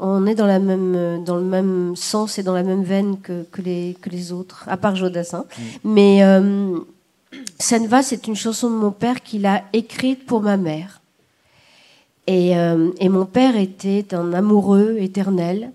on 0.00 0.26
est 0.26 0.34
dans, 0.34 0.46
la 0.46 0.58
même, 0.58 1.22
dans 1.24 1.36
le 1.36 1.44
même 1.44 1.94
sens 1.94 2.38
et 2.38 2.42
dans 2.42 2.54
la 2.54 2.62
même 2.62 2.82
veine 2.82 3.20
que, 3.20 3.44
que, 3.50 3.62
les, 3.62 3.96
que 4.00 4.10
les 4.10 4.32
autres, 4.32 4.64
à 4.66 4.76
part 4.76 4.96
Jodassin. 4.96 5.44
Mm. 5.84 5.94
Mais 5.94 6.22
Senva, 7.58 8.02
c'est 8.02 8.26
une 8.26 8.36
chanson 8.36 8.70
de 8.70 8.74
mon 8.74 8.90
père 8.90 9.22
qu'il 9.22 9.46
a 9.46 9.62
écrite 9.72 10.26
pour 10.26 10.40
ma 10.40 10.56
mère. 10.56 11.00
Et, 12.26 12.56
euh, 12.56 12.90
et, 12.98 13.08
mon 13.08 13.26
père 13.26 13.56
était 13.56 14.14
un 14.14 14.32
amoureux 14.32 14.96
éternel, 14.98 15.72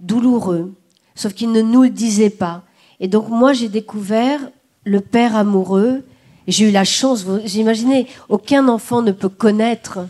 douloureux, 0.00 0.74
sauf 1.14 1.34
qu'il 1.34 1.52
ne 1.52 1.62
nous 1.62 1.82
le 1.84 1.90
disait 1.90 2.30
pas. 2.30 2.62
Et 3.00 3.08
donc 3.08 3.28
moi, 3.28 3.52
j'ai 3.52 3.68
découvert 3.68 4.40
le 4.84 5.00
père 5.00 5.36
amoureux. 5.36 6.04
J'ai 6.46 6.68
eu 6.68 6.72
la 6.72 6.84
chance, 6.84 7.24
vous 7.24 7.38
imaginez, 7.56 8.06
aucun 8.28 8.68
enfant 8.68 9.02
ne 9.02 9.12
peut 9.12 9.28
connaître 9.28 10.00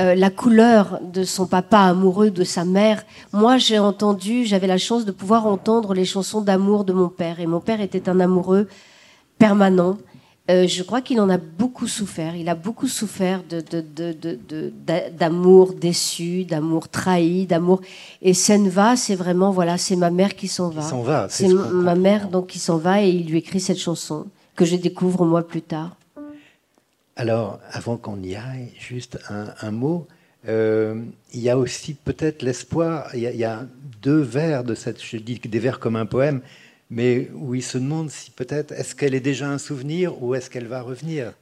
euh, 0.00 0.14
la 0.14 0.30
couleur 0.30 1.00
de 1.02 1.22
son 1.22 1.46
papa 1.46 1.80
amoureux, 1.80 2.30
de 2.30 2.44
sa 2.44 2.64
mère. 2.64 3.04
Moi, 3.32 3.58
j'ai 3.58 3.78
entendu, 3.78 4.46
j'avais 4.46 4.66
la 4.66 4.78
chance 4.78 5.04
de 5.04 5.12
pouvoir 5.12 5.46
entendre 5.46 5.92
les 5.92 6.04
chansons 6.04 6.40
d'amour 6.40 6.84
de 6.84 6.92
mon 6.92 7.08
père. 7.08 7.40
Et 7.40 7.46
mon 7.46 7.60
père 7.60 7.80
était 7.80 8.08
un 8.08 8.20
amoureux 8.20 8.68
permanent. 9.38 9.98
Euh, 10.50 10.66
je 10.66 10.82
crois 10.82 11.00
qu'il 11.00 11.20
en 11.20 11.30
a 11.30 11.38
beaucoup 11.38 11.86
souffert. 11.86 12.34
Il 12.34 12.48
a 12.48 12.56
beaucoup 12.56 12.88
souffert 12.88 13.42
d'amour 15.18 15.72
déçu, 15.74 16.44
d'amour 16.44 16.88
trahi, 16.88 17.46
d'amour. 17.46 17.80
Et 18.22 18.34
Senva, 18.34 18.96
c'est 18.96 19.14
vraiment 19.14 19.52
voilà, 19.52 19.78
c'est 19.78 19.94
ma 19.94 20.10
mère 20.10 20.34
qui 20.34 20.48
s'en 20.48 20.70
va. 20.70 20.82
va. 21.02 21.28
C'est 21.30 21.48
ma 21.48 21.94
mère 21.94 22.28
donc 22.28 22.48
qui 22.48 22.58
s'en 22.58 22.76
va 22.76 23.02
et 23.02 23.10
il 23.10 23.28
lui 23.28 23.38
écrit 23.38 23.60
cette 23.60 23.78
chanson 23.78 24.26
que 24.56 24.64
je 24.64 24.74
découvre 24.74 25.24
moi 25.24 25.46
plus 25.46 25.62
tard. 25.62 25.96
Alors, 27.14 27.60
avant 27.70 27.96
qu'on 27.96 28.20
y 28.22 28.34
aille, 28.34 28.72
juste 28.78 29.18
un, 29.28 29.70
mot. 29.70 30.08
Euh, 30.48 31.00
il 31.32 31.40
y 31.40 31.50
a 31.50 31.56
aussi 31.56 31.94
peut-être 31.94 32.42
l'espoir. 32.42 33.10
Il, 33.14 33.20
il, 33.20 33.36
y 33.36 33.44
a 33.44 33.64
deux 34.00 34.20
vers 34.20 34.64
de 34.64 34.74
cette. 34.74 35.00
Je 35.00 35.18
dis 35.18 35.38
des 35.38 35.58
vers 35.60 35.78
comme 35.78 35.94
un 35.94 36.06
poème 36.06 36.40
mais 36.92 37.30
où 37.34 37.54
il 37.54 37.62
se 37.62 37.78
demande 37.78 38.10
si 38.10 38.30
peut-être, 38.30 38.72
est-ce 38.72 38.94
qu'elle 38.94 39.14
est 39.14 39.20
déjà 39.20 39.48
un 39.48 39.56
souvenir 39.56 40.22
ou 40.22 40.34
est-ce 40.34 40.50
qu'elle 40.50 40.66
va 40.66 40.82
revenir? 40.82 41.32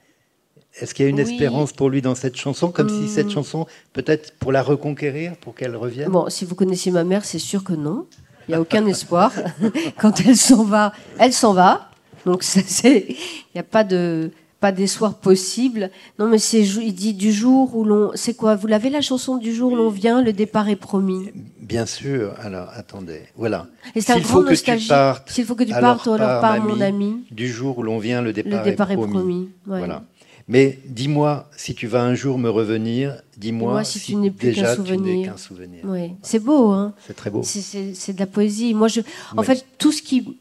Est-ce 0.81 0.95
qu'il 0.95 1.05
y 1.05 1.07
a 1.07 1.11
une 1.11 1.19
espérance 1.19 1.73
pour 1.73 1.91
lui 1.91 2.01
dans 2.01 2.15
cette 2.15 2.37
chanson, 2.37 2.71
comme 2.71 2.89
si 2.89 3.09
cette 3.09 3.27
hmm. 3.27 3.31
chanson, 3.31 3.67
peut-être 3.93 4.33
pour 4.39 4.53
la 4.53 4.63
reconquérir, 4.63 5.37
pour 5.37 5.57
qu'elle 5.57 5.75
revienne? 5.75 6.09
Bon, 6.09 6.31
si 6.31 6.45
vous 6.45 6.55
connaissez 6.55 6.93
ma 6.93 7.03
mère, 7.03 7.25
c'est 7.25 7.41
sûr 7.41 7.65
que 7.65 7.73
non. 7.73 8.07
Il 8.47 8.53
n'y 8.53 8.55
a 8.55 8.61
aucun 8.61 8.87
espoir. 8.87 9.33
Quand 9.99 10.21
elle 10.21 10.37
s'en 10.37 10.63
va, 10.63 10.93
elle 11.19 11.33
s'en 11.33 11.53
va. 11.53 11.91
Donc 12.25 12.45
il 12.85 13.17
n'y 13.55 13.61
a 13.61 13.65
pas 13.65 13.83
de 13.83 14.31
pas 14.61 14.73
d'espoir 14.73 15.15
possible. 15.15 15.91
Non, 16.19 16.29
mais 16.29 16.39
c'est 16.39 16.61
il 16.63 16.95
dit 16.95 17.15
du 17.15 17.33
jour 17.33 17.75
où 17.75 17.85
l'on. 17.85 18.11
C'est 18.15 18.35
quoi? 18.35 18.55
Vous 18.55 18.67
l'avez 18.67 18.91
la 18.91 19.01
chanson 19.01 19.39
du 19.39 19.55
jour 19.55 19.73
où 19.73 19.77
l'on 19.77 19.89
vient, 19.89 20.23
le 20.23 20.33
départ 20.33 20.69
est 20.69 20.77
promis. 20.77 21.31
Bien 21.61 21.87
sûr. 21.87 22.35
Alors 22.41 22.69
attendez, 22.75 23.23
voilà. 23.37 23.67
Et 23.95 24.01
c'est 24.01 24.13
un 24.13 24.21
grand 24.21 24.43
nostalgie. 24.43 24.91
S'il 25.27 25.45
faut 25.47 25.55
que 25.55 25.65
tu 25.65 25.73
partes, 25.73 26.07
alors 26.07 26.41
pars, 26.41 26.63
mon 26.63 26.81
ami. 26.81 27.25
Du 27.31 27.49
jour 27.49 27.79
où 27.79 27.83
l'on 27.83 27.99
vient, 27.99 28.21
le 28.21 28.33
départ, 28.33 28.65
le 28.65 28.71
départ 28.71 28.91
est 28.91 28.97
promis. 28.97 29.49
Voilà. 29.67 30.03
Mais 30.47 30.81
dis-moi, 30.85 31.49
si 31.57 31.75
tu 31.77 31.87
vas 31.87 32.03
un 32.03 32.15
jour 32.15 32.37
me 32.37 32.51
revenir, 32.51 33.23
dis-moi 33.37 33.85
si, 33.85 34.01
tu 34.01 34.17
n'es 34.17 34.33
plus 34.33 34.53
qu'un 34.53 34.75
souvenir. 34.75 35.39
souvenir. 35.39 35.81
Oui. 35.85 36.13
C'est 36.23 36.41
beau, 36.41 36.71
hein 36.71 36.93
C'est 37.07 37.15
très 37.15 37.31
beau. 37.31 37.43
C'est 37.45 38.13
de 38.13 38.19
la 38.19 38.27
poésie. 38.27 38.75
Moi, 38.75 38.89
je, 38.89 39.01
en 39.37 39.45
fait, 39.45 39.65
tout 39.79 39.93
ce 39.93 40.03
qui, 40.03 40.37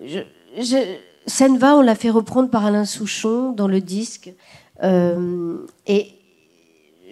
je, 0.00 0.20
je 0.56 0.76
Senva, 1.26 1.76
on 1.76 1.80
l'a 1.80 1.94
fait 1.94 2.10
reprendre 2.10 2.50
par 2.50 2.66
Alain 2.66 2.84
Souchon 2.84 3.52
dans 3.52 3.68
le 3.68 3.80
disque. 3.80 4.32
Euh, 4.82 5.58
et 5.86 6.08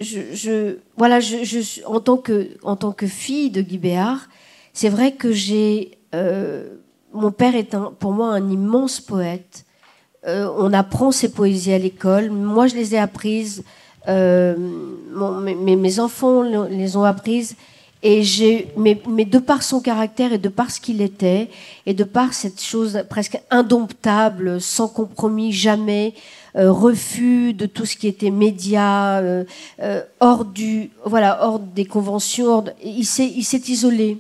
je, 0.01 0.77
voilà, 0.97 1.21
je, 1.21 1.85
en, 1.87 2.01
tant 2.01 2.17
que, 2.17 2.49
en 2.63 2.77
tant 2.77 2.93
que 2.93 3.07
fille 3.07 3.51
de 3.51 3.63
Guy 3.63 3.79
Béard, 3.79 4.29
c'est 4.73 4.89
vrai 4.89 5.13
que 5.13 5.33
j'ai. 5.33 5.99
Euh, 6.15 6.77
mon 7.13 7.31
père 7.31 7.55
est 7.55 7.75
un, 7.75 7.93
pour 7.99 8.13
moi 8.13 8.29
un 8.29 8.51
immense 8.51 9.01
poète. 9.01 9.65
Euh, 10.27 10.49
on 10.57 10.73
apprend 10.73 11.11
ses 11.11 11.33
poésies 11.33 11.73
à 11.73 11.79
l'école. 11.79 12.31
Moi, 12.31 12.67
je 12.67 12.75
les 12.75 12.95
ai 12.95 12.99
apprises. 12.99 13.65
mes, 14.07 16.01
enfants 16.01 16.43
les 16.43 16.97
ont 16.97 17.05
apprises. 17.05 17.57
Et 18.05 18.25
j'ai, 18.25 18.69
mais, 18.77 19.01
mais, 19.09 19.25
de 19.25 19.39
par 19.39 19.63
son 19.63 19.81
caractère 19.81 20.33
et 20.33 20.39
de 20.39 20.49
par 20.49 20.73
ce 20.73 20.81
qu'il 20.81 21.01
était, 21.01 21.49
et 21.87 21.95
de 21.95 22.03
par 22.03 22.35
cette 22.35 22.61
chose 22.61 23.05
presque 23.09 23.41
indomptable, 23.51 24.61
sans 24.61 24.89
compromis, 24.89 25.53
jamais, 25.53 26.15
euh, 26.57 26.73
refus 26.73 27.55
de 27.55 27.65
tout 27.67 27.87
ce 27.87 27.97
qui 27.97 28.09
était 28.09 28.31
média, 28.31 29.19
euh, 29.21 29.45
euh, 29.81 30.03
hors 30.19 30.45
du, 30.45 30.91
voilà, 31.05 31.47
hors 31.47 31.61
des 31.61 31.85
conventions, 31.85 32.65
il 32.85 33.07
s'est, 33.07 33.33
il 33.37 33.45
s'est 33.45 33.63
isolé. 33.69 34.19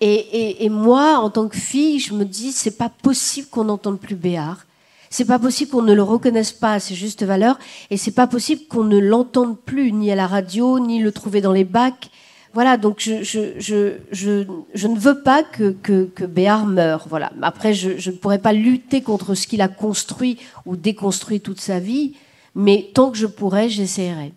Et, 0.00 0.14
et, 0.14 0.64
et, 0.64 0.68
moi, 0.68 1.18
en 1.18 1.30
tant 1.30 1.48
que 1.48 1.56
fille, 1.56 2.00
je 2.00 2.14
me 2.14 2.24
dis, 2.24 2.52
c'est 2.52 2.76
pas 2.76 2.90
possible 2.90 3.48
qu'on 3.48 3.64
n'entende 3.64 4.00
plus 4.00 4.16
Béard. 4.16 4.66
C'est 5.10 5.24
pas 5.24 5.38
possible 5.38 5.70
qu'on 5.70 5.82
ne 5.82 5.94
le 5.94 6.02
reconnaisse 6.02 6.52
pas 6.52 6.74
à 6.74 6.80
ses 6.80 6.94
justes 6.94 7.22
valeurs, 7.22 7.58
et 7.90 7.96
c'est 7.96 8.10
pas 8.10 8.26
possible 8.26 8.62
qu'on 8.68 8.84
ne 8.84 8.98
l'entende 8.98 9.56
plus, 9.56 9.92
ni 9.92 10.10
à 10.12 10.16
la 10.16 10.26
radio, 10.26 10.80
ni 10.80 10.98
le 10.98 11.12
trouver 11.12 11.40
dans 11.40 11.52
les 11.52 11.64
bacs. 11.64 12.10
Voilà, 12.54 12.76
donc 12.76 12.98
je, 13.00 13.22
je, 13.22 14.86
ne 14.86 14.98
veux 14.98 15.22
pas 15.22 15.42
que, 15.42 15.72
que, 15.82 16.24
Béard 16.24 16.66
meure. 16.66 17.06
Voilà. 17.08 17.32
Après, 17.42 17.74
je, 17.74 18.10
ne 18.10 18.16
pourrais 18.16 18.38
pas 18.38 18.52
lutter 18.52 19.02
contre 19.02 19.34
ce 19.34 19.46
qu'il 19.46 19.60
a 19.60 19.68
construit 19.68 20.38
ou 20.66 20.76
déconstruit 20.76 21.40
toute 21.40 21.60
sa 21.60 21.78
vie, 21.78 22.14
mais 22.54 22.90
tant 22.94 23.10
que 23.10 23.18
je 23.18 23.26
pourrais, 23.26 23.68
j'essaierai. 23.68 24.32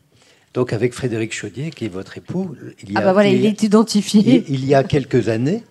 Donc 0.53 0.73
avec 0.73 0.93
Frédéric 0.93 1.33
Chaudier, 1.33 1.69
qui 1.69 1.85
est 1.85 1.89
votre 1.89 2.17
époux, 2.17 2.55
il 2.83 2.91
y 2.91 2.97
a, 2.97 2.99
ah 2.99 3.03
bah 3.05 3.13
voilà, 3.13 3.29
il, 3.29 3.45
est 3.45 3.63
identifié. 3.63 4.43
Il, 4.49 4.65
y 4.65 4.75
a 4.75 4.83
quelques 4.83 5.29
années, 5.29 5.63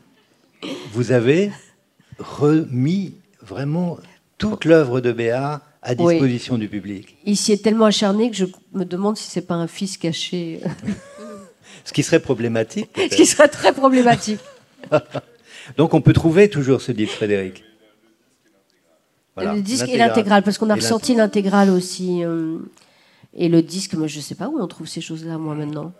vous 0.92 1.12
avez 1.12 1.53
remis 2.18 3.14
vraiment 3.42 3.98
toute 4.38 4.64
l'œuvre 4.64 5.03
de 5.03 5.12
Béard 5.12 5.61
à 5.83 5.94
disposition 5.94 6.57
du 6.57 6.68
public. 6.68 7.16
Il 7.24 7.37
s'y 7.37 7.53
est 7.53 7.62
tellement 7.62 7.87
acharné 7.87 8.31
que 8.31 8.37
je 8.37 8.46
me 8.72 8.85
demande 8.85 9.18
si 9.18 9.31
c'est 9.31 9.46
pas 9.46 9.55
un 9.55 9.66
fils 9.66 9.98
caché. 9.98 10.61
Ce 11.85 11.93
qui 11.93 12.03
serait 12.03 12.21
problématique. 12.21 12.90
Ce 12.97 13.16
qui 13.16 13.27
serait 13.27 13.49
très 13.49 13.73
problématique. 13.73 14.40
Donc 15.77 15.95
on 15.95 16.01
peut 16.01 16.12
trouver 16.12 16.49
toujours 16.49 16.81
ce 16.81 16.93
livre, 16.93 17.11
Frédéric. 17.11 17.64
le 19.37 19.61
disque 19.61 19.88
et 19.88 19.97
l'intégrale, 19.97 20.43
parce 20.43 20.59
qu'on 20.59 20.71
a 20.71 20.75
ressorti 20.75 21.14
l'intégrale 21.14 21.71
aussi. 21.71 22.25
Euh, 22.25 22.59
et 23.35 23.49
le 23.49 23.62
disque, 23.62 23.95
moi, 23.95 24.07
je 24.07 24.16
ne 24.16 24.23
sais 24.23 24.35
pas 24.35 24.49
où 24.49 24.61
on 24.61 24.66
trouve 24.66 24.88
ces 24.88 25.01
choses-là, 25.01 25.38
moi, 25.38 25.55
maintenant. 25.55 25.93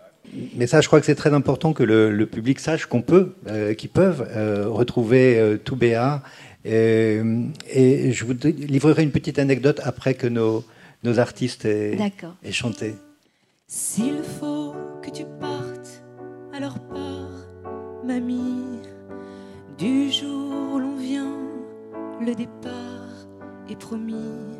Mais 0.55 0.67
ça, 0.67 0.81
je 0.81 0.87
crois 0.87 0.99
que 0.99 1.05
c'est 1.05 1.15
très 1.15 1.33
important 1.33 1.73
que 1.73 1.83
le, 1.83 2.25
public 2.25 2.59
sache 2.59 2.85
qu'on 2.85 3.01
peut, 3.01 3.33
euh, 3.47 3.73
qu'ils 3.73 3.89
peuvent 3.89 4.27
euh, 4.35 4.67
retrouver 4.67 5.57
tout 5.63 5.75
BA. 5.75 6.21
Et, 6.63 7.19
et, 7.73 8.11
je 8.11 8.25
vous 8.25 8.33
livrerai 8.43 9.03
une 9.03 9.11
petite 9.11 9.39
anecdote 9.39 9.81
après 9.83 10.13
que 10.13 10.27
nos, 10.27 10.63
nos 11.03 11.19
artistes 11.19 11.65
aient, 11.65 11.97
aient 12.43 12.51
chanté. 12.51 12.95
S'il 13.67 14.21
faut 14.39 14.73
que 15.01 15.09
tu 15.09 15.23
partes, 15.39 15.60
alors 16.53 16.79
pars, 16.79 17.73
mamie. 18.03 18.79
Du 19.77 20.11
jour 20.11 20.73
où 20.73 20.79
l'on 20.79 20.95
vient, 20.95 21.37
le 22.19 22.33
départ 22.35 23.27
est 23.69 23.79
promis. 23.79 24.57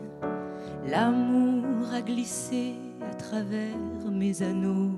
L'amour 0.88 1.94
a 1.94 2.02
glissé 2.02 2.74
à 3.02 3.14
travers 3.14 3.78
mes 4.12 4.42
anneaux. 4.42 4.92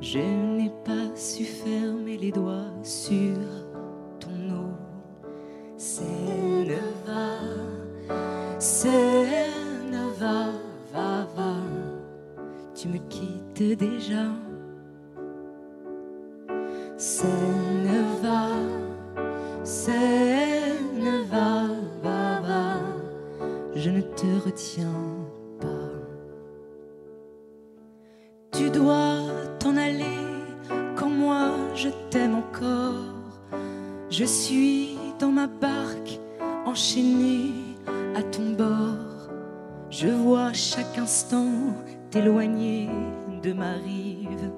Je 0.00 0.18
n'ai 0.18 0.72
pas 0.84 1.14
su 1.14 1.44
fermer 1.44 2.16
les 2.16 2.32
doigts 2.32 2.72
sur 2.82 3.36
ton 4.18 4.54
eau. 4.54 4.72
C'est 5.76 6.02
va, 7.06 7.38
c'est 8.58 9.48
va, 10.18 10.46
va, 10.92 11.26
va. 11.36 11.54
Tu 12.74 12.88
me 12.88 12.98
quittes 13.08 13.78
déjà. 13.78 14.24
C'est 17.04 17.26
va, 18.22 18.46
c'est 19.64 20.78
va, 21.28 21.66
va, 22.00 22.40
va. 22.40 22.76
Je 23.74 23.90
ne 23.90 24.02
te 24.02 24.26
retiens 24.44 25.00
pas. 25.60 25.90
Tu 28.52 28.70
dois 28.70 29.16
t'en 29.58 29.76
aller 29.76 30.20
quand 30.94 31.10
moi 31.10 31.50
je 31.74 31.88
t'aime 32.10 32.36
encore. 32.36 33.50
Je 34.08 34.24
suis 34.24 34.96
dans 35.18 35.32
ma 35.32 35.48
barque 35.48 36.20
enchaînée 36.66 37.50
à 38.14 38.22
ton 38.22 38.52
bord. 38.52 39.28
Je 39.90 40.06
vois 40.06 40.52
chaque 40.52 40.98
instant 40.98 41.50
t'éloigner 42.12 42.88
de 43.42 43.52
ma 43.52 43.72
rive. 43.72 44.52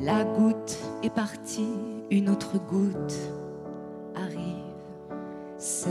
La 0.00 0.24
goutte 0.24 0.78
est 1.02 1.14
partie, 1.14 1.74
une 2.10 2.30
autre 2.30 2.58
goutte 2.70 3.18
arrive. 4.14 4.62
C'est 5.58 5.90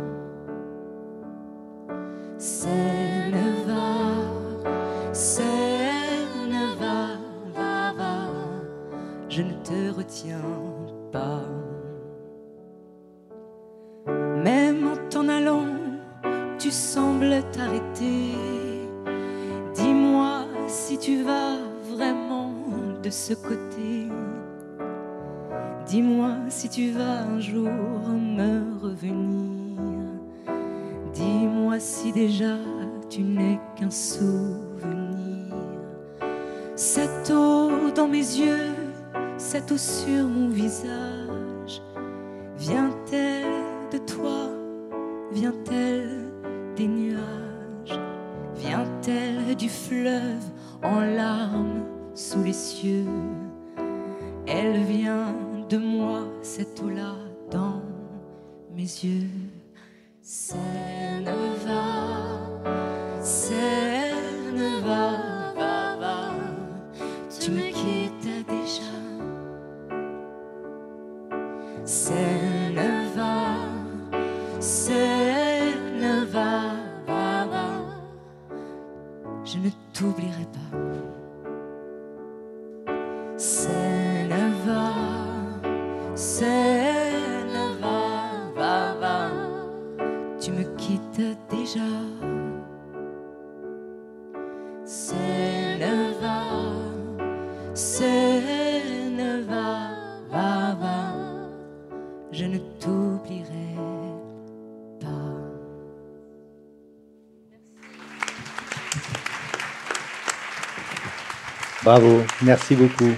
Bravo, 111.83 112.21
merci 112.41 112.75
beaucoup. 112.75 113.11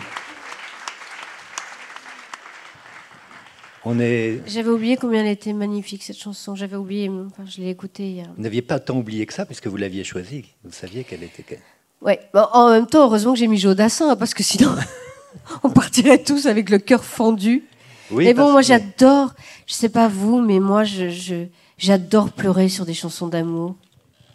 On 3.84 3.99
est... 3.99 4.41
J'avais 4.47 4.69
oublié 4.69 4.97
combien 4.97 5.21
elle 5.21 5.28
était 5.28 5.54
magnifique 5.54 6.01
cette 6.01 6.17
chanson. 6.17 6.56
J'avais 6.56 6.75
oublié, 6.75 7.08
enfin, 7.08 7.43
je 7.45 7.62
l'ai 7.62 7.69
écoutée 7.69 8.10
hier. 8.10 8.25
Vous 8.36 8.41
n'aviez 8.41 8.63
pas 8.63 8.80
tant 8.80 8.97
oublié 8.97 9.28
que 9.28 9.34
ça 9.34 9.45
puisque 9.45 9.67
vous 9.67 9.78
l'aviez 9.78 10.04
choisie. 10.04 10.45
Vous 10.63 10.71
saviez 10.71 11.04
qu'elle 11.04 11.21
était. 11.21 11.60
Ouais. 12.01 12.19
en 12.34 12.71
même 12.71 12.88
temps, 12.88 13.04
heureusement 13.04 13.34
que 13.34 13.39
j'ai 13.39 13.45
mis 13.45 13.60
Jodassin 13.60 14.15
parce 14.15 14.34
que 14.34 14.41
sinon, 14.41 14.75
on 15.63 15.69
partirait 15.69 16.23
tous 16.23 16.47
avec 16.47 16.71
le 16.71 16.80
cœur 16.80 17.06
fendu. 17.06 17.65
Oui, 18.10 18.25
mais 18.25 18.34
bon, 18.34 18.51
moi 18.51 18.63
j'adore. 18.63 19.36
Je 19.67 19.75
sais 19.75 19.89
pas 19.89 20.08
vous, 20.08 20.41
mais 20.41 20.60
moi 20.60 20.84
je, 20.84 21.45
j'adore 21.78 22.32
pleurer 22.32 22.67
sur 22.67 22.88
des 22.88 22.95
chansons 22.95 23.28
d'amour. 23.28 23.75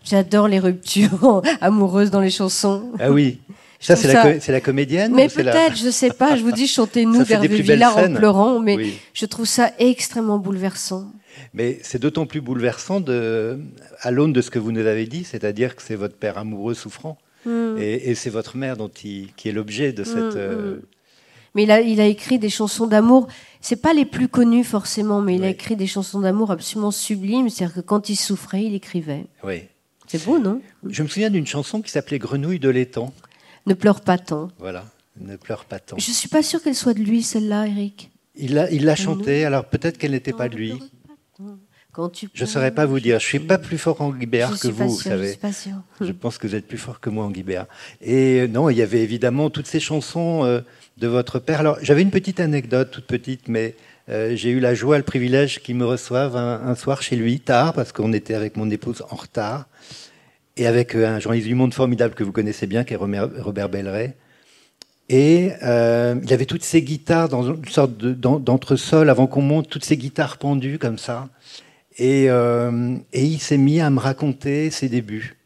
J'adore 0.05 0.47
les 0.47 0.61
ruptures 0.61 1.43
amoureuses 1.61 2.13
dans 2.13 2.21
les 2.21 2.31
chansons. 2.31 2.93
Ah 3.01 3.11
oui. 3.11 3.41
Ça, 3.81 3.97
c'est 3.97 4.13
la, 4.13 4.37
la, 4.47 4.61
comédienne 4.61 5.15
Mais 5.15 5.29
peut-être, 5.29 5.75
je 5.75 5.89
sais 5.89 6.11
pas. 6.11 6.37
Je 6.37 6.43
vous 6.43 6.53
dis, 6.53 6.67
chantez-nous 6.67 7.25
d'Hervé 7.25 7.63
Villard 7.63 7.97
en 7.97 8.15
pleurant, 8.15 8.61
mais 8.61 8.77
je 9.15 9.27
trouve 9.27 9.47
ça 9.47 9.73
extrêmement 9.79 10.39
bouleversant. 10.39 11.11
Mais 11.55 11.79
c'est 11.83 11.99
d'autant 11.99 12.27
plus 12.27 12.43
bouleversant 12.43 13.01
de, 13.01 13.59
à 14.01 14.11
l'aune 14.11 14.35
de 14.35 14.43
ce 14.43 14.51
que 14.51 14.59
vous 14.59 14.73
nous 14.73 14.87
avez 14.87 15.07
dit, 15.07 15.25
c'est-à-dire 15.25 15.77
que 15.77 15.83
c'est 15.83 15.95
votre 15.95 16.17
père 16.17 16.37
amoureux 16.37 16.75
souffrant, 16.75 17.17
hmm. 17.47 17.79
et, 17.79 18.15
c'est 18.15 18.31
votre 18.31 18.57
mère 18.59 18.77
dont 18.77 18.91
il, 19.03 19.33
qui 19.35 19.49
est 19.49 19.53
l'objet 19.53 19.93
de 19.93 20.05
cette. 20.05 20.17
Hmm, 20.17 20.29
hmm. 20.29 20.37
Euh, 20.37 20.81
mais 21.55 21.65
il 21.65 21.71
a, 21.71 21.81
il 21.81 22.01
a 22.01 22.07
écrit 22.07 22.39
des 22.39 22.51
chansons 22.51 22.87
d'amour. 22.87 23.27
C'est 23.61 23.81
pas 23.81 23.93
les 23.93 24.05
plus 24.05 24.29
connues 24.29 24.65
forcément, 24.65 25.21
mais 25.21 25.37
il 25.37 25.43
a 25.43 25.49
écrit 25.49 25.75
des 25.75 25.87
chansons 25.87 26.21
d'amour 26.21 26.51
absolument 26.53 26.93
sublimes. 26.93 27.49
C'est-à-dire 27.49 27.75
que 27.75 27.81
quand 27.81 28.09
il 28.09 28.17
souffrait, 28.17 28.63
il 28.63 28.75
écrivait. 28.75 29.25
Oui. 29.43 29.63
C'est 30.07 30.25
beau, 30.25 30.39
non? 30.39 30.61
Je 30.89 31.03
me 31.03 31.09
souviens 31.09 31.31
d'une 31.31 31.47
chanson 31.47 31.83
qui 31.83 31.91
s'appelait 31.91 32.19
Grenouille 32.19 32.61
de 32.61 32.69
l'étang. 32.69 33.13
Ne 33.67 33.75
pleure 33.75 34.01
pas 34.01 34.19
tant. 34.19 34.49
Voilà, 34.59 34.85
ne 35.21 35.37
pleure 35.37 35.65
pas 35.65 35.79
tant. 35.79 35.97
Je 35.99 36.11
suis 36.11 36.29
pas 36.29 36.43
sûre 36.43 36.63
qu'elle 36.63 36.75
soit 36.75 36.95
de 36.95 37.01
lui, 37.01 37.23
celle-là, 37.23 37.67
Eric. 37.67 38.11
Il 38.37 38.55
l'a, 38.55 38.71
il 38.71 38.85
l'a 38.85 38.97
chantée, 38.97 39.45
alors 39.45 39.65
peut-être 39.65 39.99
qu'elle 39.99 40.13
n'était 40.13 40.33
pas 40.33 40.49
de 40.49 40.57
lui. 40.57 40.81
je 42.33 42.43
ne 42.43 42.47
saurais 42.47 42.71
pas 42.71 42.87
vous 42.87 43.01
dire. 43.01 43.19
Je 43.19 43.27
ne 43.27 43.29
suis 43.29 43.41
pas 43.41 43.59
plus 43.59 43.77
fort 43.77 44.01
en 44.01 44.11
Guibert 44.11 44.59
que 44.59 44.69
vous, 44.69 44.89
vous 44.89 45.01
savez. 45.01 45.37
Je, 46.01 46.05
je 46.07 46.13
pense 46.13 46.39
que 46.39 46.47
vous 46.47 46.55
êtes 46.55 46.67
plus 46.67 46.79
fort 46.79 47.01
que 47.01 47.11
moi 47.11 47.25
en 47.25 47.31
Guibert. 47.31 47.67
Et 48.01 48.41
euh, 48.41 48.47
non, 48.47 48.71
il 48.71 48.79
y 48.79 48.83
avait 48.83 49.03
évidemment 49.03 49.51
toutes 49.51 49.67
ces 49.67 49.81
chansons 49.81 50.45
euh, 50.45 50.61
de 50.97 51.07
votre 51.07 51.39
père. 51.39 51.61
Alors, 51.61 51.79
j'avais 51.83 52.03
une 52.03 52.11
petite 52.11 52.41
anecdote, 52.41 52.91
toute 52.91 53.07
petite, 53.07 53.49
mais 53.49 53.75
euh, 54.09 54.35
j'ai 54.37 54.51
eu 54.51 54.61
la 54.61 54.75
joie, 54.75 54.97
le 54.99 55.05
privilège 55.05 55.61
qu'il 55.61 55.77
me 55.77 55.85
reçoive 55.85 56.37
un, 56.37 56.75
soir 56.75 57.03
chez 57.03 57.17
lui, 57.17 57.41
tard, 57.41 57.73
parce 57.73 57.93
qu'on 57.93 58.13
était 58.13 58.35
avec 58.35 58.57
mon 58.57 58.71
épouse 58.71 59.03
en 59.11 59.17
retard, 59.17 59.67
et 60.57 60.67
avec 60.67 60.95
un 60.95 61.19
journaliste 61.21 61.49
du 61.49 61.55
monde 61.55 61.75
formidable 61.75 62.15
que 62.15 62.25
vous 62.25 62.33
connaissez 62.33 62.67
bien, 62.67 62.85
qui 62.85 62.95
est 62.95 62.97
Robert 62.97 63.69
Belleret. 63.69 64.17
Et 65.09 65.51
il 65.63 66.33
avait 66.33 66.47
toutes 66.47 66.63
ces 66.63 66.83
guitares 66.83 67.29
dans 67.29 67.43
une 67.43 67.65
sorte 67.67 67.97
d'entresol 67.97 69.11
avant 69.11 69.27
qu'on 69.27 69.43
monte, 69.43 69.69
toutes 69.69 69.85
ces 69.85 69.97
guitares 69.97 70.39
pendues 70.39 70.79
comme 70.79 70.99
ça. 70.99 71.29
Euh, 72.01 72.97
et, 73.13 73.25
il 73.25 73.41
s'est 73.41 73.59
mis 73.59 73.81
à 73.81 73.91
me 73.91 73.99
raconter 73.99 74.71
ses 74.71 74.89
débuts. 74.89 75.37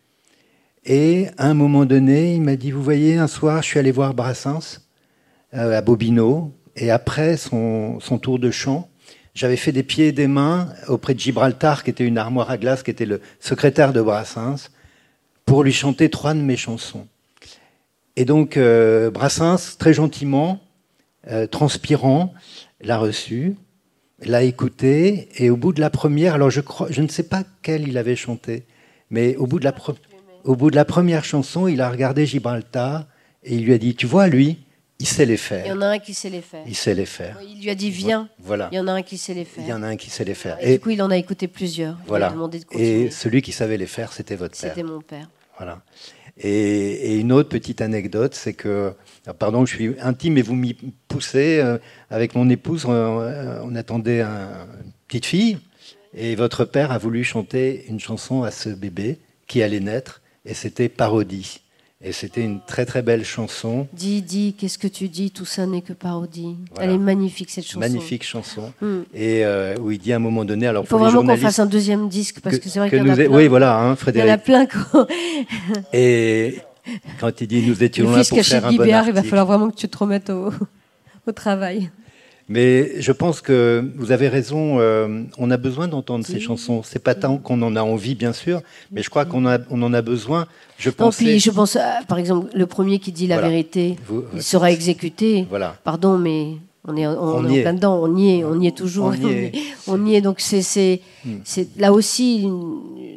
Et 0.84 1.28
à 1.38 1.48
un 1.48 1.54
moment 1.54 1.84
donné, 1.84 2.34
il 2.34 2.42
m'a 2.42 2.56
dit, 2.56 2.70
vous 2.70 2.82
voyez, 2.82 3.16
un 3.16 3.26
soir, 3.26 3.62
je 3.62 3.68
suis 3.68 3.78
allé 3.78 3.90
voir 3.90 4.14
Brassens 4.14 4.80
euh, 5.54 5.76
à 5.76 5.80
Bobino, 5.80 6.52
et 6.76 6.90
après 6.90 7.36
son, 7.36 7.98
tour 8.20 8.38
de 8.38 8.50
chant, 8.50 8.88
j'avais 9.34 9.56
fait 9.56 9.72
des 9.72 9.82
pieds 9.82 10.08
et 10.08 10.12
des 10.12 10.26
mains 10.26 10.68
auprès 10.88 11.14
de 11.14 11.20
Gibraltar, 11.20 11.82
qui 11.82 11.90
était 11.90 12.04
une 12.04 12.18
armoire 12.18 12.50
à 12.50 12.58
glace, 12.58 12.82
qui 12.82 12.90
était 12.90 13.06
le 13.06 13.20
secrétaire 13.40 13.92
de 13.92 14.02
Brassens, 14.02 14.68
pour 15.44 15.62
lui 15.62 15.72
chanter 15.72 16.11
trois 16.11 16.35
de 16.35 16.40
mes 16.40 16.57
chansons. 16.57 17.07
Et 18.16 18.24
donc, 18.24 18.57
euh, 18.57 19.11
Brassens, 19.11 19.76
très 19.78 19.92
gentiment, 19.92 20.61
transpirant, 21.50 22.35
l'a 22.83 22.98
reçu 22.98 23.57
l'a 24.26 24.42
écouté 24.42 25.28
et 25.37 25.50
au 25.50 25.57
bout 25.57 25.72
de 25.72 25.80
la 25.80 25.90
première, 25.90 26.35
alors 26.35 26.50
je 26.50 27.00
ne 27.00 27.09
sais 27.09 27.24
pas 27.24 27.42
quelle 27.62 27.88
il 27.88 27.98
avait 27.98 28.16
chanté, 28.16 28.64
mais 29.11 29.37
au 29.37 29.46
bout 29.46 29.59
de 29.59 30.76
la 30.76 30.85
première 30.85 31.24
chanson, 31.24 31.68
il 31.68 31.80
a 31.80 31.90
regardé 31.90 32.26
Gibraltar 32.26 33.07
et 33.42 33.54
il 33.54 33.64
lui 33.64 33.72
a 33.72 33.78
dit, 33.78 33.94
tu 33.94 34.07
vois, 34.07 34.28
lui, 34.28 34.63
il 35.00 35.07
sait 35.07 35.26
les 35.26 35.37
faire. 35.37 35.66
Il 35.66 35.68
y 35.68 35.72
en 35.72 35.83
a 35.83 35.87
un 35.87 35.98
qui 35.98 36.14
sait 36.14 36.30
les 36.30 36.40
faire. 36.40 36.64
Il 36.66 36.74
sait 36.76 36.94
les 36.94 37.07
faire. 37.07 37.38
Il 37.42 37.62
lui 37.62 37.70
a 37.70 37.74
dit 37.74 37.90
viens. 37.90 38.28
Voilà. 38.38 38.68
Il 38.72 38.76
y 38.76 38.80
en 38.80 38.87
a 38.87 38.92
un 38.92 39.02
qui 39.02 39.18
sait 39.18 39.35
les 39.35 39.44
faire. 39.44 39.64
Il 39.64 39.68
y 39.68 39.72
en 39.72 39.83
a 39.83 39.87
un 39.88 39.96
qui 39.96 40.09
sait 40.09 40.24
les 40.24 40.35
faire. 40.35 40.57
Et, 40.61 40.74
du 40.74 40.80
coup, 40.80 40.90
il 40.90 41.02
en 41.02 41.11
a 41.11 41.16
écouté 41.16 41.48
plusieurs. 41.48 41.98
Voilà. 42.07 42.35
et 42.72 43.11
celui 43.11 43.42
qui 43.42 43.52
savait 43.52 43.76
les 43.76 43.87
faire, 43.87 44.12
c'était 44.12 44.37
votre 44.37 44.59
père. 44.59 44.70
C'était 44.70 44.83
mon 44.83 45.00
père. 45.00 45.28
Voilà. 45.59 45.83
Et, 46.37 47.18
une 47.18 47.33
autre 47.33 47.48
petite 47.48 47.80
anecdote, 47.80 48.35
c'est 48.35 48.54
que, 48.54 48.92
pardon, 49.38 49.66
je 49.66 49.74
suis 49.74 49.94
intime 50.00 50.38
et 50.38 50.42
vous 50.42 50.54
m'y 50.54 50.74
poussez. 51.09 51.59
Euh, 51.59 51.78
avec 52.11 52.35
mon 52.35 52.48
épouse, 52.48 52.87
euh, 52.88 53.61
on, 53.64 53.74
attendait 53.74 54.22
une 54.22 54.92
petite 55.09 55.26
fille, 55.26 55.59
et 56.14 56.35
votre 56.37 56.64
père 56.64 56.92
a 56.92 56.98
voulu 56.98 57.24
chanter 57.24 57.85
une 57.88 58.00
chanson 58.00 58.42
à 58.44 58.50
ce 58.50 58.68
bébé 58.68 59.18
qui 59.46 59.62
allait 59.62 59.80
naître, 59.80 60.22
et 60.44 60.54
c'était 60.54 60.88
Parodie. 60.88 61.63
Et 62.06 62.12
c'était 62.12 62.42
une 62.42 62.60
très 62.60 62.84
très 62.84 63.00
belle 63.00 63.24
chanson. 63.24 63.88
Dis, 63.94 64.20
dis, 64.20 64.54
qu'est-ce 64.58 64.76
que 64.76 64.86
tu 64.86 65.08
dis? 65.08 65.30
Tout 65.30 65.46
ça 65.46 65.64
n'est 65.64 65.80
que 65.80 65.94
parodie. 65.94 66.54
Elle 66.78 66.90
est 66.90 66.98
magnifique 66.98 67.48
cette 67.48 67.64
chanson. 67.64 67.80
Magnifique 67.80 68.22
chanson. 68.22 68.74
Hmm. 68.82 69.00
Et 69.14 69.42
euh, 69.44 69.74
où 69.80 69.90
il 69.90 69.98
dit 69.98 70.12
à 70.12 70.16
un 70.16 70.18
moment 70.18 70.44
donné, 70.44 70.66
alors 70.66 70.84
il 70.84 70.86
faut 70.86 70.98
vraiment 70.98 71.24
qu'on 71.24 71.36
fasse 71.38 71.58
un 71.60 71.66
deuxième 71.66 72.10
disque 72.10 72.40
parce 72.40 72.58
que, 72.58 72.68
c'est 72.68 72.78
vrai 72.78 72.90
qu'il 72.90 72.98
y 72.98 73.00
en 73.00 73.08
a 73.08 73.14
plein. 73.14 73.26
Oui, 73.28 73.48
voilà, 73.48 73.80
hein, 73.80 73.96
Frédéric. 73.96 74.26
Il 74.26 74.28
y 74.28 74.32
en 74.32 74.34
a 74.34 74.66
plein. 74.66 74.66
Quand... 74.66 75.06
et 75.94 76.58
quand 77.18 77.40
il 77.40 77.46
dit 77.46 77.66
nous 77.66 77.82
étions 77.82 78.10
là 78.10 78.22
pour 78.22 78.38
faire 78.42 78.66
un 78.66 78.72
bon 78.72 78.92
article. 78.92 79.08
il 79.08 79.14
va 79.14 79.22
falloir 79.22 79.46
vraiment 79.46 79.70
que 79.70 79.76
tu 79.76 79.88
te 79.88 79.96
remettes 79.96 80.28
au, 80.28 80.52
au 81.26 81.32
travail. 81.32 81.90
Mais 82.48 83.00
je 83.00 83.12
pense 83.12 83.40
que 83.40 83.83
vous 83.96 84.12
avez 84.12 84.28
raison. 84.28 84.78
Euh, 84.78 85.22
on 85.38 85.50
a 85.50 85.57
besoin 85.57 85.88
d'entendre 85.88 86.26
ces 86.26 86.40
chansons. 86.40 86.83
C'est 86.83 87.02
pas 87.02 87.14
tant 87.14 87.38
qu'on 87.38 87.62
en 87.62 87.74
a 87.74 87.83
envie, 87.83 88.14
bien 88.14 88.33
sûr, 88.33 88.61
mais 88.92 89.02
je 89.02 89.09
crois 89.09 89.24
qu'on 89.24 89.46
on 89.46 89.83
en 89.83 89.94
a 89.94 90.02
besoin. 90.02 90.46
Je 90.78 90.90
pense. 90.90 91.20
je 91.20 91.50
pense, 91.50 91.78
par 92.07 92.18
exemple, 92.18 92.48
le 92.54 92.66
premier 92.66 92.98
qui 92.98 93.12
dit 93.12 93.26
la 93.26 93.40
vérité, 93.40 93.96
il 94.35 94.42
sera 94.42 94.70
exécuté. 94.70 95.46
Voilà. 95.48 95.76
Pardon, 95.85 96.18
mais 96.18 96.57
on 96.87 96.96
est, 96.96 97.07
on, 97.07 97.48
est, 97.48 97.64
dedans. 97.64 97.98
On 98.02 98.14
y 98.14 98.38
est, 98.38 98.44
on 98.44 98.61
y 98.61 98.66
est 98.66 98.76
toujours. 98.76 99.07
On 99.07 99.12
y 99.14 99.26
est. 99.26 99.52
on 99.87 100.07
y 100.07 100.14
est 100.16 100.20
donc 100.20 100.40
c'est, 100.40 100.61
c'est, 100.61 101.00
hmm. 101.24 101.40
là 101.78 101.94
aussi, 101.94 102.46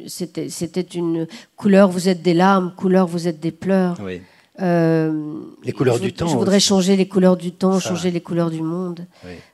c'était, 0.06 0.48
c'était 0.48 0.80
une 0.80 1.26
couleur. 1.54 1.90
Vous 1.90 2.08
êtes 2.08 2.22
des 2.22 2.34
larmes, 2.34 2.72
couleur. 2.74 3.06
Vous 3.06 3.28
êtes 3.28 3.40
des 3.40 3.52
pleurs. 3.52 3.98
Oui. 4.02 4.22
Euh, 4.60 5.40
les 5.62 5.72
couleurs 5.72 6.00
du 6.00 6.12
temps. 6.12 6.26
Je 6.26 6.36
voudrais 6.36 6.58
changer 6.60 6.96
les 6.96 7.06
couleurs 7.06 7.36
du 7.36 7.52
temps, 7.52 7.78
changer 7.78 8.10
les 8.10 8.20
couleurs 8.20 8.50
du 8.50 8.60
monde. 8.60 9.06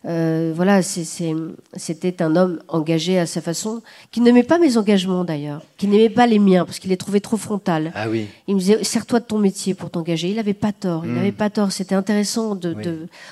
Euh, 0.07 0.53
voilà, 0.55 0.81
c'était 0.83 2.23
un 2.23 2.37
homme 2.37 2.61
engagé 2.69 3.19
à 3.19 3.27
sa 3.27 3.41
façon, 3.41 3.83
qui 4.11 4.21
n'aimait 4.21 4.43
pas 4.43 4.59
mes 4.59 4.77
engagements 4.77 5.25
d'ailleurs, 5.25 5.63
qui 5.77 5.89
n'aimait 5.89 6.09
pas 6.09 6.27
les 6.27 6.39
miens 6.39 6.65
parce 6.65 6.79
qu'il 6.79 6.91
les 6.91 6.97
trouvait 6.97 7.21
trop 7.21 7.37
frontal. 7.37 7.93
Ah 7.95 8.09
oui. 8.09 8.27
Il 8.49 8.55
me 8.55 8.61
disait 8.61 8.83
sers-toi 8.83 9.21
de 9.21 9.27
ton 9.27 9.39
métier 9.39 9.75
pour 9.75 9.91
t'engager. 9.91 10.29
Il 10.29 10.37
n'avait 10.37 10.55
pas 10.55 10.73
tort. 10.73 11.05
Il 11.05 11.11
hmm. 11.11 11.17
n'avait 11.17 11.33
pas 11.33 11.51
tort. 11.51 11.73
C'était 11.73 11.95
intéressant 11.95 12.55
de, 12.55 12.75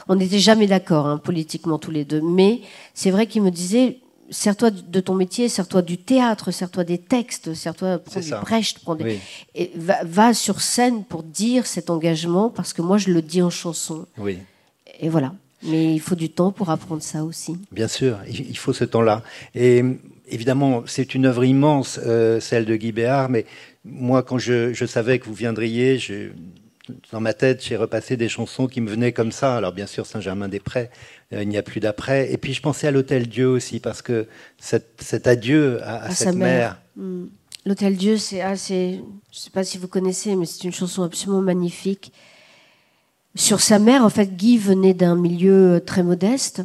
On 0.08 0.16
n'était 0.16 0.38
jamais 0.38 0.66
d'accord 0.66 1.06
hein, 1.06 1.18
politiquement 1.18 1.78
tous 1.78 1.90
les 1.90 2.04
deux, 2.04 2.20
mais 2.20 2.60
c'est 2.94 3.10
vrai 3.10 3.26
qu'il 3.26 3.42
me 3.42 3.50
disait 3.50 3.98
sers-toi 4.32 4.70
de 4.70 5.00
ton 5.00 5.14
métier, 5.14 5.48
sers-toi 5.48 5.82
du 5.82 5.98
théâtre, 5.98 6.50
sers-toi 6.50 6.82
des 6.82 6.98
textes, 6.98 7.54
sers-toi 7.54 7.98
prends 7.98 8.20
du 8.20 8.30
Brecht, 8.30 8.78
prends 8.80 8.94
des... 8.96 9.20
et 9.54 9.70
va, 9.76 10.34
sur 10.34 10.60
scène 10.60 11.04
pour 11.04 11.22
dire 11.22 11.66
cet 11.66 11.90
engagement 11.90 12.50
parce 12.50 12.72
que 12.72 12.82
moi 12.82 12.98
je 12.98 13.10
le 13.10 13.22
dis 13.22 13.42
en 13.42 13.50
chanson. 13.50 14.06
Oui. 14.18 14.38
Et 14.98 15.08
voilà. 15.08 15.34
Mais 15.62 15.94
il 15.94 16.00
faut 16.00 16.16
du 16.16 16.28
temps 16.28 16.50
pour 16.50 16.70
apprendre 16.70 17.02
ça 17.02 17.22
aussi. 17.22 17.56
Bien 17.70 17.86
sûr, 17.86 18.18
il 18.26 18.56
faut 18.56 18.72
ce 18.72 18.84
temps-là. 18.84 19.22
Et 19.54 19.84
évidemment, 20.26 20.82
c'est 20.86 21.14
une 21.14 21.26
œuvre 21.26 21.44
immense, 21.44 22.00
euh, 22.04 22.40
celle 22.40 22.64
de 22.64 22.74
Guy 22.74 22.90
Béard, 22.90 23.28
mais 23.28 23.46
moi, 23.84 24.24
quand 24.24 24.38
je, 24.38 24.72
je 24.72 24.86
savais 24.86 25.20
que 25.20 25.26
vous 25.26 25.34
viendriez, 25.34 25.98
je, 25.98 26.30
dans 27.12 27.20
ma 27.20 27.32
tête, 27.32 27.64
j'ai 27.64 27.76
repassé 27.76 28.16
des 28.16 28.28
chansons 28.28 28.66
qui 28.66 28.80
me 28.80 28.90
venaient 28.90 29.12
comme 29.12 29.32
ça. 29.32 29.56
Alors 29.56 29.72
bien 29.72 29.86
sûr, 29.86 30.06
Saint-Germain-des-Prés, 30.06 30.90
il 31.32 31.48
n'y 31.48 31.56
a 31.56 31.62
plus 31.62 31.80
d'après. 31.80 32.32
Et 32.32 32.36
puis 32.36 32.52
je 32.52 32.62
pensais 32.62 32.86
à 32.86 32.90
l'Hôtel 32.90 33.28
Dieu 33.28 33.48
aussi, 33.48 33.80
parce 33.80 34.02
que 34.02 34.26
cet, 34.58 35.26
adieu 35.26 35.80
à, 35.82 36.10
cette 36.10 36.34
mère. 36.34 36.80
Hmm. 36.96 37.26
L'Hôtel 37.64 37.96
Dieu, 37.96 38.16
c'est 38.16 38.40
assez. 38.40 39.00
Je 39.30 39.36
ne 39.36 39.40
sais 39.40 39.50
pas 39.50 39.64
si 39.64 39.78
vous 39.78 39.88
connaissez, 39.88 40.34
mais 40.34 40.46
c'est 40.46 40.64
une 40.64 40.72
chanson 40.72 41.02
absolument 41.02 41.42
magnifique. 41.42 42.12
Sur 43.34 43.60
sa 43.60 43.78
mère, 43.78 44.04
en 44.04 44.10
fait, 44.10 44.36
Guy 44.36 44.58
venait 44.58 44.94
d'un 44.94 45.14
milieu 45.14 45.82
très 45.84 46.02
modeste. 46.02 46.62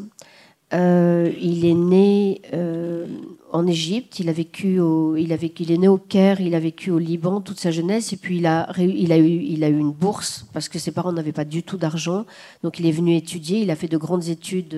Euh, 0.73 1.32
il 1.39 1.65
est 1.65 1.73
né 1.73 2.41
euh, 2.53 3.08
en 3.53 3.65
Égypte, 3.65 4.19
il 4.19 4.27
a 4.27 4.34
vécu 4.34 4.80
au, 4.80 5.15
il 5.15 5.32
a 5.32 5.38
vécu, 5.38 5.63
il 5.63 5.71
est 5.71 5.77
né 5.77 5.88
au 5.88 5.97
Caire, 5.97 6.41
il 6.41 6.53
a 6.56 6.60
vécu 6.60 6.91
au 6.91 6.99
Liban 6.99 7.39
toute 7.39 7.60
sa 7.60 7.71
jeunesse. 7.71 8.12
Et 8.12 8.17
puis 8.17 8.38
il 8.38 8.45
a, 8.45 8.69
il 8.77 9.12
a 9.13 9.17
eu, 9.17 9.27
il 9.27 9.63
a 9.63 9.69
eu 9.69 9.77
une 9.77 9.93
bourse 9.93 10.45
parce 10.51 10.67
que 10.67 10.77
ses 10.77 10.91
parents 10.91 11.13
n'avaient 11.13 11.32
pas 11.32 11.45
du 11.45 11.63
tout 11.63 11.77
d'argent, 11.77 12.25
donc 12.63 12.80
il 12.80 12.86
est 12.86 12.91
venu 12.91 13.15
étudier, 13.15 13.62
il 13.62 13.71
a 13.71 13.75
fait 13.75 13.88
de 13.88 13.97
grandes 13.97 14.27
études 14.27 14.75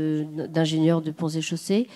d'ingénieur 0.51 1.01
de 1.01 1.11
ponts 1.11 1.29
et 1.29 1.41
chaussées 1.41 1.87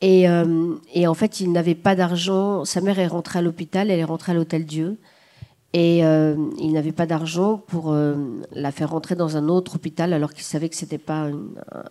et, 0.00 0.28
euh, 0.28 0.74
et 0.94 1.06
en 1.06 1.14
fait 1.14 1.40
il 1.40 1.52
n'avait 1.52 1.74
pas 1.74 1.94
d'argent. 1.94 2.64
Sa 2.64 2.80
mère 2.80 2.98
est 2.98 3.06
rentrée 3.06 3.38
à 3.38 3.42
l'hôpital, 3.42 3.90
elle 3.90 4.00
est 4.00 4.04
rentrée 4.04 4.32
à 4.32 4.34
l'hôtel 4.34 4.64
Dieu. 4.64 4.98
Et 5.72 6.04
euh, 6.04 6.36
il 6.58 6.72
n'avait 6.72 6.92
pas 6.92 7.06
d'argent 7.06 7.58
pour 7.58 7.92
euh, 7.92 8.14
la 8.52 8.70
faire 8.72 8.90
rentrer 8.90 9.14
dans 9.14 9.36
un 9.36 9.48
autre 9.48 9.74
hôpital 9.76 10.12
alors 10.12 10.32
qu'il 10.32 10.44
savait 10.44 10.68
que 10.68 10.76
ce 10.76 10.84
n'était 10.84 10.98
pas 10.98 11.28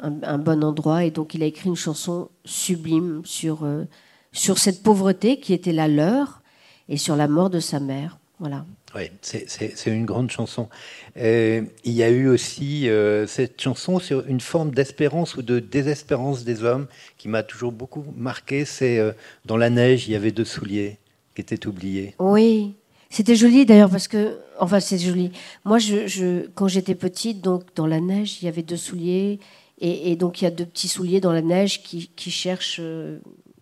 un, 0.01 0.37
bon 0.37 0.63
endroit. 0.63 1.03
Et 1.03 1.11
donc 1.11 1.33
il 1.33 1.43
a 1.43 1.45
écrit 1.45 1.69
une 1.69 1.75
chanson 1.75 2.29
sublime 2.45 3.21
sur, 3.25 3.63
euh, 3.63 3.83
sur 4.31 4.57
cette 4.57 4.81
pauvreté 4.81 5.39
qui 5.39 5.53
était 5.53 5.73
la 5.73 5.87
leur 5.87 6.41
et 6.89 6.97
sur 6.97 7.15
la 7.15 7.27
mort 7.27 7.49
de 7.49 7.59
sa 7.59 7.79
mère. 7.79 8.17
Voilà. 8.39 8.65
Oui, 8.95 9.11
c'est 9.21 9.69
une 9.87 10.05
grande 10.05 10.31
chanson. 10.31 10.69
il 11.15 11.67
y 11.83 12.03
a 12.03 12.09
eu 12.09 12.27
aussi 12.27 12.89
cette 13.27 13.61
chanson 13.61 13.99
sur 13.99 14.25
une 14.27 14.39
forme 14.39 14.71
d'espérance 14.71 15.35
ou 15.35 15.41
de 15.41 15.59
désespérance 15.59 16.43
des 16.43 16.63
hommes 16.63 16.87
qui 17.17 17.27
m'a 17.27 17.43
toujours 17.43 17.71
beaucoup 17.71 18.05
marqué. 18.15 18.63
C'est 18.63 19.01
Dans 19.45 19.57
la 19.57 19.69
neige, 19.69 20.07
il 20.07 20.13
y 20.13 20.15
avait 20.15 20.31
deux 20.31 20.45
souliers 20.45 20.97
qui 21.33 21.41
étaient 21.41 21.67
oubliés. 21.67 22.15
Oui, 22.19 22.75
c'était 23.15 23.37
joli 23.37 23.65
d'ailleurs 23.65 23.89
parce 23.89 24.09
que, 24.09 24.39
enfin 24.59 24.81
c'est 24.81 24.97
joli. 24.97 25.31
Moi, 25.63 25.79
je, 25.79 26.47
quand 26.53 26.67
j'étais 26.67 26.95
petite, 26.95 27.39
donc 27.39 27.63
dans 27.73 27.87
la 27.87 28.01
neige, 28.01 28.41
il 28.41 28.45
y 28.45 28.49
avait 28.49 28.61
deux 28.61 28.75
souliers 28.75 29.39
et, 29.79 30.17
donc 30.17 30.41
il 30.41 30.43
y 30.43 30.47
a 30.47 30.51
deux 30.51 30.65
petits 30.65 30.89
souliers 30.89 31.21
dans 31.21 31.31
la 31.31 31.41
neige 31.41 31.81
qui, 31.81 32.09
cherchent 32.29 32.81
euh, 32.81 33.19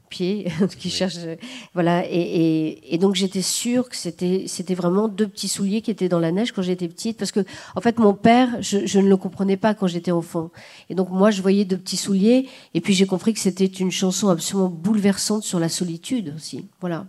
pied, 0.09 0.47
qui 0.79 0.89
cherchent, 0.89 1.19
voilà. 1.75 2.03
Et, 2.09 2.97
donc 2.99 3.13
j'étais 3.13 3.43
sûre 3.43 3.89
que 3.89 3.95
c'était 3.95 4.45
c'était 4.47 4.73
vraiment 4.73 5.07
deux 5.07 5.27
petits 5.27 5.49
souliers 5.49 5.83
qui 5.83 5.91
étaient 5.91 6.09
dans 6.09 6.19
la 6.19 6.31
neige 6.31 6.51
quand 6.51 6.63
j'étais 6.63 6.87
petite 6.87 7.19
parce 7.19 7.31
que 7.31 7.41
en 7.75 7.81
fait 7.81 7.99
mon 7.99 8.15
père, 8.15 8.49
je, 8.59 8.87
je 8.87 8.99
ne 8.99 9.07
le 9.07 9.17
comprenais 9.17 9.57
pas 9.57 9.75
quand 9.75 9.85
j'étais 9.85 10.11
enfant. 10.11 10.49
Et 10.89 10.95
donc 10.95 11.11
moi 11.11 11.29
je 11.29 11.43
voyais 11.43 11.63
deux 11.63 11.77
petits 11.77 11.97
souliers 11.97 12.49
et 12.73 12.81
puis 12.81 12.95
j'ai 12.95 13.05
compris 13.05 13.35
que 13.35 13.39
c'était 13.39 13.65
une 13.65 13.91
chanson 13.91 14.29
absolument 14.29 14.69
bouleversante 14.69 15.43
sur 15.43 15.59
la 15.59 15.69
solitude 15.69 16.33
aussi. 16.35 16.65
Voilà. 16.81 17.05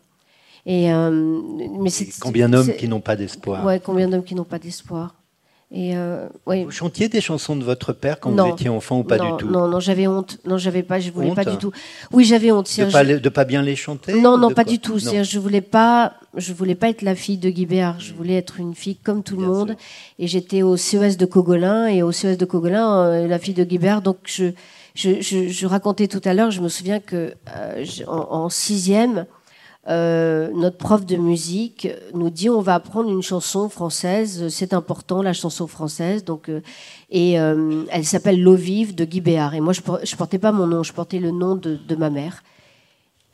Et, 0.67 0.93
euh, 0.93 1.11
mais 1.81 1.91
combien 2.21 2.49
d'hommes 2.49 2.73
qui 2.75 2.89
n'ont 2.89 3.01
pas 3.01 3.17
d'espoir 3.17 3.65
Ouais, 3.65 3.81
combien 3.81 4.09
d'hommes 4.09 4.25
qui 4.25 4.35
n'ont 4.35 4.45
pas 4.45 4.59
d'espoir. 4.59 5.15
Et 5.77 5.97
euh, 5.97 6.29
Vous 6.47 6.71
chantiez 6.71 7.09
des 7.09 7.21
chansons 7.21 7.57
de 7.57 7.65
votre 7.65 7.93
père 7.93 8.21
quand 8.21 8.31
vous 8.31 8.49
étiez 8.53 8.69
enfant 8.69 9.01
ou 9.01 9.03
pas 9.03 9.19
du 9.19 9.27
tout 9.39 9.49
Non, 9.49 9.67
non, 9.67 9.81
j'avais 9.81 10.07
honte. 10.07 10.39
Non, 10.45 10.57
j'avais 10.57 10.85
pas, 10.85 11.01
je 11.01 11.11
voulais 11.11 11.35
pas 11.35 11.45
du 11.45 11.57
tout. 11.57 11.73
Oui, 12.13 12.25
j'avais 12.25 12.53
honte. 12.53 12.71
De 12.79 12.93
pas, 12.93 13.05
de 13.05 13.29
pas 13.29 13.45
bien 13.45 13.61
les 13.61 13.75
chanter 13.75 14.21
Non, 14.21 14.39
non, 14.39 14.53
pas 14.53 14.65
du 14.65 14.79
tout. 14.79 14.99
Je 14.99 15.39
voulais 15.39 15.61
pas, 15.61 16.15
je 16.37 16.53
voulais 16.53 16.77
pas 16.77 16.91
être 16.91 17.03
la 17.03 17.17
fille 17.17 17.39
de 17.39 17.51
Guy 17.51 17.67
Béard. 17.67 17.99
Je 17.99 18.15
voulais 18.15 18.35
être 18.35 18.61
une 18.61 18.75
fille 18.75 18.97
comme 18.97 19.23
tout 19.25 19.37
le 19.37 19.47
monde. 19.47 19.77
Et 20.19 20.29
j'étais 20.29 20.63
au 20.63 20.77
CES 20.77 21.17
de 21.17 21.27
Cogolin 21.27 21.89
et 21.89 22.03
au 22.05 22.13
CES 22.13 22.39
de 22.39 22.45
Cogolin, 22.45 23.07
euh, 23.07 23.27
la 23.27 23.41
fille 23.41 23.55
de 23.55 23.65
Guy 23.65 23.79
Béard. 23.79 24.01
Donc 24.01 24.19
je, 24.25 24.53
je, 24.95 25.21
je, 25.21 25.67
racontais 25.67 26.07
tout 26.07 26.21
à 26.25 26.35
l'heure. 26.35 26.53
Je 26.53 26.61
me 26.61 26.69
souviens 26.69 27.01
que 27.01 27.35
euh, 27.57 27.85
en, 28.07 28.49
sixième. 28.49 29.27
Euh, 29.87 30.51
notre 30.55 30.79
prof 30.79 31.05
de 31.05 31.17
musique 31.17 31.89
nous 32.15 32.31
dit 32.31 32.49
on 32.49 32.63
va 32.63 32.75
apprendre 32.75 33.11
une 33.11 33.23
chanson 33.23 33.69
française, 33.69 34.49
c'est 34.49 34.73
important 34.73 35.23
la 35.23 35.35
chanson 35.35 35.67
française. 35.67 36.25
Donc, 36.25 36.49
euh, 36.49 36.61
et 37.11 37.39
euh, 37.39 37.85
elle 37.91 38.05
s'appelle 38.05 38.41
L'eau 38.41 38.55
vive 38.55 38.95
de 38.95 39.05
Guy 39.05 39.21
Béard. 39.21 39.55
Et 39.55 39.61
moi 39.61 39.73
je, 39.73 39.83
je 40.03 40.17
portais 40.17 40.39
pas 40.39 40.53
mon 40.53 40.67
nom, 40.67 40.83
je 40.83 40.93
portais 40.93 41.19
le 41.19 41.31
nom 41.31 41.55
de, 41.57 41.97
ma 41.97 42.09
mère. 42.09 42.43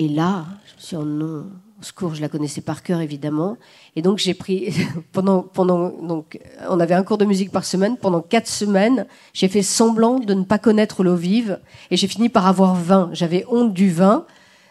Et 0.01 0.09
là, 0.09 0.47
je 0.67 0.75
me 0.75 0.81
suis 0.81 0.97
dit 0.97 1.03
oh 1.03 1.07
non, 1.07 1.47
au 1.79 1.83
secours, 1.83 2.15
je 2.15 2.21
la 2.21 2.29
connaissais 2.29 2.63
par 2.63 2.83
cœur 2.83 3.01
évidemment. 3.01 3.57
Et 3.95 4.03
donc 4.03 4.19
j'ai 4.19 4.35
pris 4.35 4.75
pendant 5.13 5.43
pendant 5.43 5.91
donc 6.03 6.41
on 6.69 6.81
avait 6.81 6.95
un 6.95 7.05
cours 7.05 7.19
de 7.19 7.25
musique 7.25 7.53
par 7.53 7.65
semaine 7.65 7.97
pendant 7.97 8.23
quatre 8.23 8.49
semaines. 8.49 9.07
J'ai 9.35 9.47
fait 9.47 9.63
semblant 9.63 10.19
de 10.19 10.35
ne 10.35 10.43
pas 10.43 10.59
connaître 10.59 11.05
l'eau 11.05 11.15
vive 11.15 11.61
et 11.93 11.97
j'ai 11.97 12.09
fini 12.09 12.29
par 12.29 12.49
avoir 12.49 12.75
20. 12.75 13.11
J'avais 13.13 13.45
honte 13.49 13.73
du 13.73 13.89
vin. 13.93 14.27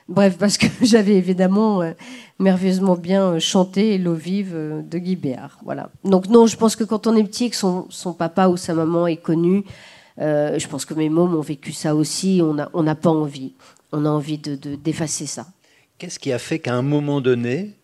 Bref, 0.09 0.37
parce 0.39 0.57
que 0.57 0.65
j'avais 0.81 1.15
évidemment 1.15 1.83
euh, 1.83 1.91
merveilleusement 2.39 2.95
bien 2.95 3.33
euh, 3.33 3.39
chanté 3.39 3.97
L'eau 3.99 4.15
vive 4.15 4.53
euh, 4.55 4.81
de 4.81 4.97
Guy 4.97 5.15
Béard. 5.15 5.59
Voilà. 5.63 5.91
Donc 6.03 6.27
non, 6.27 6.47
je 6.47 6.57
pense 6.57 6.75
que 6.75 6.83
quand 6.83 7.05
on 7.05 7.15
est 7.15 7.23
petit 7.23 7.45
et 7.45 7.49
que 7.51 7.55
son, 7.55 8.13
papa 8.17 8.47
ou 8.47 8.57
sa 8.57 8.73
maman 8.73 9.07
est 9.07 9.17
connu, 9.17 9.63
je 10.17 10.67
pense 10.67 10.83
que 10.83 10.93
mes 10.95 11.07
mômes 11.07 11.35
ont 11.35 11.41
vécu 11.41 11.71
ça 11.71 11.95
aussi, 11.95 12.41
on 12.43 12.55
n'a 12.55 12.69
on 12.73 12.83
pas 12.95 13.09
envie. 13.09 13.53
On 13.91 14.05
a 14.05 14.09
envie 14.09 14.37
d'effacer 14.37 14.69
de, 14.69 14.75
d'effacer 14.75 15.25
ça. 15.27 15.45
Qu'est-ce 15.97 16.19
qui 16.19 16.33
a 16.33 16.39
fait 16.39 16.59
qu'à 16.59 16.73
un 16.73 16.81
moment 16.81 17.21
donné, 17.21 17.75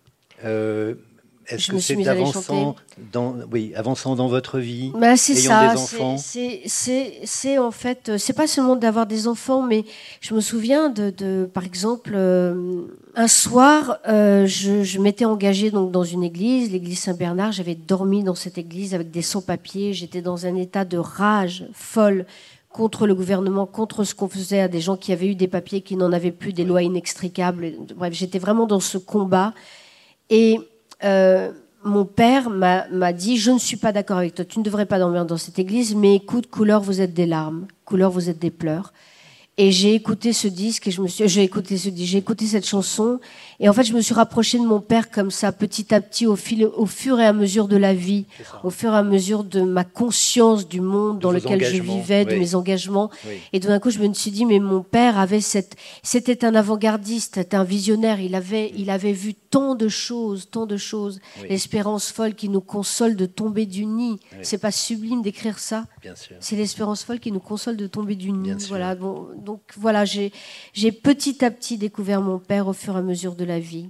est-ce 1.48 1.72
que 1.72 1.80
c'est 1.80 2.08
avançant 2.08 2.76
dans, 3.12 3.36
oui, 3.52 3.74
avançant 3.76 4.16
dans 4.16 4.28
votre 4.28 4.60
vie 4.60 4.92
bah, 5.00 5.18
C'est 5.18 5.36
ça. 5.36 5.74
Des 5.74 5.80
enfants 5.80 6.18
c'est 6.18 7.58
en 7.58 7.72
fait, 7.72 8.10
euh, 8.10 8.18
c'est 8.18 8.34
pas 8.34 8.48
seulement 8.48 8.76
d'avoir 8.76 9.06
des 9.06 9.28
enfants, 9.28 9.62
mais 9.62 9.86
je 10.22 10.34
me 10.34 10.42
souviens 10.42 10.90
de, 10.90 11.10
de 11.10 11.50
par 11.52 11.64
exemple, 11.64 12.12
euh, 12.16 12.84
un 13.16 13.28
soir, 13.28 14.00
euh, 14.08 14.46
je, 14.46 14.84
je 14.84 15.00
m'étais 15.00 15.26
engagée 15.26 15.72
donc 15.72 15.92
dans 15.92 16.04
une 16.04 16.24
église, 16.24 16.72
l'église 16.72 17.00
Saint-Bernard. 17.00 17.52
J'avais 17.52 17.76
dormi 17.76 18.24
dans 18.24 18.36
cette 18.36 18.58
église 18.58 18.94
avec 18.94 19.12
des 19.12 19.22
sans-papiers. 19.22 19.94
J'étais 19.94 20.22
dans 20.22 20.46
un 20.46 20.56
état 20.56 20.86
de 20.86 20.98
rage 20.98 21.66
folle 21.74 22.26
contre 22.70 23.08
le 23.08 23.16
gouvernement, 23.16 23.66
contre 23.66 24.04
ce 24.04 24.14
qu'on 24.14 24.28
faisait 24.28 24.60
à 24.60 24.68
des 24.68 24.82
gens 24.82 24.98
qui 24.98 25.14
avaient 25.14 25.28
eu 25.28 25.36
des 25.36 25.48
papiers, 25.48 25.82
qui 25.82 25.96
n'en 25.96 26.12
avaient 26.12 26.32
plus, 26.32 26.52
des 26.52 26.66
lois 26.66 26.82
inextricables. 26.82 27.72
Bref, 27.96 28.14
j'étais 28.14 28.40
vraiment 28.40 28.68
dans 28.68 28.82
ce 28.82 28.98
combat. 28.98 29.54
Et 30.30 30.60
euh, 31.04 31.52
mon 31.84 32.06
père 32.06 32.50
m'a 32.50 33.14
dit 33.14 33.38
Je 33.38 33.52
ne 33.52 33.60
suis 33.60 33.78
pas 33.78 33.92
d'accord 33.92 34.18
avec 34.18 34.36
toi, 34.36 34.46
tu 34.46 34.60
ne 34.60 34.64
devrais 34.64 34.86
pas 34.86 35.00
dormir 35.00 35.26
dans 35.26 35.38
cette 35.38 35.60
église, 35.60 35.96
mais 35.96 36.16
écoute, 36.16 36.48
couleur, 36.50 36.82
vous 36.82 37.02
êtes 37.02 37.14
des 37.14 37.26
larmes, 37.26 37.68
couleur, 37.86 38.12
vous 38.12 38.30
êtes 38.30 38.40
des 38.40 38.52
pleurs. 38.52 38.92
Et 39.58 39.72
j'ai 39.72 39.94
écouté 39.94 40.34
ce 40.34 40.50
disque 40.50 40.88
et 40.88 40.92
je 40.92 41.02
me 41.02 41.08
suis, 41.08 41.30
j'ai 41.30 41.42
écouté 41.42 41.78
ce 41.78 41.88
disque, 41.88 42.12
j'ai 42.12 42.18
écouté 42.18 42.46
cette 42.46 42.66
chanson. 42.68 43.22
Et 43.62 43.70
en 43.70 43.74
fait, 43.74 43.86
je 43.86 43.94
me 43.94 44.02
suis 44.02 44.14
rapprochée 44.14 44.60
de 44.60 44.66
mon 44.66 44.82
père 44.82 45.10
comme 45.10 45.32
ça, 45.32 45.54
petit 45.54 45.96
à 45.96 46.02
petit, 46.02 46.28
au, 46.28 46.36
fil, 46.36 46.66
au 46.66 46.86
fur 46.86 47.22
et 47.22 47.26
à 47.26 47.32
mesure 47.32 47.70
de 47.70 47.78
la 47.78 47.94
vie, 47.94 48.26
au 48.66 48.70
fur 48.70 48.94
et 48.94 48.98
à 48.98 49.04
mesure 49.04 49.46
de 49.46 49.62
ma 49.62 49.86
conscience 49.86 50.68
du 50.68 50.82
monde 50.82 51.20
dans 51.20 51.32
lequel 51.32 51.64
je 51.64 51.82
vivais, 51.82 52.26
de 52.26 52.36
mes 52.36 52.54
engagements. 52.54 53.10
Et 53.54 53.62
tout 53.62 53.70
d'un 53.70 53.80
coup, 53.80 53.92
je 53.92 54.00
me 54.00 54.14
suis 54.14 54.32
dit, 54.32 54.46
mais 54.46 54.60
mon 54.60 54.82
père 54.82 55.18
avait 55.18 55.40
cette, 55.40 55.78
c'était 56.04 56.44
un 56.44 56.54
avant-gardiste, 56.54 57.36
c'était 57.36 57.56
un 57.56 57.64
visionnaire. 57.64 58.20
Il 58.20 58.36
avait, 58.36 58.74
il 58.76 58.90
avait 58.90 59.14
vu 59.14 59.36
tant 59.36 59.76
de 59.76 59.88
choses, 59.88 60.50
tant 60.52 60.66
de 60.66 60.76
choses. 60.76 61.22
L'espérance 61.50 62.12
folle 62.12 62.36
qui 62.36 62.50
nous 62.50 62.60
console 62.60 63.16
de 63.16 63.26
tomber 63.26 63.66
du 63.66 63.86
nid. 63.86 64.20
C'est 64.42 64.58
pas 64.58 64.72
sublime 64.72 65.22
d'écrire 65.22 65.60
ça? 65.60 65.86
C'est 66.42 66.58
l'espérance 66.58 67.06
folle 67.06 67.22
qui 67.22 67.32
nous 67.32 67.40
console 67.40 67.78
de 67.78 67.88
tomber 67.88 68.16
du 68.16 68.34
nid. 68.34 68.58
voilà. 68.68 68.96
Bon, 68.96 69.30
donc 69.46 69.62
voilà, 69.78 70.04
j'ai 70.06 70.32
petit 70.92 71.46
à 71.46 71.52
petit 71.52 71.78
découvert 71.78 72.22
mon 72.22 72.40
père 72.40 72.68
au 72.68 72.74
fur 72.74 72.96
et 72.96 73.00
à 73.00 73.02
mesure 73.02 73.36
de 73.36 73.46
la 73.46 73.60
vie. 73.60 73.90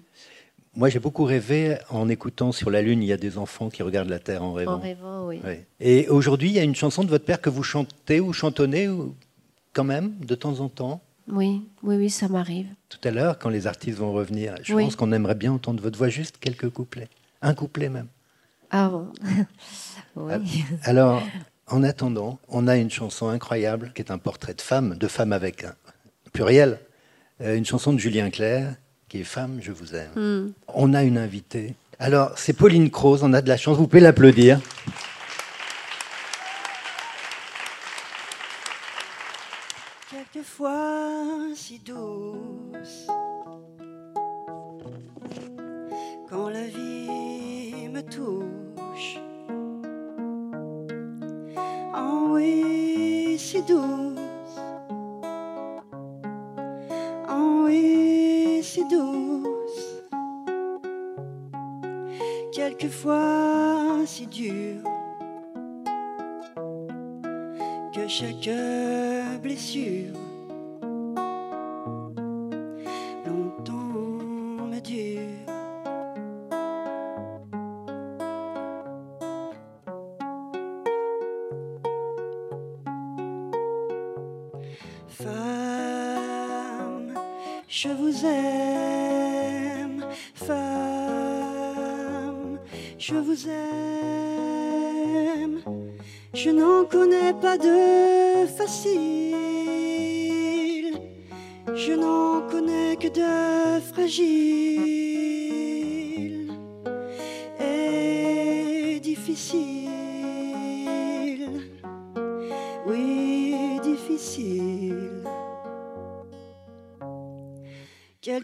Moi, 0.76 0.90
j'ai 0.90 1.00
beaucoup 1.00 1.24
rêvé 1.24 1.78
en 1.90 2.10
écoutant 2.10 2.52
sur 2.52 2.70
la 2.70 2.82
Lune, 2.82 3.02
il 3.02 3.08
y 3.08 3.14
a 3.14 3.18
des 3.18 3.38
enfants 3.38 3.70
qui 3.70 3.82
regardent 3.82 4.10
la 4.10 4.20
Terre 4.20 4.44
en 4.44 4.52
rêvant. 4.52 4.74
En 4.74 4.80
rêvant, 4.80 5.28
oui. 5.28 5.40
Et 5.80 6.10
aujourd'hui, 6.10 6.50
il 6.50 6.54
y 6.54 6.60
a 6.60 6.64
une 6.64 6.76
chanson 6.76 7.06
de 7.06 7.10
votre 7.10 7.24
père 7.24 7.40
que 7.40 7.50
vous 7.50 7.64
chantez 7.64 8.20
ou 8.20 8.34
chantonnez 8.34 8.90
quand 9.72 9.86
même, 9.86 10.16
de 10.20 10.36
temps 10.36 10.60
en 10.60 10.70
temps? 10.70 11.02
Oui, 11.32 11.64
oui, 11.82 11.96
oui, 11.96 12.10
ça 12.10 12.28
m'arrive. 12.28 12.68
Tout 12.90 13.00
à 13.04 13.12
l'heure, 13.12 13.40
quand 13.40 13.50
les 13.50 13.68
artistes 13.68 13.98
vont 13.98 14.12
revenir, 14.12 14.56
je 14.64 14.74
pense 14.74 14.96
qu'on 14.96 15.12
aimerait 15.12 15.36
bien 15.36 15.54
entendre 15.54 15.82
votre 15.82 15.98
voix, 15.98 16.10
juste 16.10 16.38
quelques 16.38 16.70
couplets. 16.70 17.10
Un 17.42 17.54
couplet 17.54 17.90
même. 17.90 18.08
Ah 18.70 18.90
bon? 18.90 19.08
Oui. 20.18 20.64
Alors, 20.84 21.22
en 21.68 21.84
attendant, 21.84 22.40
on 22.48 22.68
a 22.68 22.78
une 22.78 22.92
chanson 22.92 23.30
incroyable 23.30 23.92
qui 23.96 24.02
est 24.02 24.12
un 24.12 24.18
portrait 24.18 24.54
de 24.54 24.62
femme, 24.62 24.96
de 24.96 25.08
femme 25.08 25.34
avec 25.34 25.64
un 25.64 25.74
pluriel, 26.32 26.80
euh, 27.42 27.56
une 27.56 27.66
chanson 27.66 27.94
de 27.94 27.98
Julien 27.98 28.30
Clerc 28.30 28.76
qui 29.10 29.22
est 29.22 29.24
Femme, 29.24 29.60
je 29.62 29.72
vous 29.72 29.96
aime. 29.96 30.12
Hmm. 30.16 30.54
On 30.68 30.94
a 30.94 31.04
une 31.04 31.18
invitée. 31.18 31.76
Alors, 32.00 32.38
c'est 32.38 32.54
Pauline 32.54 32.90
Croze, 32.90 33.24
on 33.24 33.34
a 33.34 33.42
de 33.42 33.48
la 33.48 33.58
chance, 33.58 33.78
vous 33.78 33.88
pouvez 33.88 34.02
l'applaudir. 34.02 34.60
Quelquefois 40.10 41.54
si 41.56 41.80
douce, 41.80 43.08
quand 46.30 46.50
la 46.50 46.68
vie 46.68 47.88
me 47.90 48.02
touche 48.02 49.20
oui, 52.34 53.38
si 53.38 53.62
douce. 53.62 54.60
Oh 57.30 57.66
oui, 57.66 58.62
si 58.64 58.84
douce. 58.88 60.04
Quelquefois 62.52 64.06
si 64.06 64.28
dur 64.28 64.82
que 67.94 68.08
chaque 68.08 68.50
blessure 69.42 70.14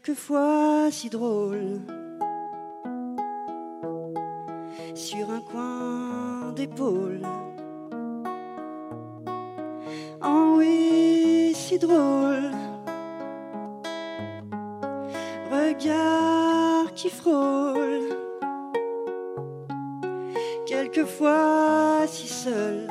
quelquefois 0.04 0.90
si 0.90 1.10
drôle. 1.10 1.80
Sur 4.96 5.30
un 5.30 5.42
coin 5.42 6.52
d'épaule. 6.56 7.22
Oh 10.24 10.56
oui, 10.58 11.54
si 11.54 11.78
drôle. 11.78 12.52
Regard 15.52 16.94
qui 16.96 17.10
frôle. 17.10 18.18
Quelquefois 20.66 22.08
si 22.08 22.28
seul. 22.28 22.88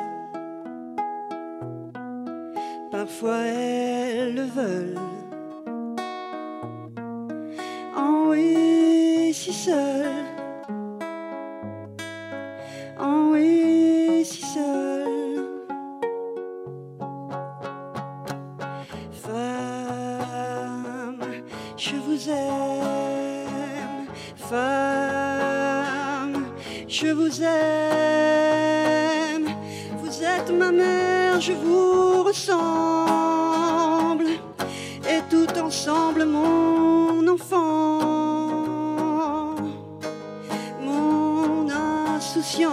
Parfois 2.91 3.39
elles 3.47 4.35
le 4.35 4.43
veulent. 4.43 4.90
Ensemble, 35.59 36.25
mon 36.25 37.27
enfant, 37.29 38.01
mon 40.81 41.69
insouciance 41.69 42.71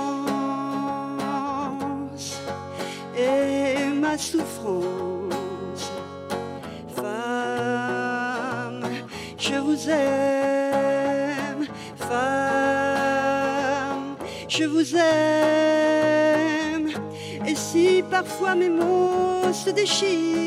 et 3.17 3.89
ma 3.93 4.17
souffrance. 4.17 5.91
Femme, 6.95 8.83
je 9.37 9.55
vous 9.55 9.89
aime. 9.89 11.67
Femme, 12.09 13.37
je 14.47 14.63
vous 14.65 14.95
aime. 14.95 15.77
Et 17.45 17.55
si 17.55 18.03
parfois 18.09 18.55
mes 18.55 18.69
mots 18.69 19.53
se 19.53 19.69
déchirent, 19.69 20.46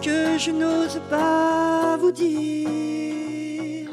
que 0.00 0.38
je 0.38 0.50
n'ose 0.50 1.00
pas 1.10 1.96
vous 1.98 2.12
dire. 2.12 3.90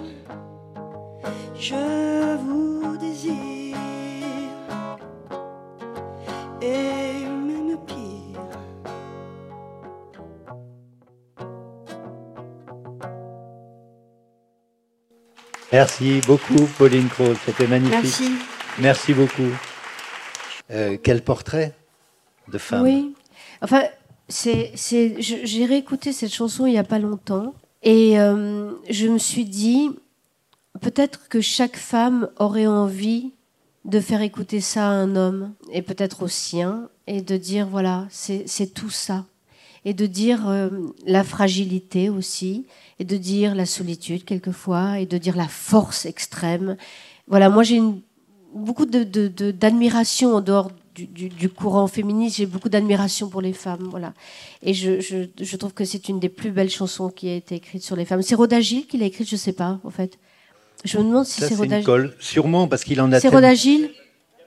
Je 1.59 2.37
vous 2.37 2.97
désire. 2.97 3.77
Et 6.61 7.25
même 7.25 7.77
pire. 7.85 8.41
Merci 15.73 16.21
beaucoup, 16.25 16.65
Pauline 16.77 17.09
Kroll. 17.09 17.35
C'était 17.45 17.67
magnifique. 17.67 17.93
Merci. 18.01 18.31
Merci 18.79 19.13
beaucoup. 19.13 19.51
Euh, 20.71 20.97
quel 21.01 21.21
portrait 21.23 21.73
de 22.47 22.57
femme? 22.57 22.83
Oui. 22.83 23.15
Enfin, 23.61 23.83
c'est, 24.29 24.71
j'ai 25.19 25.65
réécouté 25.65 26.11
cette 26.11 26.33
chanson 26.33 26.65
il 26.65 26.71
n'y 26.71 26.77
a 26.77 26.83
pas 26.83 26.99
longtemps 26.99 27.53
et 27.83 28.19
euh, 28.19 28.71
je 28.89 29.07
me 29.07 29.17
suis 29.17 29.45
dit 29.45 29.89
peut-être 30.81 31.27
que 31.29 31.41
chaque 31.41 31.77
femme 31.77 32.29
aurait 32.37 32.67
envie 32.67 33.31
de 33.85 33.99
faire 34.01 34.21
écouter 34.21 34.59
ça 34.59 34.87
à 34.87 34.91
un 34.91 35.15
homme 35.15 35.53
et 35.71 35.81
peut-être 35.81 36.23
au 36.23 36.27
sien 36.27 36.89
et 37.07 37.21
de 37.21 37.37
dire 37.37 37.67
voilà, 37.67 38.05
c'est, 38.09 38.73
tout 38.73 38.89
ça. 38.89 39.25
Et 39.85 39.93
de 39.93 40.05
dire 40.05 40.49
euh, 40.49 40.69
la 41.05 41.23
fragilité 41.23 42.09
aussi, 42.09 42.65
et 42.99 43.05
de 43.05 43.15
dire 43.15 43.55
la 43.55 43.65
solitude 43.65 44.25
quelquefois, 44.25 44.99
et 44.99 45.05
de 45.05 45.17
dire 45.17 45.37
la 45.37 45.47
force 45.47 46.05
extrême. 46.05 46.75
Voilà, 47.27 47.49
moi 47.49 47.63
j'ai 47.63 47.79
beaucoup 48.53 48.85
de, 48.85 49.03
de- 49.05 49.29
de- 49.29 49.51
d'admiration 49.51 50.35
en 50.35 50.41
dehors 50.41 50.71
du, 50.97 51.05
du- 51.07 51.29
du 51.29 51.49
courant 51.49 51.87
féministe. 51.87 52.37
J'ai 52.37 52.45
beaucoup 52.47 52.69
d'admiration 52.69 53.29
pour 53.29 53.41
les 53.41 53.53
femmes, 53.53 53.87
voilà. 53.91 54.13
Et 54.63 54.73
je, 54.73 54.99
je- 54.99 55.29
je 55.39 55.55
trouve 55.55 55.73
que 55.73 55.85
c'est 55.85 56.09
une 56.09 56.19
des 56.19 56.29
plus 56.29 56.51
belles 56.51 56.69
chansons 56.71 57.09
qui 57.09 57.29
a 57.29 57.35
été 57.35 57.55
écrite 57.55 57.83
sur 57.83 57.95
les 57.95 58.05
femmes. 58.05 58.21
C'est 58.23 58.35
Rhoda 58.35 58.59
Gilles 58.59 58.87
qui 58.87 58.97
l'a 58.97 59.05
écrite, 59.05 59.29
je 59.29 59.35
sais 59.35 59.53
pas, 59.53 59.79
en 59.83 59.91
fait. 59.91 60.17
Je 60.85 60.97
me 60.97 61.03
demande 61.03 61.25
si 61.25 61.41
c'est 61.41 61.55
Gilles. 61.77 61.83
colle. 61.85 62.13
Sûrement, 62.19 62.67
parce 62.67 62.83
qu'il 62.83 62.99
en 63.01 63.11
a 63.11 63.19
C'est 63.19 63.29
Gilles. 63.55 63.89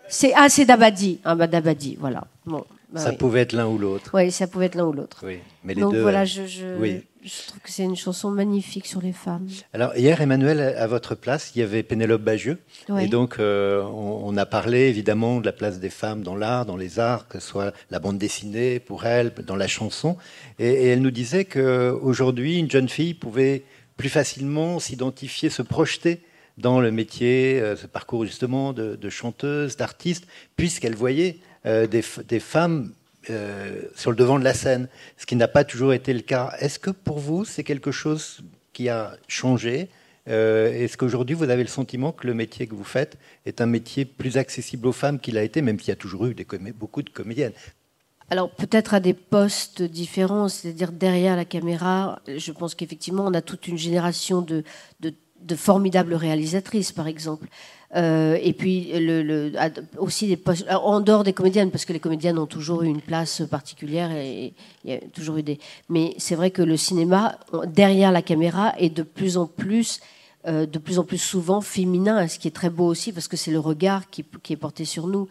C'est 0.09 0.33
ah, 0.37 0.49
c'est 0.49 0.65
Dabadi. 0.65 1.21
Ah 1.25 1.35
bah 1.37 1.47
Dabadi, 1.47 1.97
voilà. 2.01 2.25
Bon, 2.47 2.65
bah 2.93 3.01
Ça 3.01 3.11
oui. 3.11 3.17
pouvait 3.17 3.41
être 3.43 3.53
l'un 3.53 3.67
ou 3.69 3.79
l'autre. 3.79 4.13
Ouais, 4.15 4.31
ça 4.31 4.47
pouvait 4.49 4.67
être 4.67 4.75
l'un 4.75 4.87
ou 4.87 4.93
l'autre. 4.93 5.23
Oui, 5.25 5.39
mais 5.65 5.75
les 5.75 5.81
Donc 5.83 5.93
deux. 5.93 6.03
voilà, 6.03 6.23
euh, 6.23 6.25
je, 6.25 6.47
je, 6.47 6.67
oui. 6.81 7.03
Je 7.23 7.47
trouve 7.49 7.61
que 7.61 7.71
c'est 7.71 7.85
une 7.85 7.97
chanson 7.97 8.31
magnifique 8.31 8.87
sur 8.87 9.01
les 9.01 9.13
femmes. 9.13 9.49
Alors 9.73 9.95
hier, 9.97 10.21
Emmanuel, 10.21 10.61
à 10.61 10.87
votre 10.87 11.15
place, 11.15 11.53
il 11.55 11.61
y 11.61 11.63
avait 11.63 11.83
Pénélope 11.83 12.23
Bagieux. 12.23 12.59
Et 12.99 13.09
donc, 13.09 13.39
euh, 13.39 13.83
on, 13.83 14.23
on 14.25 14.37
a 14.37 14.47
parlé 14.47 14.89
évidemment 14.89 15.41
de 15.41 15.47
la 15.47 15.53
place 15.53 15.79
des 15.81 15.91
femmes 15.91 16.23
dans 16.23 16.37
l'art, 16.37 16.67
dans 16.67 16.77
les 16.77 16.99
arts, 16.99 17.29
que 17.29 17.39
ce 17.39 17.47
soit 17.47 17.73
la 17.91 17.99
bande 17.99 18.19
dessinée 18.19 18.81
pour 18.81 19.05
elle, 19.05 19.33
dans 19.47 19.57
la 19.57 19.69
chanson. 19.69 20.17
Et, 20.59 20.69
et 20.69 20.87
elle 20.89 21.03
nous 21.03 21.11
disait 21.11 21.45
qu'aujourd'hui, 21.45 22.59
une 22.59 22.71
jeune 22.71 22.89
fille 22.89 23.15
pouvait 23.15 23.65
plus 23.97 24.09
facilement 24.09 24.79
s'identifier, 24.79 25.51
se 25.51 25.63
projeter 25.63 26.23
dans 26.57 26.81
le 26.81 26.91
métier, 26.91 27.61
euh, 27.61 27.77
ce 27.77 27.87
parcours 27.87 28.25
justement 28.25 28.73
de, 28.73 28.97
de 28.97 29.11
chanteuse, 29.11 29.77
d'artiste, 29.77 30.27
puisqu'elle 30.57 30.95
voyait 30.95 31.39
euh, 31.67 31.87
des 31.87 32.41
femmes 32.41 32.93
euh, 33.29 33.83
sur 33.95 34.11
le 34.11 34.17
devant 34.17 34.39
de 34.39 34.45
la 34.45 34.55
scène, 34.55 34.89
ce 35.19 35.27
qui 35.27 35.37
n'a 35.37 35.49
pas 35.49 35.65
toujours 35.65 35.93
été 35.93 36.15
le 36.15 36.21
cas. 36.23 36.55
Est-ce 36.59 36.79
que 36.79 36.91
pour 36.91 37.19
vous, 37.19 37.45
c'est 37.45 37.65
quelque 37.65 37.91
chose 37.91 38.41
qui 38.73 38.89
a 38.89 39.17
changé 39.29 39.89
Euh, 40.29 40.73
Est-ce 40.73 40.97
qu'aujourd'hui, 40.97 41.35
vous 41.35 41.49
avez 41.49 41.63
le 41.63 41.69
sentiment 41.69 42.13
que 42.13 42.27
le 42.27 42.35
métier 42.35 42.67
que 42.67 42.75
vous 42.75 42.85
faites 42.85 43.17
est 43.47 43.61
un 43.61 43.67
métier 43.67 44.05
plus 44.05 44.37
accessible 44.37 44.87
aux 44.87 44.93
femmes 44.93 45.19
qu'il 45.19 45.37
a 45.39 45.43
été, 45.43 45.63
même 45.63 45.79
s'il 45.79 45.89
y 45.89 45.93
a 45.93 45.97
toujours 45.97 46.27
eu 46.27 46.35
beaucoup 46.79 47.03
de 47.03 47.11
comédiennes? 47.11 47.55
Alors 48.29 48.51
peut-être 48.51 48.95
à 48.95 49.01
des 49.01 49.15
postes 49.15 49.83
différents, 49.83 50.49
c'est-à-dire 50.49 50.93
derrière 50.93 51.37
la 51.37 51.45
caméra. 51.45 52.21
Je 52.29 52.53
pense 52.53 52.75
qu'effectivement, 52.77 53.25
on 53.27 53.35
a 53.35 53.43
toute 53.43 53.67
une 53.67 53.79
génération 53.79 54.41
de 54.43 55.57
formidables 55.57 56.15
réalisatrices, 56.15 56.93
par 56.93 57.09
exemple. 57.09 57.49
Euh, 57.97 58.39
et 58.41 58.53
puis 58.53 58.93
le, 58.95 59.21
le- 59.23 59.53
aussi 59.99 60.29
des 60.29 60.37
postes 60.37 60.65
en 60.71 61.01
dehors 61.01 61.25
des 61.25 61.33
comédiennes, 61.33 61.73
parce 61.73 61.85
que 61.85 61.93
les 61.93 61.99
comédiennes 61.99 62.39
ont 62.39 62.47
toujours 62.47 62.83
eu 62.83 62.87
une 62.87 63.01
place 63.01 63.43
particulière 63.51 64.13
et 64.13 64.53
il 64.85 64.91
y 64.91 64.95
a 64.95 65.01
toujours 65.13 65.39
eu 65.39 65.43
des. 65.43 65.59
Mais 65.89 66.15
c'est 66.19 66.37
vrai 66.37 66.53
que 66.53 66.63
le 66.63 66.77
cinéma 66.77 67.37
derrière 67.67 68.13
la 68.13 68.23
caméra 68.23 68.75
est 68.79 68.91
de 68.91 69.03
plus 69.03 69.37
en 69.37 69.47
plus 69.47 69.99
euh, 70.47 70.67
de 70.67 70.79
plus 70.79 70.99
en 71.01 71.05
plus 71.05 71.19
souvent 71.19 71.61
féminin, 71.61 72.27
ce 72.29 72.39
qui 72.39 72.47
est 72.49 72.53
très 72.53 72.71
beau 72.71 72.87
aussi 72.87 73.13
parce 73.13 73.27
que 73.29 73.37
c'est 73.37 73.51
le 73.51 73.59
regard 73.59 74.09
qui, 74.09 74.25
qui 74.43 74.53
est 74.53 74.57
porté 74.57 74.85
sur 74.85 75.07
nous. 75.09 75.27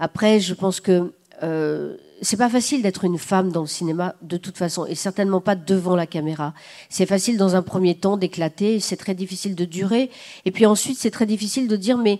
Après, 0.00 0.40
je 0.40 0.54
pense 0.54 0.80
que 0.80 1.12
euh, 1.42 1.96
c'est 2.20 2.36
pas 2.36 2.48
facile 2.48 2.82
d'être 2.82 3.04
une 3.04 3.18
femme 3.18 3.52
dans 3.52 3.62
le 3.62 3.66
cinéma 3.66 4.14
de 4.22 4.36
toute 4.36 4.56
façon, 4.58 4.86
et 4.86 4.94
certainement 4.94 5.40
pas 5.40 5.54
devant 5.54 5.96
la 5.96 6.06
caméra. 6.06 6.54
C'est 6.88 7.06
facile 7.06 7.36
dans 7.36 7.54
un 7.56 7.62
premier 7.62 7.94
temps 7.94 8.16
d'éclater, 8.16 8.80
c'est 8.80 8.96
très 8.96 9.14
difficile 9.14 9.54
de 9.54 9.64
durer, 9.64 10.10
et 10.44 10.50
puis 10.50 10.66
ensuite 10.66 10.98
c'est 10.98 11.10
très 11.10 11.26
difficile 11.26 11.68
de 11.68 11.76
dire 11.76 11.96
mais 11.98 12.18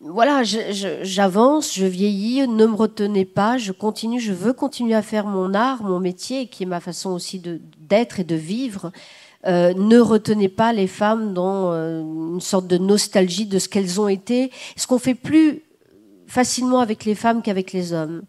voilà, 0.00 0.42
je- 0.44 0.72
je- 0.72 1.02
j'avance, 1.04 1.74
je, 1.74 1.86
vieillis, 1.86 2.46
ne 2.46 2.66
me 2.66 2.74
retenez 2.74 3.24
pas, 3.24 3.56
je 3.56 3.72
continue, 3.72 4.20
je 4.20 4.32
veux 4.32 4.52
continuer 4.52 4.94
à 4.94 5.00
faire 5.02 5.26
mon 5.26 5.54
art, 5.54 5.82
mon 5.82 6.00
métier, 6.00 6.48
qui 6.48 6.64
est 6.64 6.66
ma 6.66 6.80
façon 6.80 7.10
aussi 7.12 7.40
d'être 7.78 8.20
et 8.20 8.24
de 8.24 8.34
vivre. 8.34 8.92
Euh, 9.46 9.72
ne 9.74 9.98
retenez 9.98 10.48
pas 10.48 10.72
les 10.74 10.86
femmes 10.86 11.32
dans 11.32 11.72
euh, 11.72 12.02
une 12.02 12.40
sorte 12.40 12.66
de 12.66 12.76
nostalgie 12.78 13.46
de 13.46 13.58
ce 13.58 13.68
qu'elles 13.70 14.00
ont 14.00 14.08
été, 14.08 14.50
ce 14.76 14.86
qu'on 14.86 14.98
fait 14.98 15.14
plus 15.14 15.62
facilement 16.26 16.80
avec 16.80 17.04
les 17.04 17.14
femmes 17.14 17.40
qu'avec 17.40 17.72
les 17.72 17.92
hommes. 17.92 18.22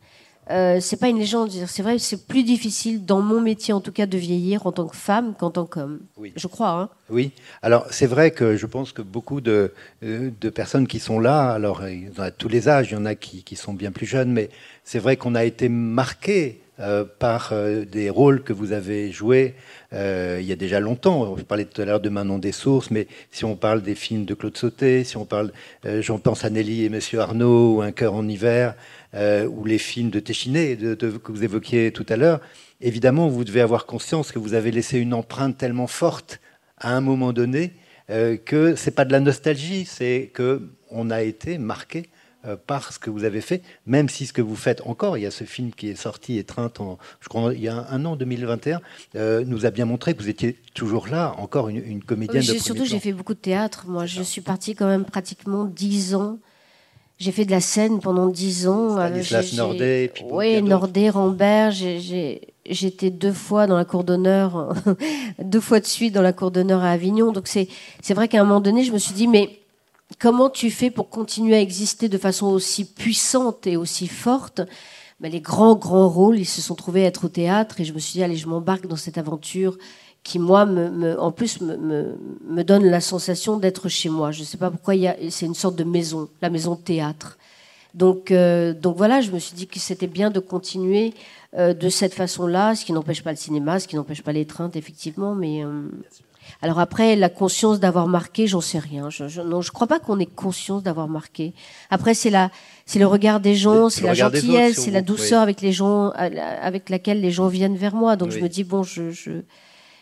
Euh, 0.49 0.79
c'est 0.79 0.97
pas 0.97 1.09
une 1.09 1.19
légende, 1.19 1.51
c'est 1.51 1.81
vrai, 1.83 1.99
c'est 1.99 2.25
plus 2.25 2.43
difficile 2.43 3.05
dans 3.05 3.21
mon 3.21 3.41
métier 3.41 3.73
en 3.73 3.81
tout 3.81 3.91
cas 3.91 4.05
de 4.05 4.17
vieillir 4.17 4.65
en 4.65 4.71
tant 4.71 4.87
que 4.87 4.95
femme 4.95 5.33
qu'en 5.37 5.51
tant 5.51 5.65
qu'homme. 5.65 5.99
Oui. 6.15 6.31
Je 6.35 6.47
crois. 6.47 6.69
Hein. 6.69 6.89
Oui, 7.09 7.31
alors 7.61 7.85
c'est 7.89 8.05
vrai 8.05 8.31
que 8.31 8.55
je 8.55 8.65
pense 8.65 8.91
que 8.93 9.01
beaucoup 9.01 9.41
de, 9.41 9.73
euh, 10.03 10.31
de 10.39 10.49
personnes 10.49 10.87
qui 10.87 10.99
sont 10.99 11.19
là, 11.19 11.51
alors 11.51 11.81
à 12.17 12.31
tous 12.31 12.47
les 12.47 12.69
âges, 12.69 12.91
il 12.91 12.93
y 12.93 12.97
en 12.97 13.05
a 13.05 13.15
qui, 13.15 13.43
qui 13.43 13.55
sont 13.55 13.73
bien 13.73 13.91
plus 13.91 14.05
jeunes, 14.05 14.31
mais 14.31 14.49
c'est 14.83 14.99
vrai 14.99 15.17
qu'on 15.17 15.35
a 15.35 15.43
été 15.43 15.67
marqué 15.67 16.61
euh, 16.79 17.05
par 17.17 17.53
euh, 17.53 17.85
des 17.85 18.11
rôles 18.11 18.43
que 18.43 18.53
vous 18.53 18.71
avez 18.71 19.11
joués 19.11 19.55
euh, 19.93 20.37
il 20.39 20.45
y 20.45 20.51
a 20.51 20.55
déjà 20.55 20.79
longtemps. 20.79 21.35
Je 21.35 21.41
parlais 21.41 21.65
tout 21.65 21.81
à 21.81 21.85
l'heure 21.85 21.99
de 21.99 22.09
Manon 22.09 22.37
des 22.37 22.51
Sources, 22.51 22.91
mais 22.91 23.07
si 23.31 23.45
on 23.45 23.55
parle 23.55 23.81
des 23.81 23.95
films 23.95 24.25
de 24.25 24.35
Claude 24.35 24.55
Sauté, 24.55 25.03
si 25.03 25.17
on 25.17 25.25
parle, 25.25 25.51
j'en 26.01 26.19
pense 26.19 26.45
à 26.45 26.51
Nelly 26.51 26.85
et 26.85 26.89
Monsieur 26.89 27.19
Arnaud, 27.19 27.77
ou 27.77 27.81
Un 27.81 27.91
cœur 27.91 28.13
en 28.13 28.27
hiver, 28.27 28.75
ou 29.15 29.65
les 29.65 29.77
films 29.77 30.11
de 30.11 30.19
Téchiné 30.19 30.77
que 30.77 31.31
vous 31.31 31.43
évoquiez 31.43 31.91
tout 31.91 32.05
à 32.09 32.17
l'heure, 32.17 32.41
évidemment, 32.81 33.27
vous 33.27 33.45
devez 33.45 33.61
avoir 33.61 33.85
conscience 33.85 34.31
que 34.31 34.39
vous 34.39 34.53
avez 34.53 34.71
laissé 34.71 34.99
une 34.99 35.13
empreinte 35.13 35.57
tellement 35.57 35.87
forte 35.87 36.41
à 36.77 36.93
un 36.93 37.01
moment 37.01 37.31
donné 37.31 37.71
que 38.09 38.75
c'est 38.75 38.91
pas 38.91 39.05
de 39.05 39.13
la 39.13 39.21
nostalgie, 39.21 39.85
c'est 39.85 40.31
que 40.33 40.69
on 40.91 41.09
a 41.09 41.21
été 41.21 41.57
marqué 41.57 42.09
par 42.65 42.93
ce 42.93 42.99
que 42.99 43.09
vous 43.09 43.23
avez 43.23 43.41
fait, 43.41 43.61
même 43.85 44.09
si 44.09 44.25
ce 44.25 44.33
que 44.33 44.41
vous 44.41 44.55
faites 44.55 44.81
encore, 44.85 45.17
il 45.17 45.21
y 45.21 45.25
a 45.25 45.31
ce 45.31 45.43
film 45.43 45.71
qui 45.71 45.89
est 45.89 45.95
sorti 45.95 46.37
étreinte 46.37 46.79
en, 46.79 46.97
je 47.19 47.29
crois, 47.29 47.53
il 47.53 47.61
y 47.61 47.67
a 47.67 47.87
un 47.89 48.05
an, 48.05 48.15
2021, 48.15 48.81
euh, 49.15 49.43
nous 49.45 49.65
a 49.65 49.71
bien 49.71 49.85
montré 49.85 50.13
que 50.13 50.21
vous 50.21 50.29
étiez 50.29 50.57
toujours 50.73 51.07
là, 51.07 51.33
encore 51.37 51.69
une, 51.69 51.77
une 51.77 52.03
comédienne 52.03 52.43
Oui, 52.47 52.57
de 52.57 52.59
surtout, 52.59 52.85
j'ai 52.85 52.99
fait 52.99 53.13
beaucoup 53.13 53.33
de 53.33 53.39
théâtre. 53.39 53.85
Moi, 53.87 54.05
je 54.05 54.21
suis 54.21 54.41
partie 54.41 54.75
quand 54.75 54.87
même 54.87 55.05
pratiquement 55.05 55.65
dix 55.65 56.15
ans. 56.15 56.39
J'ai 57.19 57.31
fait 57.31 57.45
de 57.45 57.51
la 57.51 57.61
scène 57.61 57.99
pendant 57.99 58.27
dix 58.27 58.67
ans. 58.67 58.97
Euh, 58.97 59.07
Stanislas 59.07 59.53
Nordet, 59.53 60.13
Oui. 60.29 60.61
Nordet, 60.61 61.09
Rambert. 61.09 61.71
J'étais 61.71 63.09
deux 63.09 63.33
fois 63.33 63.65
dans 63.65 63.77
la 63.77 63.85
cour 63.85 64.03
d'honneur, 64.03 64.75
deux 65.43 65.61
fois 65.61 65.79
de 65.79 65.85
suite 65.85 66.13
dans 66.13 66.21
la 66.21 66.33
cour 66.33 66.51
d'honneur 66.51 66.83
à 66.83 66.91
Avignon. 66.91 67.31
Donc 67.31 67.47
c'est 67.47 67.67
vrai 68.13 68.27
qu'à 68.27 68.41
un 68.41 68.43
moment 68.43 68.61
donné, 68.61 68.83
je 68.83 68.91
me 68.91 68.99
suis 68.99 69.13
dit, 69.13 69.27
mais 69.27 69.59
comment 70.19 70.49
tu 70.49 70.71
fais 70.71 70.91
pour 70.91 71.09
continuer 71.09 71.55
à 71.55 71.61
exister 71.61 72.09
de 72.09 72.17
façon 72.17 72.47
aussi 72.47 72.85
puissante 72.85 73.67
et 73.67 73.77
aussi 73.77 74.07
forte? 74.07 74.61
Ben, 75.19 75.31
Les 75.31 75.41
grands, 75.41 75.75
grands 75.75 76.09
rôles, 76.09 76.39
ils 76.39 76.45
se 76.45 76.61
sont 76.61 76.75
trouvés 76.75 77.03
être 77.03 77.25
au 77.25 77.29
théâtre 77.29 77.81
et 77.81 77.85
je 77.85 77.93
me 77.93 77.99
suis 77.99 78.13
dit, 78.13 78.23
allez, 78.23 78.37
je 78.37 78.47
m'embarque 78.47 78.87
dans 78.87 78.95
cette 78.95 79.17
aventure 79.17 79.77
qui 80.23 80.39
moi, 80.39 80.65
me, 80.65 81.17
en 81.19 81.31
plus, 81.31 81.61
me, 81.61 82.17
me, 82.45 82.63
donne 82.63 82.85
la 82.85 82.99
sensation 82.99 83.57
d'être 83.57 83.87
chez 83.87 84.09
moi. 84.09 84.31
Je 84.31 84.41
ne 84.41 84.45
sais 84.45 84.57
pas 84.57 84.69
pourquoi, 84.69 84.93
c'est 85.29 85.45
une 85.45 85.55
sorte 85.55 85.77
de 85.77 85.85
maison, 85.85 86.27
la 86.41 86.49
maison 86.49 86.75
de 86.75 86.81
théâtre. 86.81 87.37
Donc, 87.93 88.31
euh, 88.31 88.73
donc 88.73 88.97
voilà, 88.97 89.21
je 89.21 89.31
me 89.31 89.39
suis 89.39 89.55
dit 89.55 89.67
que 89.67 89.79
c'était 89.79 90.07
bien 90.07 90.29
de 90.29 90.39
continuer 90.39 91.13
euh, 91.57 91.73
de 91.73 91.89
cette 91.89 92.13
façon-là, 92.13 92.75
ce 92.75 92.83
qui 92.83 92.91
n'empêche 92.91 93.23
pas 93.23 93.31
le 93.31 93.37
cinéma, 93.37 93.79
ce 93.79 93.87
qui 93.87 93.95
n'empêche 93.95 94.21
pas 94.21 94.33
l'étreinte, 94.33 94.75
effectivement. 94.75 95.33
Mais 95.33 95.63
euh, 95.63 95.83
alors 96.61 96.79
après, 96.79 97.15
la 97.15 97.29
conscience 97.29 97.79
d'avoir 97.79 98.07
marqué, 98.07 98.47
j'en 98.47 98.61
sais 98.61 98.79
rien. 98.79 99.09
Je, 99.09 99.27
je, 99.27 99.41
non, 99.41 99.61
je 99.61 99.71
crois 99.71 99.87
pas 99.87 99.99
qu'on 99.99 100.19
ait 100.19 100.25
conscience 100.25 100.81
d'avoir 100.83 101.07
marqué. 101.07 101.53
Après, 101.89 102.13
c'est 102.13 102.29
la, 102.29 102.49
c'est 102.85 102.99
le 102.99 103.07
regard 103.07 103.39
des 103.39 103.55
gens, 103.55 103.89
c'est 103.89 104.03
la 104.03 104.13
gentillesse, 104.13 104.81
c'est 104.81 104.91
la 104.91 105.01
douceur 105.01 105.41
avec 105.41 105.61
les 105.61 105.71
gens, 105.71 106.09
avec 106.09 106.89
laquelle 106.89 107.21
les 107.21 107.31
gens 107.31 107.47
viennent 107.47 107.77
vers 107.77 107.95
moi. 107.95 108.15
Donc 108.15 108.31
je 108.31 108.39
me 108.39 108.49
dis 108.49 108.63
bon, 108.63 108.83
je, 108.83 109.11
je 109.11 109.41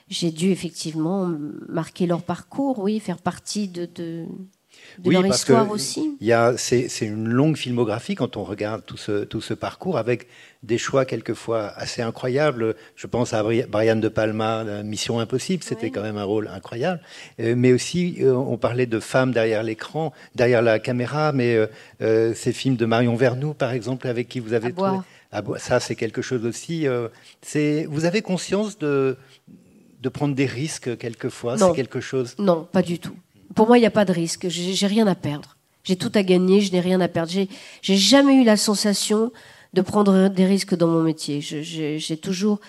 j'ai 0.07 0.31
dû 0.31 0.51
effectivement 0.51 1.29
marquer 1.67 2.05
leur 2.05 2.21
parcours, 2.21 2.79
oui, 2.79 2.99
faire 2.99 3.17
partie 3.17 3.67
de, 3.67 3.87
de, 3.95 4.25
leur 5.03 5.25
histoire 5.25 5.69
aussi. 5.69 6.17
C'est 6.57 7.05
une 7.05 7.27
longue 7.27 7.57
filmographie 7.57 8.15
quand 8.15 8.37
on 8.37 8.43
regarde 8.43 8.83
tout 8.85 8.97
ce, 8.97 9.23
tout 9.23 9.41
ce 9.41 9.53
parcours 9.53 9.97
avec 9.97 10.27
des 10.63 10.77
choix 10.77 11.05
quelquefois 11.05 11.67
assez 11.75 12.01
incroyables. 12.01 12.75
Je 12.95 13.07
pense 13.07 13.33
à 13.33 13.43
Brian 13.43 13.95
De 13.95 14.09
Palma, 14.09 14.63
Mission 14.83 15.19
Impossible, 15.19 15.63
c'était 15.63 15.91
quand 15.91 16.01
même 16.01 16.17
un 16.17 16.23
rôle 16.23 16.47
incroyable. 16.47 17.01
Euh, 17.39 17.53
mais 17.55 17.71
aussi, 17.71 18.17
euh, 18.21 18.33
on 18.33 18.57
parlait 18.57 18.87
de 18.87 18.99
femmes 18.99 19.31
derrière 19.31 19.63
l'écran, 19.63 20.11
derrière 20.33 20.61
la 20.61 20.79
caméra, 20.79 21.31
mais 21.31 21.55
euh, 22.01 22.33
ces 22.33 22.51
films 22.51 22.75
de 22.75 22.85
Marion 22.85 23.15
Vernou, 23.15 23.53
par 23.53 23.71
exemple, 23.71 24.07
avec 24.07 24.27
qui 24.27 24.39
vous 24.39 24.53
avez 24.53 24.73
trouvé. 24.73 24.97
Ça, 25.57 25.79
c'est 25.79 25.95
quelque 25.95 26.21
chose 26.21 26.45
aussi. 26.45 26.87
vous 26.87 28.05
avez 28.05 28.21
conscience 28.21 28.77
de 28.77 29.17
de 30.01 30.09
prendre 30.09 30.35
des 30.35 30.45
risques 30.45 30.97
quelquefois? 30.97 31.57
C'est 31.57 31.73
quelque 31.73 31.99
chose 31.99 32.35
Non, 32.37 32.67
pas 32.71 32.83
du 32.83 32.99
tout. 32.99 33.15
Pour 33.53 33.67
moi, 33.67 33.77
il 33.77 33.81
n'y 33.81 33.87
a 33.87 33.91
pas 33.91 34.05
de 34.05 34.11
risque. 34.11 34.47
J'ai 34.49 34.87
rien 34.87 35.07
à 35.07 35.15
perdre. 35.15 35.55
J'ai 35.83 35.95
tout 35.95 36.11
à 36.15 36.23
gagner, 36.23 36.61
je 36.61 36.71
n'ai 36.71 36.79
rien 36.79 36.99
à 36.99 37.07
perdre. 37.07 37.31
J'ai 37.31 37.97
jamais 37.97 38.35
eu 38.35 38.43
la 38.43 38.57
sensation 38.57 39.31
de 39.73 39.81
prendre 39.81 40.29
des 40.29 40.45
risques 40.45 40.75
dans 40.75 40.87
mon 40.87 41.03
métier. 41.03 41.41
J'ai 41.41 42.17
toujours. 42.17 42.59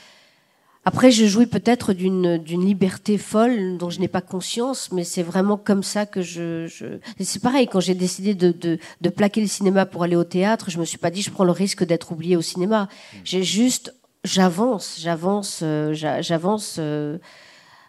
Après, 0.84 1.10
je 1.10 1.26
jouis 1.26 1.46
peut-être 1.46 1.94
d'une 1.94 2.64
liberté 2.64 3.18
folle 3.18 3.78
dont 3.78 3.90
je 3.90 4.00
n'ai 4.00 4.08
pas 4.08 4.20
conscience, 4.20 4.92
mais 4.92 5.02
c'est 5.02 5.22
vraiment 5.22 5.56
comme 5.56 5.82
ça 5.82 6.04
que 6.04 6.20
je. 6.22 6.98
C'est 7.18 7.42
pareil, 7.42 7.66
quand 7.66 7.80
j'ai 7.80 7.94
décidé 7.94 8.34
de, 8.34 8.54
de, 9.00 9.08
plaquer 9.08 9.40
le 9.40 9.48
cinéma 9.48 9.86
pour 9.86 10.02
aller 10.02 10.16
au 10.16 10.24
théâtre, 10.24 10.70
je 10.70 10.78
me 10.78 10.84
suis 10.84 10.98
pas 10.98 11.10
dit 11.10 11.22
je 11.22 11.30
prends 11.30 11.44
le 11.44 11.52
risque 11.52 11.84
d'être 11.84 12.12
oublié 12.12 12.36
au 12.36 12.42
cinéma. 12.42 12.88
J'ai 13.24 13.42
juste 13.42 13.94
j'avance, 14.26 14.98
j'avance, 15.00 15.60
euh, 15.62 15.92
j'avance 15.92 16.76
euh, 16.78 17.18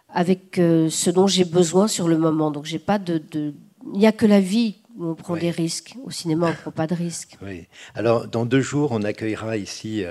avec 0.09 0.57
euh, 0.57 0.89
ce 0.89 1.09
dont 1.09 1.27
j'ai 1.27 1.45
besoin 1.45 1.87
sur 1.87 2.07
le 2.07 2.17
moment. 2.17 2.51
Donc 2.51 2.65
j'ai 2.65 2.79
pas 2.79 2.99
de, 2.99 3.21
il 3.33 3.99
n'y 3.99 4.07
a 4.07 4.11
que 4.11 4.25
la 4.25 4.39
vie 4.39 4.75
où 4.97 5.09
on 5.09 5.15
prend 5.15 5.37
des 5.37 5.51
risques. 5.51 5.95
Au 6.03 6.11
cinéma, 6.11 6.47
on 6.47 6.49
ne 6.49 6.55
prend 6.55 6.71
pas 6.71 6.87
de 6.87 6.95
risques. 6.95 7.37
Oui. 7.45 7.67
Alors, 7.93 8.27
dans 8.27 8.45
deux 8.45 8.61
jours, 8.61 8.91
on 8.91 9.03
accueillera 9.03 9.57
ici 9.57 10.03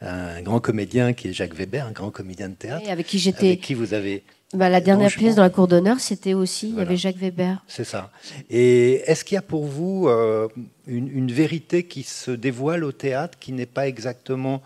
un 0.00 0.42
grand 0.42 0.60
comédien 0.60 1.12
qui 1.12 1.28
est 1.28 1.32
Jacques 1.32 1.54
Weber, 1.54 1.84
un 1.86 1.90
grand 1.90 2.10
comédien 2.10 2.48
de 2.48 2.54
théâtre. 2.54 2.88
avec 2.88 3.06
qui 3.06 3.18
j'étais. 3.18 3.48
Avec 3.48 3.60
qui 3.62 3.74
vous 3.74 3.94
avez. 3.94 4.22
Bah, 4.54 4.68
la 4.68 4.80
dernière 4.80 5.10
pièce 5.10 5.34
dans 5.34 5.42
la 5.42 5.50
cour 5.50 5.66
d'honneur, 5.66 5.98
c'était 5.98 6.34
aussi, 6.34 6.70
il 6.70 6.76
y 6.76 6.80
avait 6.80 6.96
Jacques 6.96 7.18
Weber. 7.18 7.62
C'est 7.66 7.84
ça. 7.84 8.10
Et 8.48 9.02
est-ce 9.06 9.24
qu'il 9.24 9.34
y 9.34 9.38
a 9.38 9.42
pour 9.42 9.66
vous 9.66 10.08
une, 10.08 11.08
une, 11.08 11.32
vérité 11.32 11.82
qui 11.82 12.02
se 12.04 12.30
dévoile 12.30 12.84
au 12.84 12.92
théâtre, 12.92 13.38
qui 13.38 13.52
n'est 13.52 13.66
pas 13.66 13.88
exactement 13.88 14.62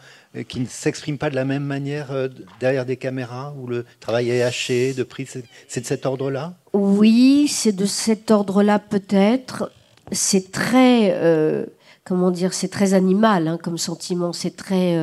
qui 0.49 0.61
ne 0.61 0.67
s'exprime 0.67 1.19
pas 1.19 1.29
de 1.31 1.35
la 1.35 1.45
même 1.45 1.65
manière 1.65 2.11
euh, 2.11 2.29
derrière 2.59 2.87
des 2.87 2.97
caméras, 2.97 3.55
où 3.59 3.67
le 3.67 3.85
travail 4.01 4.31
est 4.31 4.43
haché, 4.43 4.95
de 4.95 5.03
prise 5.03 5.43
C'est 5.69 5.81
de 5.83 5.87
cet 5.87 6.07
ordre-là? 6.07 6.55
Oui, 6.73 7.49
c'est 7.49 7.73
de 7.73 7.85
cet 7.85 8.31
ordre-là 8.31 8.79
peut-être. 8.79 9.71
C'est 10.11 10.51
très, 10.51 11.13
euh, 11.15 11.67
comment 12.05 12.31
dire, 12.31 12.55
c'est 12.55 12.69
très 12.69 12.95
animal 12.95 13.47
hein, 13.47 13.59
comme 13.63 13.77
sentiment. 13.77 14.33
C'est 14.33 14.57
très, 14.57 14.97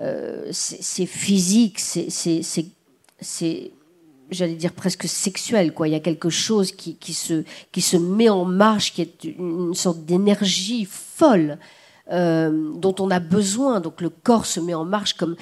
euh, 0.00 0.48
c'est 0.52 1.06
physique, 1.06 1.80
c'est, 1.80 2.42
j'allais 4.30 4.54
dire 4.54 4.72
presque 4.72 5.08
sexuel. 5.08 5.72
Quoi. 5.72 5.88
Il 5.88 5.92
y 5.92 5.96
a 5.96 6.00
quelque 6.00 6.28
chose 6.28 6.72
qui, 6.72 7.14
se, 7.14 7.42
qui 7.72 7.80
se 7.80 7.96
met 7.96 8.28
en 8.28 8.44
marche, 8.44 8.92
qui 8.92 9.00
est 9.00 9.24
une 9.24 9.74
sorte 9.74 10.04
d'énergie 10.04 10.86
folle 10.90 11.58
euh, 12.10 12.72
dont 12.74 12.94
on 13.00 13.10
a 13.10 13.20
besoin. 13.20 13.80
Donc 13.80 14.00
le 14.00 14.10
corps 14.10 14.46
se 14.46 14.60
met 14.60 14.74
en 14.74 14.84
marche 14.84 15.14
comme. 15.14 15.36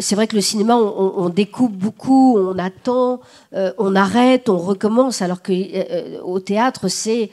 C'est 0.00 0.14
vrai 0.14 0.26
que 0.26 0.34
le 0.34 0.40
cinéma, 0.40 0.74
on, 0.74 1.28
découpe 1.28 1.76
beaucoup, 1.76 2.38
on 2.38 2.58
attend, 2.58 3.20
euh, 3.52 3.74
on 3.76 3.94
arrête, 3.94 4.48
on 4.48 4.56
recommence, 4.56 5.20
alors 5.20 5.42
que 5.42 5.52
euh, 5.52 6.18
au 6.22 6.40
théâtre, 6.40 6.88
c'est 6.88 7.30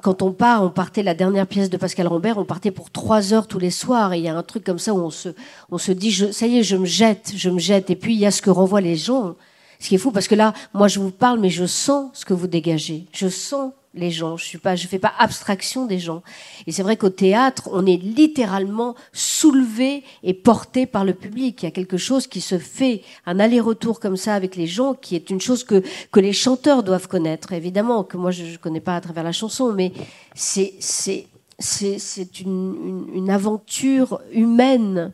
quand 0.00 0.20
on 0.22 0.32
part, 0.32 0.64
on 0.64 0.70
partait 0.70 1.04
la 1.04 1.14
dernière 1.14 1.46
pièce 1.46 1.70
de 1.70 1.76
Pascal 1.76 2.08
Rambert, 2.08 2.38
on 2.38 2.44
partait 2.44 2.72
pour 2.72 2.90
trois 2.90 3.32
heures 3.32 3.46
tous 3.46 3.60
les 3.60 3.70
soirs. 3.70 4.14
Et 4.14 4.18
il 4.18 4.24
y 4.24 4.28
a 4.28 4.36
un 4.36 4.42
truc 4.42 4.64
comme 4.64 4.80
ça 4.80 4.94
où 4.94 4.98
on 4.98 5.10
se, 5.10 5.28
on 5.70 5.78
se 5.78 5.92
dit, 5.92 6.10
je, 6.10 6.32
ça 6.32 6.46
y 6.46 6.58
est, 6.58 6.62
je 6.64 6.76
me 6.76 6.86
jette, 6.86 7.32
je 7.36 7.50
me 7.50 7.60
jette. 7.60 7.90
Et 7.90 7.96
puis 7.96 8.14
il 8.14 8.18
y 8.18 8.26
a 8.26 8.32
ce 8.32 8.42
que 8.42 8.50
renvoient 8.50 8.80
les 8.80 8.96
gens. 8.96 9.36
Ce 9.78 9.88
qui 9.88 9.96
est 9.96 9.98
fou, 9.98 10.12
parce 10.12 10.28
que 10.28 10.34
là, 10.34 10.54
moi, 10.74 10.88
je 10.88 11.00
vous 11.00 11.10
parle, 11.10 11.40
mais 11.40 11.50
je 11.50 11.66
sens 11.66 12.10
ce 12.14 12.24
que 12.24 12.34
vous 12.34 12.46
dégagez. 12.46 13.06
Je 13.12 13.28
sens 13.28 13.72
les 13.94 14.10
gens. 14.10 14.36
Je 14.36 14.44
suis 14.44 14.58
pas, 14.58 14.76
je 14.76 14.86
fais 14.86 14.98
pas 14.98 15.12
abstraction 15.18 15.86
des 15.86 15.98
gens. 15.98 16.22
Et 16.66 16.72
c'est 16.72 16.82
vrai 16.82 16.96
qu'au 16.96 17.10
théâtre, 17.10 17.68
on 17.72 17.86
est 17.86 17.96
littéralement 17.96 18.94
soulevé 19.12 20.02
et 20.22 20.34
porté 20.34 20.86
par 20.86 21.04
le 21.04 21.14
public. 21.14 21.62
Il 21.62 21.66
y 21.66 21.68
a 21.68 21.72
quelque 21.72 21.96
chose 21.96 22.26
qui 22.26 22.40
se 22.40 22.58
fait, 22.58 23.02
un 23.26 23.38
aller-retour 23.38 24.00
comme 24.00 24.16
ça 24.16 24.34
avec 24.34 24.56
les 24.56 24.66
gens, 24.66 24.94
qui 24.94 25.14
est 25.16 25.30
une 25.30 25.40
chose 25.40 25.64
que 25.64 25.82
que 26.10 26.20
les 26.20 26.32
chanteurs 26.32 26.82
doivent 26.82 27.08
connaître. 27.08 27.52
Évidemment 27.52 28.04
que 28.04 28.16
moi 28.16 28.30
je, 28.30 28.44
ne 28.44 28.56
connais 28.56 28.80
pas 28.80 28.96
à 28.96 29.00
travers 29.00 29.24
la 29.24 29.32
chanson, 29.32 29.72
mais 29.72 29.92
c'est 30.34 30.74
c'est 30.78 31.26
c'est 31.58 32.40
une, 32.40 32.74
une, 32.84 33.14
une 33.14 33.30
aventure 33.30 34.20
humaine 34.32 35.12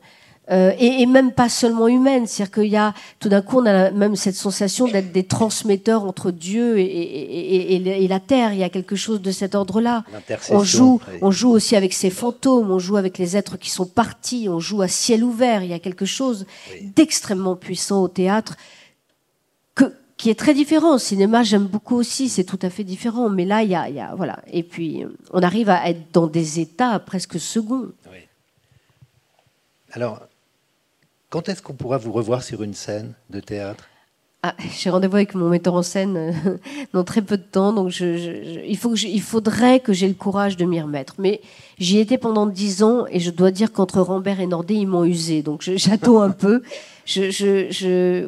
euh, 0.50 0.72
et, 0.78 1.02
et, 1.02 1.06
même 1.06 1.32
pas 1.32 1.50
seulement 1.50 1.88
humaine, 1.88 2.26
c'est-à-dire 2.26 2.54
qu'il 2.54 2.70
y 2.70 2.76
a 2.76 2.94
tout 3.20 3.28
d'un 3.28 3.42
coup 3.42 3.58
on 3.58 3.66
a 3.66 3.90
même 3.90 4.16
cette 4.16 4.34
sensation 4.34 4.88
d'être 4.88 5.12
des 5.12 5.24
transmetteurs 5.24 6.04
entre 6.04 6.30
Dieu 6.30 6.78
et, 6.78 6.84
et, 6.84 8.04
et, 8.04 8.08
la 8.08 8.18
terre. 8.18 8.54
Il 8.54 8.58
y 8.58 8.64
a 8.64 8.70
quelque 8.70 8.96
chose 8.96 9.20
de 9.20 9.30
cet 9.30 9.54
ordre-là. 9.54 10.04
On 10.48 10.62
joue, 10.62 11.00
on 11.20 11.30
joue 11.30 11.50
aussi 11.50 11.76
avec 11.76 11.92
ces 11.92 12.08
fantômes, 12.08 12.70
on 12.70 12.78
joue 12.78 12.96
avec 12.96 13.18
les 13.18 13.36
êtres 13.36 13.58
qui 13.58 13.68
sont 13.68 13.84
partis, 13.84 14.48
on 14.48 14.58
joue 14.58 14.80
à 14.80 14.88
ciel 14.88 15.22
ouvert. 15.22 15.62
Il 15.62 15.68
y 15.68 15.74
a 15.74 15.78
quelque 15.78 16.06
chose 16.06 16.46
d'extrêmement 16.80 17.56
puissant 17.56 18.02
au 18.02 18.08
théâtre 18.08 18.56
que, 19.74 19.92
qui 20.16 20.30
est 20.30 20.38
très 20.38 20.54
différent. 20.54 20.94
Au 20.94 20.98
cinéma, 20.98 21.42
j'aime 21.42 21.66
beaucoup 21.66 21.96
aussi, 21.96 22.30
c'est 22.30 22.44
tout 22.44 22.58
à 22.62 22.70
fait 22.70 22.84
différent. 22.84 23.28
Mais 23.28 23.44
là, 23.44 23.62
il 23.62 23.70
y 23.70 23.74
a, 23.74 23.90
il 23.90 23.96
y 23.96 24.00
a 24.00 24.14
voilà. 24.14 24.38
Et 24.50 24.62
puis, 24.62 25.04
on 25.30 25.42
arrive 25.42 25.68
à 25.68 25.90
être 25.90 26.10
dans 26.14 26.26
des 26.26 26.58
états 26.58 26.98
presque 27.00 27.38
seconds. 27.38 27.92
Oui. 28.10 28.18
Alors, 29.92 30.27
quand 31.30 31.48
est-ce 31.48 31.62
qu'on 31.62 31.74
pourra 31.74 31.98
vous 31.98 32.12
revoir 32.12 32.42
sur 32.42 32.62
une 32.62 32.74
scène 32.74 33.14
de 33.30 33.40
théâtre? 33.40 33.84
Ah, 34.44 34.54
j'ai 34.78 34.88
rendez-vous 34.88 35.16
avec 35.16 35.34
mon 35.34 35.48
metteur 35.48 35.74
en 35.74 35.82
scène 35.82 36.16
euh, 36.16 36.32
dans 36.92 37.02
très 37.02 37.22
peu 37.22 37.36
de 37.36 37.42
temps, 37.42 37.72
donc 37.72 37.98
il, 37.98 38.76
faut 38.78 38.94
faudrait 39.20 39.80
que 39.80 39.92
j'ai 39.92 40.06
le 40.06 40.14
courage 40.14 40.56
de 40.56 40.64
m'y 40.64 40.80
remettre. 40.80 41.16
Mais 41.18 41.40
j'y 41.78 41.98
étais 41.98 42.18
pendant 42.18 42.46
dix 42.46 42.84
ans 42.84 43.04
et 43.10 43.18
je 43.18 43.32
dois 43.32 43.50
dire 43.50 43.72
qu'entre 43.72 44.00
Rambert 44.00 44.38
et 44.38 44.46
Nordé, 44.46 44.74
ils 44.74 44.86
m'ont 44.86 45.04
usé, 45.04 45.42
donc 45.42 45.62
j'attends 45.76 46.20
un 46.20 46.30
peu. 46.30 46.62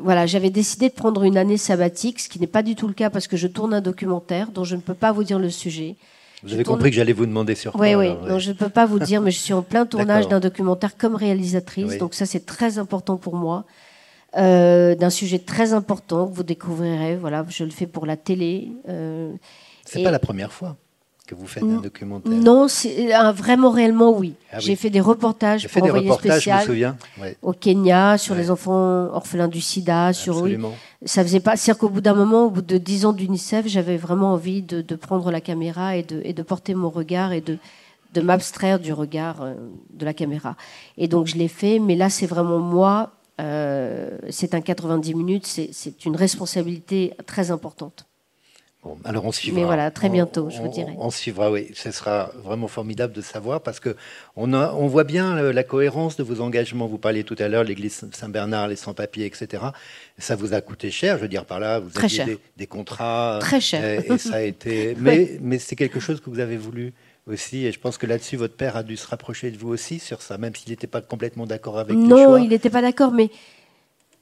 Voilà, 0.02 0.26
j'avais 0.26 0.50
décidé 0.50 0.88
de 0.88 0.94
prendre 0.94 1.22
une 1.22 1.36
année 1.36 1.58
sabbatique, 1.58 2.18
ce 2.18 2.28
qui 2.28 2.40
n'est 2.40 2.48
pas 2.48 2.64
du 2.64 2.74
tout 2.74 2.88
le 2.88 2.94
cas 2.94 3.08
parce 3.08 3.28
que 3.28 3.36
je 3.36 3.46
tourne 3.46 3.72
un 3.72 3.80
documentaire 3.80 4.50
dont 4.50 4.64
je 4.64 4.74
ne 4.74 4.80
peux 4.80 4.94
pas 4.94 5.12
vous 5.12 5.22
dire 5.22 5.38
le 5.38 5.50
sujet. 5.50 5.94
Vous 6.42 6.54
avez 6.54 6.64
compris 6.64 6.90
que 6.90 6.96
j'allais 6.96 7.12
vous 7.12 7.26
demander 7.26 7.54
sur 7.54 7.72
quoi 7.72 7.80
Oui, 7.80 7.94
oui. 7.94 8.14
Non, 8.28 8.38
je 8.38 8.50
ne 8.50 8.54
peux 8.54 8.68
pas 8.68 8.86
vous 8.86 8.98
dire, 8.98 9.20
mais 9.20 9.30
je 9.30 9.38
suis 9.38 9.52
en 9.52 9.62
plein 9.62 9.86
tournage 9.86 10.28
d'un 10.28 10.40
documentaire 10.40 10.96
comme 10.96 11.14
réalisatrice. 11.14 11.98
Donc 11.98 12.14
ça, 12.14 12.26
c'est 12.26 12.46
très 12.46 12.78
important 12.78 13.16
pour 13.16 13.36
moi. 13.36 13.64
Euh, 14.36 14.94
d'un 14.94 15.10
sujet 15.10 15.40
très 15.40 15.72
important 15.72 16.28
que 16.28 16.34
vous 16.34 16.44
découvrirez. 16.44 17.16
Voilà, 17.16 17.44
je 17.48 17.64
le 17.64 17.70
fais 17.70 17.88
pour 17.88 18.06
la 18.06 18.16
télé. 18.16 18.70
Euh, 18.88 19.32
c'est 19.84 20.04
pas 20.04 20.12
la 20.12 20.20
première 20.20 20.52
fois 20.52 20.76
que 21.30 21.34
vous 21.36 21.46
faites 21.46 21.62
un 21.62 21.80
documentaire 21.80 22.32
Non, 22.32 22.66
c'est 22.66 23.12
vraiment 23.32 23.70
réellement 23.70 24.16
oui. 24.16 24.34
Ah 24.52 24.58
J'ai 24.58 24.74
fait 24.74 24.90
des 24.90 25.00
reportages 25.00 25.68
pour 25.68 25.86
fait 25.86 25.92
des 25.92 26.10
spécial 26.12 26.96
au 27.42 27.52
Kenya 27.52 28.18
sur 28.18 28.34
les 28.34 28.50
enfants 28.50 29.08
orphelins 29.12 29.48
du 29.48 29.60
SIDA, 29.60 30.12
sur 30.12 30.42
oui. 30.42 30.58
Ça 31.04 31.22
faisait 31.22 31.40
pas, 31.40 31.56
c'est 31.56 31.76
qu'au 31.78 31.88
bout 31.88 32.00
d'un 32.00 32.14
moment, 32.14 32.46
au 32.46 32.50
bout 32.50 32.62
de 32.62 32.76
dix 32.76 33.06
ans 33.06 33.12
d'UNICEF, 33.12 33.66
j'avais 33.66 33.96
vraiment 33.96 34.32
envie 34.32 34.60
de, 34.60 34.82
prendre 34.96 35.30
la 35.30 35.40
caméra 35.40 35.96
et 35.96 36.02
de, 36.02 36.20
et 36.24 36.32
de 36.32 36.42
porter 36.42 36.74
mon 36.74 36.90
regard 36.90 37.32
et 37.32 37.40
de 37.40 37.58
de 38.12 38.20
m'abstraire 38.20 38.80
du 38.80 38.92
regard 38.92 39.40
euh, 39.42 39.54
de 39.90 40.04
la 40.04 40.12
caméra. 40.12 40.56
Et 40.98 41.06
donc 41.06 41.28
je 41.28 41.36
l'ai 41.36 41.46
fait, 41.46 41.78
mais 41.78 41.94
là 41.94 42.10
c'est 42.10 42.26
vraiment 42.26 42.58
moi. 42.58 43.12
Euh, 43.40 44.18
c'est 44.30 44.52
un 44.52 44.60
90 44.60 45.14
minutes, 45.14 45.46
c'est 45.46 46.04
une 46.04 46.16
responsabilité 46.16 47.14
très 47.24 47.52
importante. 47.52 48.09
Bon, 48.82 48.96
alors 49.04 49.26
on 49.26 49.32
suivra. 49.32 49.60
Mais 49.60 49.66
voilà, 49.66 49.90
très 49.90 50.08
bientôt, 50.08 50.46
on, 50.46 50.50
je 50.50 50.62
vous 50.62 50.68
dirai. 50.68 50.94
On, 50.96 51.10
suivra, 51.10 51.50
oui. 51.50 51.70
Ce 51.74 51.90
sera 51.90 52.30
vraiment 52.42 52.66
formidable 52.66 53.12
de 53.12 53.20
savoir 53.20 53.60
parce 53.60 53.78
que 53.78 53.94
on, 54.36 54.54
on 54.54 54.86
voit 54.86 55.04
bien 55.04 55.36
euh, 55.36 55.52
la 55.52 55.64
cohérence 55.64 56.16
de 56.16 56.22
vos 56.22 56.40
engagements. 56.40 56.86
Vous 56.86 56.96
parliez 56.96 57.22
tout 57.22 57.36
à 57.38 57.48
l'heure, 57.48 57.64
l'église 57.64 58.08
Saint-Bernard, 58.12 58.68
les 58.68 58.76
sans-papiers, 58.76 59.26
etc. 59.26 59.64
Ça 60.18 60.34
vous 60.34 60.54
a 60.54 60.62
coûté 60.62 60.90
cher, 60.90 61.18
je 61.18 61.22
veux 61.22 61.28
dire 61.28 61.44
par 61.44 61.60
là, 61.60 61.78
vous 61.78 61.90
très 61.90 62.06
aviez 62.06 62.24
des, 62.24 62.38
des, 62.56 62.66
contrats. 62.66 63.38
Très 63.40 63.60
cher. 63.60 63.84
Et, 63.84 64.12
et 64.12 64.18
ça 64.18 64.36
a 64.36 64.40
été. 64.42 64.96
Mais, 64.98 65.38
mais 65.42 65.58
c'est 65.58 65.76
quelque 65.76 66.00
chose 66.00 66.20
que 66.20 66.30
vous 66.30 66.40
avez 66.40 66.56
voulu 66.56 66.94
aussi. 67.26 67.66
Et 67.66 67.72
je 67.72 67.78
pense 67.80 67.98
que 67.98 68.06
là-dessus, 68.06 68.36
votre 68.36 68.56
père 68.56 68.76
a 68.76 68.82
dû 68.82 68.96
se 68.96 69.06
rapprocher 69.06 69.50
de 69.50 69.58
vous 69.58 69.68
aussi 69.68 69.98
sur 69.98 70.22
ça, 70.22 70.38
même 70.38 70.54
s'il 70.54 70.70
n'était 70.70 70.86
pas 70.86 71.00
complètement 71.00 71.46
d'accord 71.46 71.78
avec 71.78 71.96
non, 71.96 72.16
le 72.16 72.22
choix. 72.22 72.38
Non, 72.38 72.44
il 72.44 72.48
n'était 72.48 72.70
pas 72.70 72.82
d'accord, 72.82 73.12
mais 73.12 73.30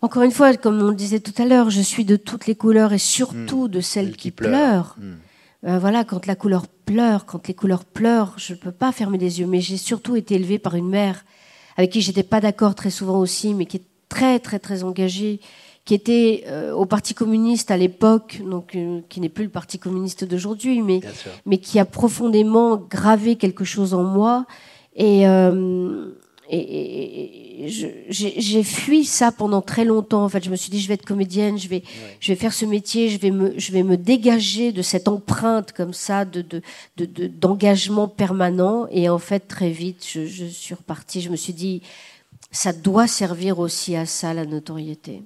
encore 0.00 0.22
une 0.22 0.30
fois, 0.30 0.54
comme 0.56 0.80
on 0.80 0.88
le 0.88 0.94
disait 0.94 1.20
tout 1.20 1.34
à 1.42 1.44
l'heure, 1.44 1.70
je 1.70 1.80
suis 1.80 2.04
de 2.04 2.16
toutes 2.16 2.46
les 2.46 2.54
couleurs 2.54 2.92
et 2.92 2.98
surtout 2.98 3.64
mmh. 3.64 3.68
de 3.68 3.80
celles 3.80 4.04
Celle 4.06 4.12
qui, 4.16 4.22
qui 4.22 4.30
pleurent. 4.30 4.94
pleurent. 4.94 4.96
Mmh. 4.98 5.12
Euh, 5.66 5.78
voilà, 5.80 6.04
quand 6.04 6.26
la 6.26 6.36
couleur 6.36 6.66
pleure, 6.68 7.26
quand 7.26 7.48
les 7.48 7.54
couleurs 7.54 7.84
pleurent, 7.84 8.34
je 8.36 8.52
ne 8.52 8.58
peux 8.58 8.70
pas 8.70 8.92
fermer 8.92 9.18
les 9.18 9.40
yeux. 9.40 9.46
Mais 9.46 9.60
j'ai 9.60 9.76
surtout 9.76 10.14
été 10.14 10.36
élevée 10.36 10.58
par 10.60 10.76
une 10.76 10.88
mère 10.88 11.24
avec 11.76 11.90
qui 11.90 12.00
j'étais 12.00 12.22
pas 12.22 12.40
d'accord 12.40 12.74
très 12.74 12.90
souvent 12.90 13.18
aussi, 13.18 13.54
mais 13.54 13.66
qui 13.66 13.78
est 13.78 13.84
très 14.08 14.38
très 14.38 14.58
très 14.58 14.84
engagée, 14.84 15.40
qui 15.84 15.94
était 15.94 16.44
euh, 16.46 16.72
au 16.72 16.86
Parti 16.86 17.14
communiste 17.14 17.70
à 17.70 17.76
l'époque, 17.76 18.40
donc 18.48 18.76
euh, 18.76 19.00
qui 19.08 19.20
n'est 19.20 19.28
plus 19.28 19.44
le 19.44 19.50
Parti 19.50 19.78
communiste 19.78 20.24
d'aujourd'hui, 20.24 20.80
mais 20.82 21.58
qui 21.58 21.78
a 21.78 21.84
profondément 21.84 22.76
gravé 22.76 23.36
quelque 23.36 23.64
chose 23.64 23.94
en 23.94 24.02
moi. 24.04 24.46
Et, 24.94 25.28
euh, 25.28 26.10
et, 26.50 26.58
et- 26.58 27.47
j'ai 27.66 28.62
fui 28.62 29.04
ça 29.04 29.32
pendant 29.32 29.60
très 29.62 29.84
longtemps. 29.84 30.24
En 30.24 30.28
fait, 30.28 30.44
je 30.44 30.50
me 30.50 30.56
suis 30.56 30.70
dit, 30.70 30.80
je 30.80 30.88
vais 30.88 30.94
être 30.94 31.04
comédienne, 31.04 31.58
je 31.58 31.68
vais, 31.68 31.82
je 32.20 32.30
vais 32.32 32.36
faire 32.36 32.52
ce 32.52 32.64
métier, 32.64 33.08
je 33.08 33.18
vais 33.18 33.30
me, 33.30 33.58
je 33.58 33.72
vais 33.72 33.82
me 33.82 33.96
dégager 33.96 34.70
de 34.72 34.82
cette 34.82 35.08
empreinte 35.08 35.72
comme 35.72 35.92
ça 35.92 36.24
de 36.24 36.42
de- 36.42 36.62
de- 36.96 37.06
de- 37.06 37.26
d'engagement 37.26 38.06
permanent. 38.08 38.86
Et 38.90 39.08
en 39.08 39.18
fait, 39.18 39.40
très 39.40 39.70
vite, 39.70 40.06
je, 40.08 40.26
je 40.26 40.44
suis 40.44 40.74
repartie. 40.74 41.20
Je 41.20 41.30
me 41.30 41.36
suis 41.36 41.52
dit, 41.52 41.82
ça 42.50 42.72
doit 42.72 43.06
servir 43.06 43.58
aussi 43.58 43.96
à 43.96 44.06
ça, 44.06 44.32
la 44.34 44.44
notoriété. 44.46 45.22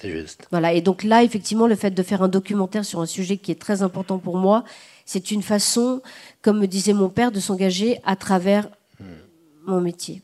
C'est 0.00 0.10
juste. 0.10 0.48
Voilà. 0.50 0.72
Et 0.72 0.80
donc 0.80 1.04
là, 1.04 1.22
effectivement, 1.22 1.68
le 1.68 1.76
fait 1.76 1.92
de 1.92 2.02
faire 2.02 2.22
un 2.22 2.28
documentaire 2.28 2.84
sur 2.84 3.00
un 3.00 3.06
sujet 3.06 3.36
qui 3.36 3.52
est 3.52 3.60
très 3.60 3.82
important 3.82 4.18
pour 4.18 4.36
moi, 4.36 4.64
c'est 5.06 5.30
une 5.30 5.42
façon, 5.42 6.00
comme 6.42 6.58
me 6.58 6.66
disait 6.66 6.92
mon 6.92 7.08
père, 7.08 7.30
de 7.30 7.38
s'engager 7.38 8.00
à 8.04 8.16
travers 8.16 8.68
mon 9.66 9.80
métier. 9.80 10.22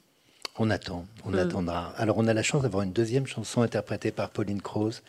On 0.59 0.71
attend, 0.71 1.07
on 1.25 1.31
Mm. 1.31 1.39
attendra. 1.39 1.93
Alors, 1.97 2.19
on 2.19 2.27
a 2.27 2.35
la 2.35 2.43
chance 2.43 2.63
d'avoir 2.63 2.83
une 2.83 2.93
deuxième 2.93 3.27
chanson 3.27 3.63
interprétée 3.63 4.11
par 4.11 4.31
Pauline 4.31 4.61
Croze. 4.61 5.03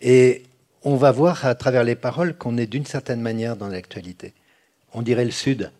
Et 0.00 0.44
on 0.84 0.96
va 0.96 1.10
voir 1.10 1.44
à 1.44 1.54
travers 1.54 1.82
les 1.84 1.96
paroles 1.96 2.34
qu'on 2.36 2.56
est 2.56 2.66
d'une 2.66 2.86
certaine 2.86 3.20
manière 3.20 3.56
dans 3.56 3.68
l'actualité. 3.68 4.32
On 4.92 5.02
dirait 5.02 5.24
le 5.24 5.30
Sud 5.32 5.70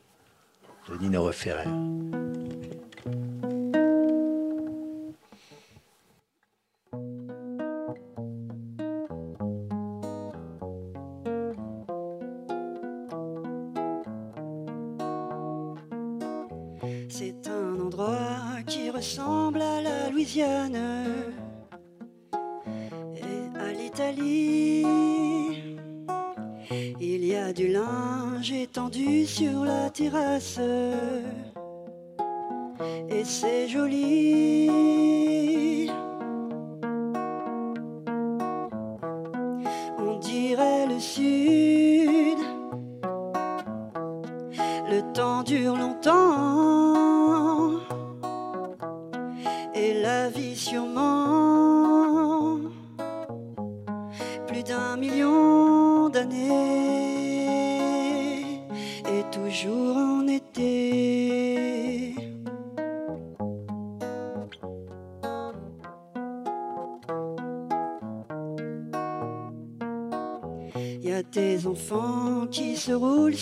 de 0.90 0.96
Nino 0.98 1.22
Referret. 1.22 1.66
Endroit 17.86 18.62
qui 18.66 18.90
ressemble 18.90 19.62
à 19.62 19.80
la 19.80 20.10
Louisiane 20.10 20.76
et 23.14 23.58
à 23.58 23.72
l'Italie. 23.72 24.84
Il 27.00 27.24
y 27.24 27.36
a 27.36 27.52
du 27.52 27.68
linge 27.68 28.50
étendu 28.50 29.24
sur 29.24 29.64
la 29.64 29.88
terrasse 29.90 30.58
et 33.08 33.24
c'est 33.24 33.68
joli. 33.68 34.68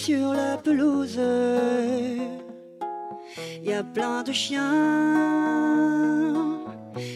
Sur 0.05 0.35
la 0.35 0.59
pelouse. 0.59 1.19
Y 3.63 3.73
a 3.73 3.83
plein 3.83 4.23
de 4.23 4.33
chiens. 4.33 4.61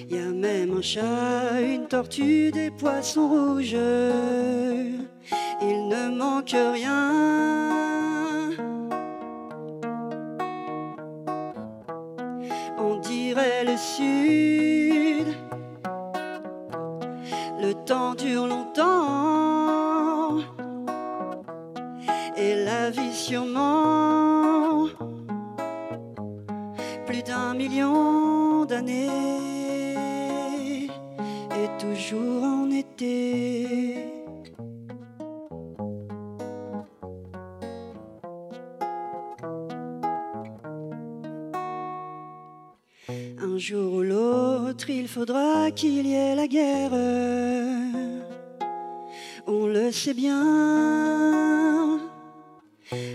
Y 0.08 0.16
a 0.16 0.30
même 0.32 0.78
un 0.78 0.82
chat, 0.82 1.60
une 1.60 1.86
tortue, 1.86 2.50
des 2.50 2.70
poissons 2.70 3.28
rouges. 3.28 3.76
Il 5.60 5.88
ne 5.88 6.16
manque 6.16 6.56
rien. 6.72 6.87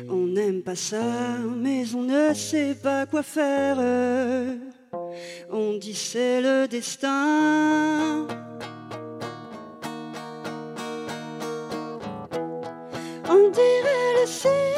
On 0.09 0.27
n'aime 0.27 0.61
pas 0.61 0.75
ça, 0.75 1.37
mais 1.57 1.83
on 1.95 2.03
ne 2.03 2.33
sait 2.33 2.75
pas 2.81 3.05
quoi 3.05 3.23
faire. 3.23 3.77
On 5.51 5.77
dit 5.77 5.93
c'est 5.93 6.41
le 6.41 6.67
destin. 6.67 8.25
On 13.29 13.49
dirait 13.49 14.13
le 14.21 14.27
sud. 14.27 14.72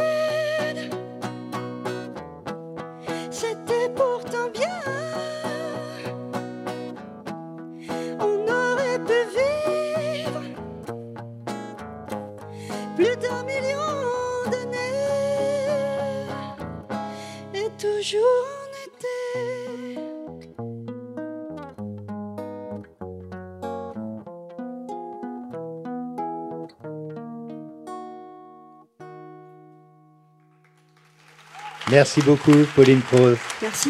Merci 31.96 32.20
beaucoup, 32.24 32.52
Pauline 32.76 33.02
Croze. 33.04 33.38
Merci. 33.62 33.90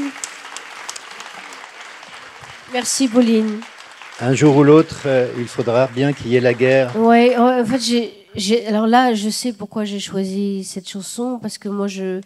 Merci, 2.72 3.08
Pauline. 3.08 3.62
Un 4.22 4.36
jour 4.36 4.58
ou 4.58 4.64
l'autre, 4.64 5.02
euh, 5.08 5.28
il 5.40 5.48
faudra 5.48 5.88
bien 5.88 6.14
qu'il 6.14 6.28
y 6.28 6.36
ait 6.36 6.40
la 6.40 6.54
guerre. 6.54 6.96
Ouais, 6.98 7.36
en 7.36 7.66
fait, 7.66 7.80
j'ai, 7.80 8.14
j'ai- 8.36 8.68
alors 8.68 8.86
là, 8.86 9.16
je 9.16 9.28
sais 9.32 9.54
pourquoi 9.54 9.86
j'ai 9.86 10.00
choisi 10.00 10.64
cette 10.64 10.88
chanson 10.88 11.40
parce 11.42 11.58
que 11.58 11.68
moi, 11.68 11.88
je, 11.88 12.22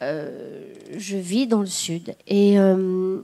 euh, 0.00 0.62
je 0.96 1.16
vis 1.18 1.46
dans 1.46 1.60
le 1.60 1.66
sud 1.66 2.14
et 2.26 2.58
euh, 2.58 3.18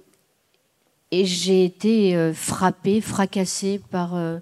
et 1.13 1.25
j'ai 1.25 1.65
été 1.65 2.15
euh, 2.15 2.35
frappée, 2.35 3.01
fracassée 3.01 3.81
par 3.91 4.15
euh, 4.17 4.37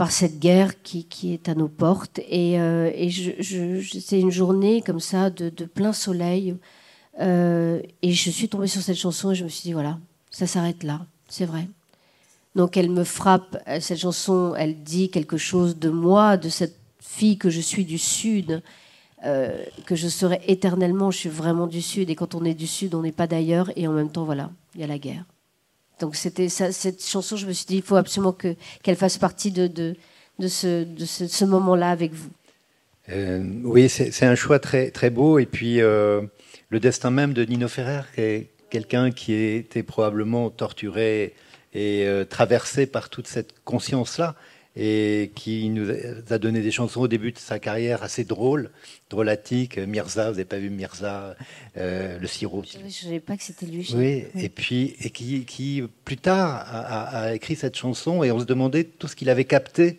par 0.00 0.12
cette 0.12 0.38
guerre 0.38 0.82
qui, 0.82 1.04
qui, 1.04 1.34
est 1.34 1.50
à 1.50 1.54
nos 1.54 1.68
portes. 1.68 2.20
Et, 2.20 2.54
et 2.54 3.10
je, 3.10 4.00
c'est 4.00 4.18
une 4.18 4.30
journée 4.30 4.80
comme 4.80 4.98
ça 4.98 5.28
de, 5.28 5.50
de 5.50 5.66
plein 5.66 5.92
soleil. 5.92 6.56
et 7.18 8.12
je 8.12 8.30
suis 8.30 8.48
tombée 8.48 8.66
sur 8.66 8.80
cette 8.80 8.96
chanson 8.96 9.32
et 9.32 9.34
je 9.34 9.44
me 9.44 9.50
suis 9.50 9.64
dit, 9.64 9.74
voilà, 9.74 9.98
ça 10.30 10.46
s'arrête 10.46 10.84
là, 10.84 11.04
c'est 11.28 11.44
vrai. 11.44 11.68
Donc 12.56 12.78
elle 12.78 12.88
me 12.90 13.04
frappe, 13.04 13.58
cette 13.80 13.98
chanson, 13.98 14.54
elle 14.56 14.82
dit 14.82 15.10
quelque 15.10 15.36
chose 15.36 15.78
de 15.78 15.90
moi, 15.90 16.38
de 16.38 16.48
cette 16.48 16.78
fille 17.00 17.36
que 17.36 17.50
je 17.50 17.60
suis 17.60 17.84
du 17.84 17.98
Sud, 17.98 18.62
euh, 19.24 19.64
que 19.86 19.94
je 19.94 20.08
serai 20.08 20.40
éternellement, 20.46 21.10
je 21.10 21.18
suis 21.18 21.28
vraiment 21.28 21.66
du 21.66 21.82
Sud, 21.82 22.08
et 22.10 22.14
quand 22.14 22.34
on 22.34 22.44
est 22.44 22.54
du 22.54 22.66
Sud, 22.66 22.94
on 22.94 23.02
n'est 23.02 23.12
pas 23.12 23.26
d'ailleurs, 23.26 23.70
et 23.76 23.86
en 23.86 23.92
même 23.92 24.10
temps, 24.10 24.24
voilà, 24.24 24.50
il 24.74 24.80
y 24.80 24.84
a 24.84 24.86
la 24.86 24.98
guerre. 24.98 25.24
Donc 26.00 26.16
c'était 26.16 26.48
cette 26.48 27.04
chanson, 27.04 27.36
je 27.36 27.46
me 27.46 27.52
suis 27.52 27.66
dit, 27.66 27.76
il 27.76 27.82
faut 27.82 27.96
absolument 27.96 28.32
qu'elle 28.32 28.96
fasse 28.96 29.18
partie 29.18 29.50
de, 29.50 29.94
ce, 30.40 31.44
moment-là 31.44 31.90
avec 31.90 32.12
vous. 32.12 32.30
Euh, 33.10 33.44
oui, 33.64 33.88
c'est 33.88 34.26
un 34.26 34.34
choix 34.34 34.58
très, 34.58 34.90
très 34.90 35.10
beau, 35.10 35.38
et 35.38 35.46
puis 35.46 35.80
euh, 35.80 36.22
le 36.70 36.80
destin 36.80 37.10
même 37.10 37.32
de 37.32 37.44
Nino 37.44 37.68
Ferrer, 37.68 38.02
qui 38.14 38.20
est 38.20 38.50
quelqu'un 38.70 39.10
qui 39.10 39.34
était 39.34 39.82
probablement 39.82 40.50
torturé 40.50 41.34
et 41.72 42.06
traversé 42.28 42.86
par 42.86 43.10
toute 43.10 43.28
cette 43.28 43.54
conscience-là 43.64 44.34
et 44.76 45.32
qui 45.34 45.68
nous 45.68 45.90
a 46.30 46.38
donné 46.38 46.60
des 46.60 46.70
chansons 46.70 47.00
au 47.00 47.08
début 47.08 47.32
de 47.32 47.38
sa 47.38 47.58
carrière 47.58 48.02
assez 48.02 48.24
drôles, 48.24 48.70
drôlatiques. 49.08 49.78
Mirza, 49.78 50.26
vous 50.26 50.36
n'avez 50.36 50.44
pas 50.44 50.58
vu 50.58 50.70
Mirza, 50.70 51.36
euh, 51.76 52.18
le 52.18 52.26
sirop. 52.26 52.62
Je 52.64 52.84
ne 52.84 52.90
savais 52.90 53.20
pas 53.20 53.36
que 53.36 53.42
c'était 53.42 53.66
lui. 53.66 53.92
Oui, 53.96 54.24
et 54.34 54.48
puis 54.48 54.96
et 55.00 55.10
qui, 55.10 55.44
qui 55.44 55.82
plus 56.04 56.16
tard 56.16 56.64
a, 56.70 57.34
écrit 57.34 57.56
cette 57.56 57.76
chanson 57.76 58.22
et 58.22 58.30
on 58.30 58.38
se 58.38 58.44
demandait 58.44 58.84
tout 58.84 59.08
ce 59.08 59.16
qu'il 59.16 59.28
avait 59.28 59.44
capté 59.44 59.98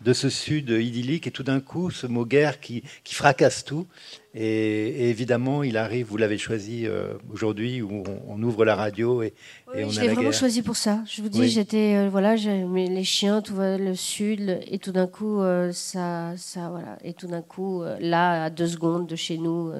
de 0.00 0.12
ce 0.12 0.28
sud 0.28 0.70
idyllique 0.70 1.26
et 1.26 1.30
tout 1.30 1.42
d'un 1.42 1.60
coup 1.60 1.90
ce 1.90 2.06
mot 2.06 2.24
guerre 2.24 2.60
qui, 2.60 2.82
qui 3.04 3.14
fracasse 3.14 3.64
tout. 3.64 3.86
Et, 4.34 5.10
évidemment 5.10 5.62
il 5.62 5.76
arrive 5.76 6.06
vous 6.06 6.16
l'avez 6.16 6.38
choisi 6.38 6.86
euh, 6.86 7.14
aujourd'hui 7.32 7.82
où 7.82 8.04
on, 8.28 8.42
ouvre 8.42 8.64
la 8.64 8.76
radio 8.76 9.22
et, 9.22 9.34
et 9.74 9.84
on 9.84 9.90
je 9.90 10.00
l'ai 10.00 10.08
vraiment 10.08 10.32
choisi 10.32 10.62
pour 10.62 10.76
ça. 10.76 11.02
Je 11.06 11.22
vous 11.22 11.28
dis 11.28 11.48
j'étais 11.48 11.96
euh, 11.96 12.08
voilà 12.08 12.36
les 12.36 13.04
chiens 13.04 13.42
tout 13.42 13.56
le 13.58 13.94
sud 13.94 14.60
et 14.66 14.78
tout 14.78 14.92
d'un 14.92 15.06
coup 15.06 15.40
euh, 15.40 15.72
ça 15.72 16.34
ça 16.36 16.68
voilà. 16.68 16.98
Et 17.02 17.14
tout 17.14 17.26
d'un 17.26 17.42
coup 17.42 17.82
là 18.00 18.44
à 18.44 18.50
deux 18.50 18.68
secondes 18.68 19.06
de 19.06 19.16
chez 19.16 19.38
nous 19.38 19.72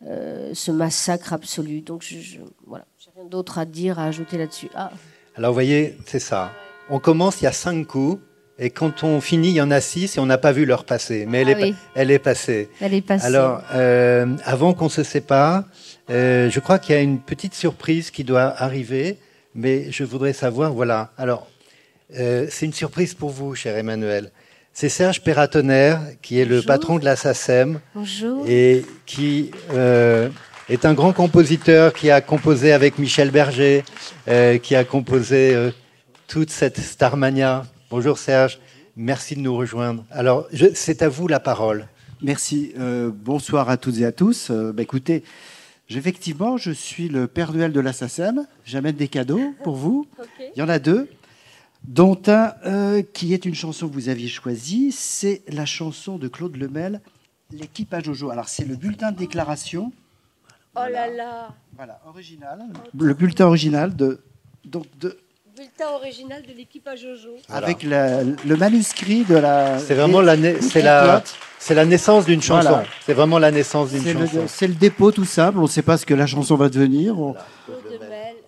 ce 0.00 0.70
massacre 0.70 1.32
absolu. 1.32 1.80
Donc 1.80 2.02
je, 2.02 2.38
voilà. 2.66 2.86
J'ai 2.98 3.10
rien 3.16 3.24
d'autre 3.24 3.58
à 3.58 3.64
dire 3.64 3.98
à 3.98 4.04
ajouter 4.04 4.38
là-dessus. 4.38 4.68
Ah. 4.74 4.92
alors 5.34 5.50
vous 5.50 5.54
voyez 5.54 5.96
c'est 6.06 6.20
ça. 6.20 6.52
On 6.90 7.00
commence 7.00 7.40
il 7.40 7.44
y 7.44 7.46
a 7.48 7.52
cinq 7.52 7.86
coups 7.86 8.20
et 8.58 8.70
quand 8.70 9.02
on 9.02 9.20
finit, 9.20 9.48
il 9.48 9.54
y 9.54 9.60
en 9.60 9.70
a 9.72 9.80
six 9.80 10.16
et 10.16 10.20
on 10.20 10.26
n'a 10.26 10.38
pas 10.38 10.52
vu 10.52 10.64
leur 10.64 10.84
passer. 10.84 11.26
Mais 11.28 11.40
elle, 11.40 11.56
ah 11.56 11.66
est, 11.66 11.74
elle 11.96 12.10
est 12.12 12.20
passée. 12.20 12.68
Elle 12.80 12.94
est 12.94 13.00
passée. 13.00 13.26
Alors, 13.26 13.62
euh, 13.74 14.26
avant 14.44 14.74
qu'on 14.74 14.88
se 14.88 15.02
sépare, 15.02 15.64
euh, 16.08 16.48
je 16.50 16.60
crois 16.60 16.78
qu'il 16.78 16.94
y 16.94 16.98
a 16.98 17.00
une 17.00 17.18
petite 17.18 17.54
surprise 17.54 18.12
qui 18.12 18.22
doit 18.22 18.54
arriver. 18.56 19.18
Mais 19.56 19.90
je 19.90 20.04
voudrais 20.04 20.32
savoir, 20.32 20.72
voilà. 20.72 21.10
Alors, 21.18 21.48
euh, 22.16 22.46
c'est 22.48 22.66
une 22.66 22.72
surprise 22.72 23.14
pour 23.14 23.30
vous, 23.30 23.56
cher 23.56 23.76
Emmanuel. 23.76 24.30
C'est 24.72 24.88
Serge 24.88 25.22
Perratonnerre, 25.22 26.00
qui 26.22 26.38
est 26.38 26.44
le 26.44 26.62
patron 26.62 26.98
de 26.98 27.04
la 27.04 27.16
SACEM. 27.16 27.80
Bonjour. 27.94 28.44
Et 28.48 28.84
qui 29.06 29.50
est 30.68 30.84
un 30.84 30.94
grand 30.94 31.12
compositeur 31.12 31.92
qui 31.92 32.10
a 32.10 32.20
composé 32.20 32.72
avec 32.72 32.98
Michel 32.98 33.30
Berger, 33.30 33.84
qui 34.62 34.74
a 34.74 34.82
composé 34.82 35.70
toute 36.26 36.50
cette 36.50 36.80
Starmania 36.80 37.64
Bonjour 37.90 38.18
Serge, 38.18 38.60
merci 38.96 39.36
de 39.36 39.40
nous 39.40 39.54
rejoindre. 39.54 40.04
Alors, 40.10 40.48
c'est 40.74 41.02
à 41.02 41.08
vous 41.08 41.28
la 41.28 41.38
parole. 41.38 41.86
Merci. 42.22 42.72
Euh, 42.78 43.10
bonsoir 43.12 43.68
à 43.68 43.76
toutes 43.76 43.98
et 43.98 44.06
à 44.06 44.12
tous. 44.12 44.50
Euh, 44.50 44.72
bah, 44.72 44.82
écoutez, 44.82 45.22
effectivement, 45.90 46.56
je 46.56 46.70
suis 46.70 47.08
le 47.08 47.26
Père 47.26 47.52
Noël 47.52 47.72
de 47.72 47.80
la 47.80 47.92
SACEM. 47.92 48.46
J'amène 48.64 48.96
des 48.96 49.08
cadeaux 49.08 49.52
pour 49.62 49.76
vous. 49.76 50.06
Il 50.56 50.58
y 50.58 50.62
en 50.62 50.68
a 50.70 50.78
deux, 50.78 51.08
dont 51.84 52.20
un 52.26 52.54
euh, 52.64 53.02
qui 53.12 53.34
est 53.34 53.44
une 53.44 53.54
chanson 53.54 53.86
que 53.86 53.92
vous 53.92 54.08
aviez 54.08 54.28
choisie. 54.28 54.90
C'est 54.90 55.42
la 55.48 55.66
chanson 55.66 56.16
de 56.16 56.26
Claude 56.26 56.56
Lemel, 56.56 57.00
L'équipe 57.52 57.92
à 57.92 58.00
Jojo. 58.00 58.30
Alors, 58.30 58.48
c'est 58.48 58.64
le 58.64 58.76
bulletin 58.76 59.12
de 59.12 59.18
déclaration. 59.18 59.92
Oh 60.74 60.80
là 60.90 61.06
là 61.08 61.54
Voilà, 61.76 62.00
original. 62.06 62.64
Le 62.98 63.14
bulletin 63.14 63.46
original 63.46 63.94
de, 63.94 64.20
donc 64.64 64.86
de 64.98 65.18
bulletin 65.56 65.88
original 65.94 66.42
de 66.42 66.52
l'équipe 66.52 66.86
à 66.88 66.96
Jojo. 66.96 67.36
Avec 67.48 67.82
le 67.82 68.56
manuscrit 68.56 69.24
de 69.24 69.36
la. 69.36 69.78
C'est 69.78 69.94
vraiment 69.94 70.20
la, 70.20 70.36
c'est 70.60 70.82
la, 70.82 71.22
c'est 71.58 71.74
la 71.74 71.84
naissance 71.84 72.26
d'une 72.26 72.42
chanson. 72.42 72.82
C'est 73.06 73.14
vraiment 73.14 73.38
la 73.38 73.50
naissance 73.50 73.90
d'une 73.90 74.04
chanson. 74.04 74.44
C'est 74.46 74.66
le 74.66 74.74
dépôt 74.74 75.12
tout 75.12 75.24
simple. 75.24 75.58
On 75.58 75.62
ne 75.62 75.68
sait 75.68 75.82
pas 75.82 75.96
ce 75.96 76.06
que 76.06 76.14
la 76.14 76.26
chanson 76.26 76.56
va 76.56 76.68
devenir. 76.68 77.16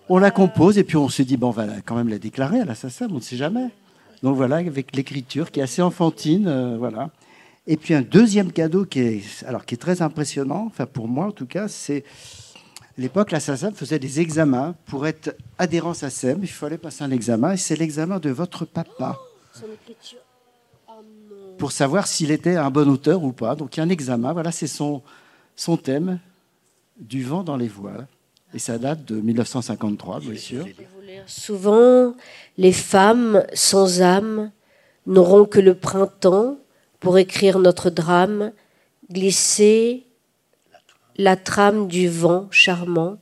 On, 0.09 0.17
la 0.17 0.31
compose 0.31 0.77
et 0.77 0.83
puis 0.83 0.97
on 0.97 1.09
se 1.09 1.21
dit 1.21 1.37
bon, 1.37 1.47
on 1.47 1.51
va 1.51 1.65
quand 1.85 1.95
même 1.95 2.09
la 2.09 2.17
déclarer 2.17 2.59
à 2.59 2.65
la 2.65 2.75
SACEM. 2.75 3.11
On 3.11 3.15
ne 3.15 3.21
sait 3.21 3.37
jamais. 3.37 3.69
Donc 4.23 4.35
voilà, 4.35 4.57
avec 4.57 4.95
l'écriture 4.95 5.51
qui 5.51 5.59
est 5.59 5.63
assez 5.63 5.81
enfantine, 5.81 6.47
euh, 6.47 6.75
voilà. 6.77 7.09
Et 7.67 7.77
puis 7.77 7.93
un 7.93 8.01
deuxième 8.01 8.51
cadeau 8.51 8.85
qui 8.85 8.99
est, 8.99 9.45
alors 9.45 9.65
qui 9.65 9.75
est 9.75 9.77
très 9.77 10.01
impressionnant, 10.01 10.63
enfin 10.67 10.85
pour 10.85 11.07
moi 11.07 11.27
en 11.27 11.31
tout 11.31 11.45
cas, 11.45 11.67
c'est 11.67 12.03
l'époque, 12.97 13.31
la 13.31 13.39
faisait 13.39 13.99
des 13.99 14.19
examens. 14.19 14.75
Pour 14.85 15.07
être 15.07 15.35
adhérent 15.57 15.93
SACEM, 15.93 16.39
il 16.41 16.49
fallait 16.49 16.77
passer 16.77 17.03
un 17.03 17.11
examen. 17.11 17.53
Et 17.53 17.57
c'est 17.57 17.75
l'examen 17.75 18.19
de 18.19 18.29
votre 18.29 18.65
papa. 18.65 19.19
Pour 21.57 21.71
savoir 21.71 22.07
s'il 22.07 22.31
était 22.31 22.55
un 22.55 22.69
bon 22.69 22.89
auteur 22.89 23.23
ou 23.23 23.31
pas. 23.31 23.55
Donc 23.55 23.75
il 23.75 23.79
y 23.79 23.81
a 23.81 23.85
un 23.85 23.89
examen. 23.89 24.33
Voilà, 24.33 24.51
c'est 24.51 24.67
son, 24.67 25.01
son 25.55 25.77
thème, 25.77 26.19
Du 26.97 27.23
vent 27.23 27.43
dans 27.43 27.57
les 27.57 27.67
voiles. 27.67 28.07
Et 28.53 28.59
ça 28.59 28.77
date 28.77 29.05
de 29.05 29.19
1953, 29.19 30.21
bien 30.21 30.35
sûr. 30.35 30.65
Souvent, 31.27 32.15
les 32.57 32.71
femmes 32.71 33.43
sans 33.53 34.01
âme 34.01 34.51
n'auront 35.05 35.45
que 35.45 35.59
le 35.59 35.75
printemps 35.75 36.57
pour 36.99 37.17
écrire 37.17 37.59
notre 37.59 37.89
drame, 37.89 38.51
glisser 39.11 40.06
la 41.17 41.35
trame 41.35 41.87
du 41.87 42.07
vent 42.07 42.47
charmant, 42.51 43.17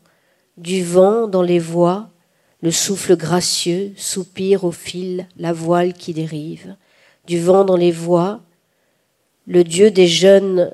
du 0.57 0.83
vent 0.83 1.27
dans 1.27 1.41
les 1.41 1.59
voies, 1.59 2.09
le 2.61 2.71
souffle 2.71 3.15
gracieux 3.15 3.93
soupire 3.95 4.63
au 4.63 4.71
fil 4.71 5.27
la 5.37 5.53
voile 5.53 5.93
qui 5.93 6.13
dérive, 6.13 6.75
du 7.27 7.39
vent 7.39 7.63
dans 7.63 7.77
les 7.77 7.91
voies, 7.91 8.41
le 9.47 9.63
Dieu 9.63 9.91
des 9.91 10.07
jeunes 10.07 10.73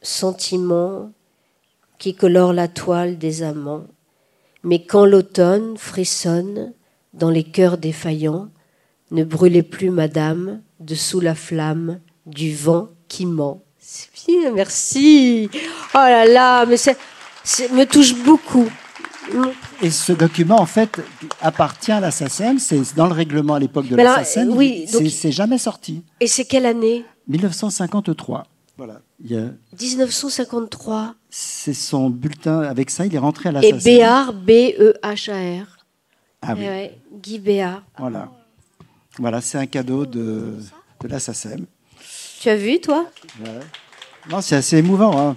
sentiments 0.00 1.12
qui 1.98 2.14
colore 2.14 2.52
la 2.52 2.68
toile 2.68 3.18
des 3.18 3.42
amants. 3.42 3.84
Mais 4.64 4.84
quand 4.84 5.06
l'automne 5.06 5.76
frissonne 5.76 6.72
dans 7.12 7.30
les 7.30 7.44
cœurs 7.44 7.78
défaillants, 7.78 8.48
ne 9.10 9.24
brûlez 9.24 9.62
plus, 9.62 9.90
madame, 9.90 10.62
dessous 10.80 11.20
la 11.20 11.34
flamme 11.34 12.00
du 12.26 12.54
vent 12.54 12.88
qui 13.08 13.26
ment. 13.26 13.62
Merci. 14.54 15.50
Oh 15.94 15.98
là 15.98 16.24
là, 16.24 16.66
mais 16.66 16.76
ça 16.76 16.92
me 17.72 17.84
touche 17.84 18.14
beaucoup. 18.14 18.70
Et 19.80 19.90
ce 19.90 20.12
document, 20.12 20.60
en 20.60 20.66
fait, 20.66 21.00
appartient 21.40 21.92
à 21.92 22.00
la 22.00 22.10
SACEM. 22.10 22.58
C'est 22.58 22.94
dans 22.96 23.06
le 23.06 23.12
règlement 23.12 23.54
à 23.54 23.58
l'époque 23.58 23.88
de 23.88 23.96
la 23.96 24.24
SACEM. 24.24 24.50
Oui, 24.50 24.86
c'est 24.88 25.32
jamais 25.32 25.58
sorti. 25.58 26.02
Et 26.20 26.26
c'est 26.26 26.44
quelle 26.44 26.66
année? 26.66 27.04
1953. 27.28 28.46
Voilà. 28.76 29.00
1953. 29.20 31.14
C'est 31.30 31.74
son 31.74 32.10
bulletin. 32.10 32.62
Avec 32.62 32.90
ça, 32.90 33.06
il 33.06 33.14
est 33.14 33.18
rentré 33.18 33.50
à 33.50 33.52
la 33.52 33.64
Et 33.64 33.72
Béard, 33.72 34.32
B-E-H-A-R. 34.32 35.66
Ah 36.42 36.54
oui. 36.56 36.64
Eh 36.66 36.90
Guy 37.12 37.38
Béard. 37.38 37.82
Voilà. 37.98 38.28
Voilà, 39.18 39.40
c'est 39.40 39.58
un 39.58 39.66
cadeau 39.66 40.06
de, 40.06 40.56
de 41.00 41.08
la 41.08 41.20
SACEM. 41.20 41.66
Tu 42.40 42.48
as 42.48 42.56
vu, 42.56 42.80
toi? 42.80 43.06
Non, 44.30 44.40
c'est 44.40 44.56
assez 44.56 44.78
émouvant. 44.78 45.18
Hein. 45.18 45.36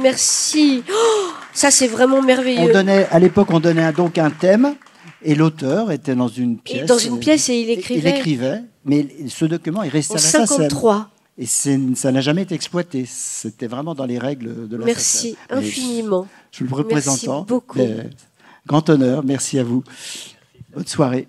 Merci. 0.00 0.82
Oh, 0.90 1.30
ça, 1.52 1.70
c'est 1.70 1.86
vraiment 1.86 2.22
merveilleux. 2.22 2.60
On 2.60 2.72
donnait, 2.72 3.06
à 3.10 3.18
l'époque, 3.18 3.48
on 3.50 3.60
donnait 3.60 3.90
donc 3.92 4.18
un 4.18 4.30
thème 4.30 4.74
et 5.22 5.34
l'auteur 5.34 5.90
était 5.90 6.14
dans 6.14 6.28
une 6.28 6.58
pièce. 6.58 6.86
dans 6.86 6.98
une 6.98 7.18
pièce 7.18 7.48
et 7.48 7.60
il 7.60 7.70
écrivait. 7.70 8.10
Il 8.10 8.16
écrivait, 8.16 8.62
mais 8.84 9.08
ce 9.28 9.46
document, 9.46 9.82
il 9.82 9.90
restait 9.90 10.14
en 10.14 10.16
à 10.16 10.38
la 10.40 10.46
53. 10.46 11.10
Et 11.36 11.46
ça 11.46 12.12
n'a 12.12 12.20
jamais 12.20 12.42
été 12.42 12.54
exploité. 12.54 13.06
C'était 13.08 13.66
vraiment 13.66 13.94
dans 13.94 14.04
les 14.04 14.18
règles 14.18 14.68
de 14.68 14.76
la 14.76 14.84
Merci 14.84 15.36
infiniment. 15.50 16.28
Je 16.52 16.56
suis 16.56 16.64
le 16.64 16.74
représentant. 16.74 17.38
Merci 17.38 17.48
beaucoup. 17.48 17.80
Grand 18.66 18.88
honneur. 18.88 19.24
Merci 19.24 19.58
à 19.58 19.64
vous. 19.64 19.82
Bonne 20.74 20.86
soirée. 20.86 21.26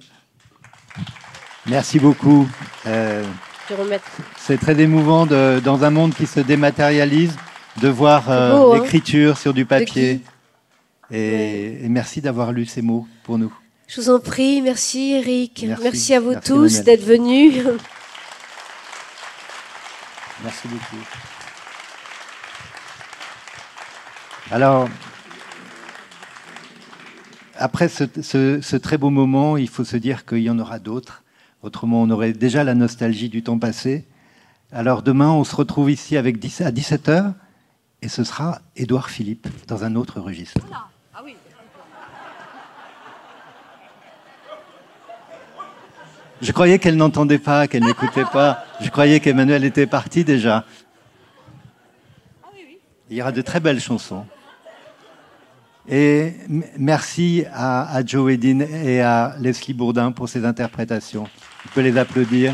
Merci 1.65 1.97
beaucoup. 1.99 2.47
Euh, 2.85 3.23
c'est 4.37 4.59
très 4.59 4.79
émouvant 4.79 5.25
dans 5.25 5.83
un 5.83 5.89
monde 5.89 6.13
qui 6.13 6.27
se 6.27 6.39
dématérialise 6.39 7.35
de 7.81 7.89
voir 7.89 8.29
euh, 8.29 8.73
hein. 8.73 8.79
l'écriture 8.79 9.37
sur 9.37 9.53
du 9.53 9.65
papier. 9.65 10.21
Et, 11.11 11.87
merci 11.89 12.21
d'avoir 12.21 12.51
lu 12.51 12.65
ces 12.65 12.81
mots 12.81 13.07
pour 13.23 13.37
nous. 13.37 13.53
Je 13.87 14.01
vous 14.01 14.09
en 14.09 14.19
prie, 14.19 14.61
merci 14.61 15.13
Eric. 15.13 15.65
Merci, 15.81 16.15
à 16.15 16.19
vous 16.19 16.33
tous 16.43 16.81
d'être 16.81 17.03
venus. 17.03 17.63
Merci 20.43 20.67
beaucoup. 20.67 21.03
Alors, 24.51 24.89
après 27.57 27.89
ce, 27.89 28.75
très 28.77 28.97
beau 28.97 29.09
moment, 29.09 29.57
il 29.57 29.69
faut 29.69 29.83
se 29.83 29.97
dire 29.97 30.25
qu'il 30.25 30.39
y 30.39 30.49
en 30.49 30.59
aura 30.59 30.79
d'autres. 30.79 31.23
Autrement, 31.65 32.03
on 32.03 32.11
aurait 32.11 32.31
déjà 32.31 32.63
la 32.63 32.75
nostalgie 32.75 33.27
du 33.27 33.41
temps 33.41 33.57
passé. 33.57 34.05
Alors 34.71 35.01
demain, 35.01 35.31
on 35.31 35.43
se 35.43 35.55
retrouve 35.55 35.89
ici 35.89 36.15
avec 36.15 36.35
à 36.35 36.69
17h 36.69 37.33
et 38.03 38.07
ce 38.07 38.23
sera 38.23 38.59
Édouard 38.75 39.09
Philippe 39.09 39.47
dans 39.67 39.83
un 39.83 39.95
autre 39.95 40.19
registre. 40.19 40.61
Ah 40.71 41.23
Je 46.39 46.51
croyais 46.51 46.77
qu'elle 46.77 46.97
n'entendait 46.97 47.39
pas, 47.39 47.67
qu'elle 47.67 47.83
n'écoutait 47.83 48.25
pas. 48.25 48.63
Je 48.79 48.89
croyais 48.91 49.19
qu'Emmanuel 49.19 49.63
était 49.63 49.87
parti 49.87 50.23
déjà. 50.23 50.65
Ah 52.43 52.49
Il 53.09 53.17
y 53.17 53.21
aura 53.23 53.31
de 53.31 53.41
très 53.41 53.59
belles 53.59 53.79
chansons. 53.79 54.27
Et 55.89 56.33
merci 56.77 57.43
à, 57.51 58.05
Joe 58.05 58.33
Edin 58.33 58.59
et 58.59 59.01
à 59.01 59.35
Leslie 59.39 59.73
Bourdin 59.73 60.11
pour 60.11 60.29
ces 60.29 60.45
interprétations. 60.45 61.27
On 61.65 61.73
peut 61.73 61.81
les 61.81 61.97
applaudir. 61.97 62.53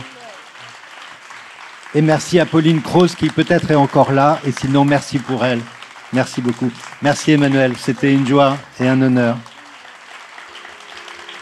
Et 1.94 2.02
merci 2.02 2.40
à 2.40 2.46
Pauline 2.46 2.82
Croze 2.82 3.16
qui 3.16 3.30
peut-être 3.30 3.72
est 3.72 3.76
encore 3.76 4.12
là. 4.12 4.40
Et 4.46 4.52
sinon, 4.52 4.86
merci 4.86 5.20
pour 5.20 5.44
elle. 5.44 5.60
Merci 6.14 6.42
beaucoup. 6.42 6.72
Merci 7.02 7.32
Emmanuel. 7.32 7.76
C'était 7.78 8.14
une 8.14 8.26
joie 8.26 8.58
et 8.80 8.88
un 8.88 9.02
honneur. 9.02 9.38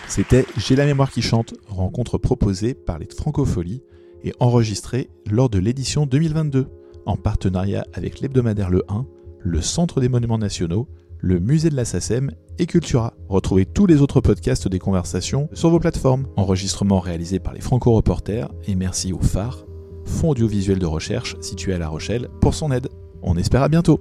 C'était 0.08 0.46
J'ai 0.58 0.76
la 0.76 0.86
mémoire 0.86 1.12
qui 1.12 1.22
chante, 1.22 1.54
rencontre 1.68 2.18
proposée 2.18 2.74
par 2.74 2.98
les 2.98 3.08
Francopholies 3.16 3.84
et 4.24 4.34
enregistrée 4.40 5.10
lors 5.30 5.50
de 5.50 5.60
l'édition 5.60 6.08
2022 6.08 6.68
en 7.06 7.16
partenariat 7.16 7.86
avec 7.94 8.20
l'hebdomadaire 8.20 8.70
Le 8.70 8.84
1, 8.90 9.06
le 9.40 9.62
Centre 9.62 10.02
des 10.02 10.10
Monuments 10.10 10.38
Nationaux, 10.38 10.88
le 11.20 11.40
Musée 11.40 11.70
de 11.70 11.76
la 11.76 11.86
SACEM 11.86 12.32
et 12.58 12.66
Cultura. 12.66 13.14
Retrouvez 13.28 13.66
tous 13.66 13.86
les 13.86 14.02
autres 14.02 14.22
podcasts 14.22 14.68
des 14.68 14.80
conversations 14.80 15.50
sur 15.54 15.70
vos 15.70 15.80
plateformes. 15.80 16.28
Enregistrement 16.36 17.00
réalisé 17.00 17.40
par 17.40 17.54
les 17.54 17.62
Franco-Reporters 17.62 18.50
et 18.68 18.76
merci 18.76 19.14
au 19.14 19.20
phare, 19.20 19.66
fonds 20.06 20.30
audiovisuel 20.30 20.80
de 20.80 20.86
recherche 20.86 21.36
situé 21.42 21.74
à 21.74 21.78
La 21.78 21.90
Rochelle, 21.90 22.30
pour 22.42 22.54
son 22.54 22.72
aide. 22.72 22.90
On 23.22 23.38
espère 23.38 23.64
à 23.64 23.70
bientôt 23.70 24.00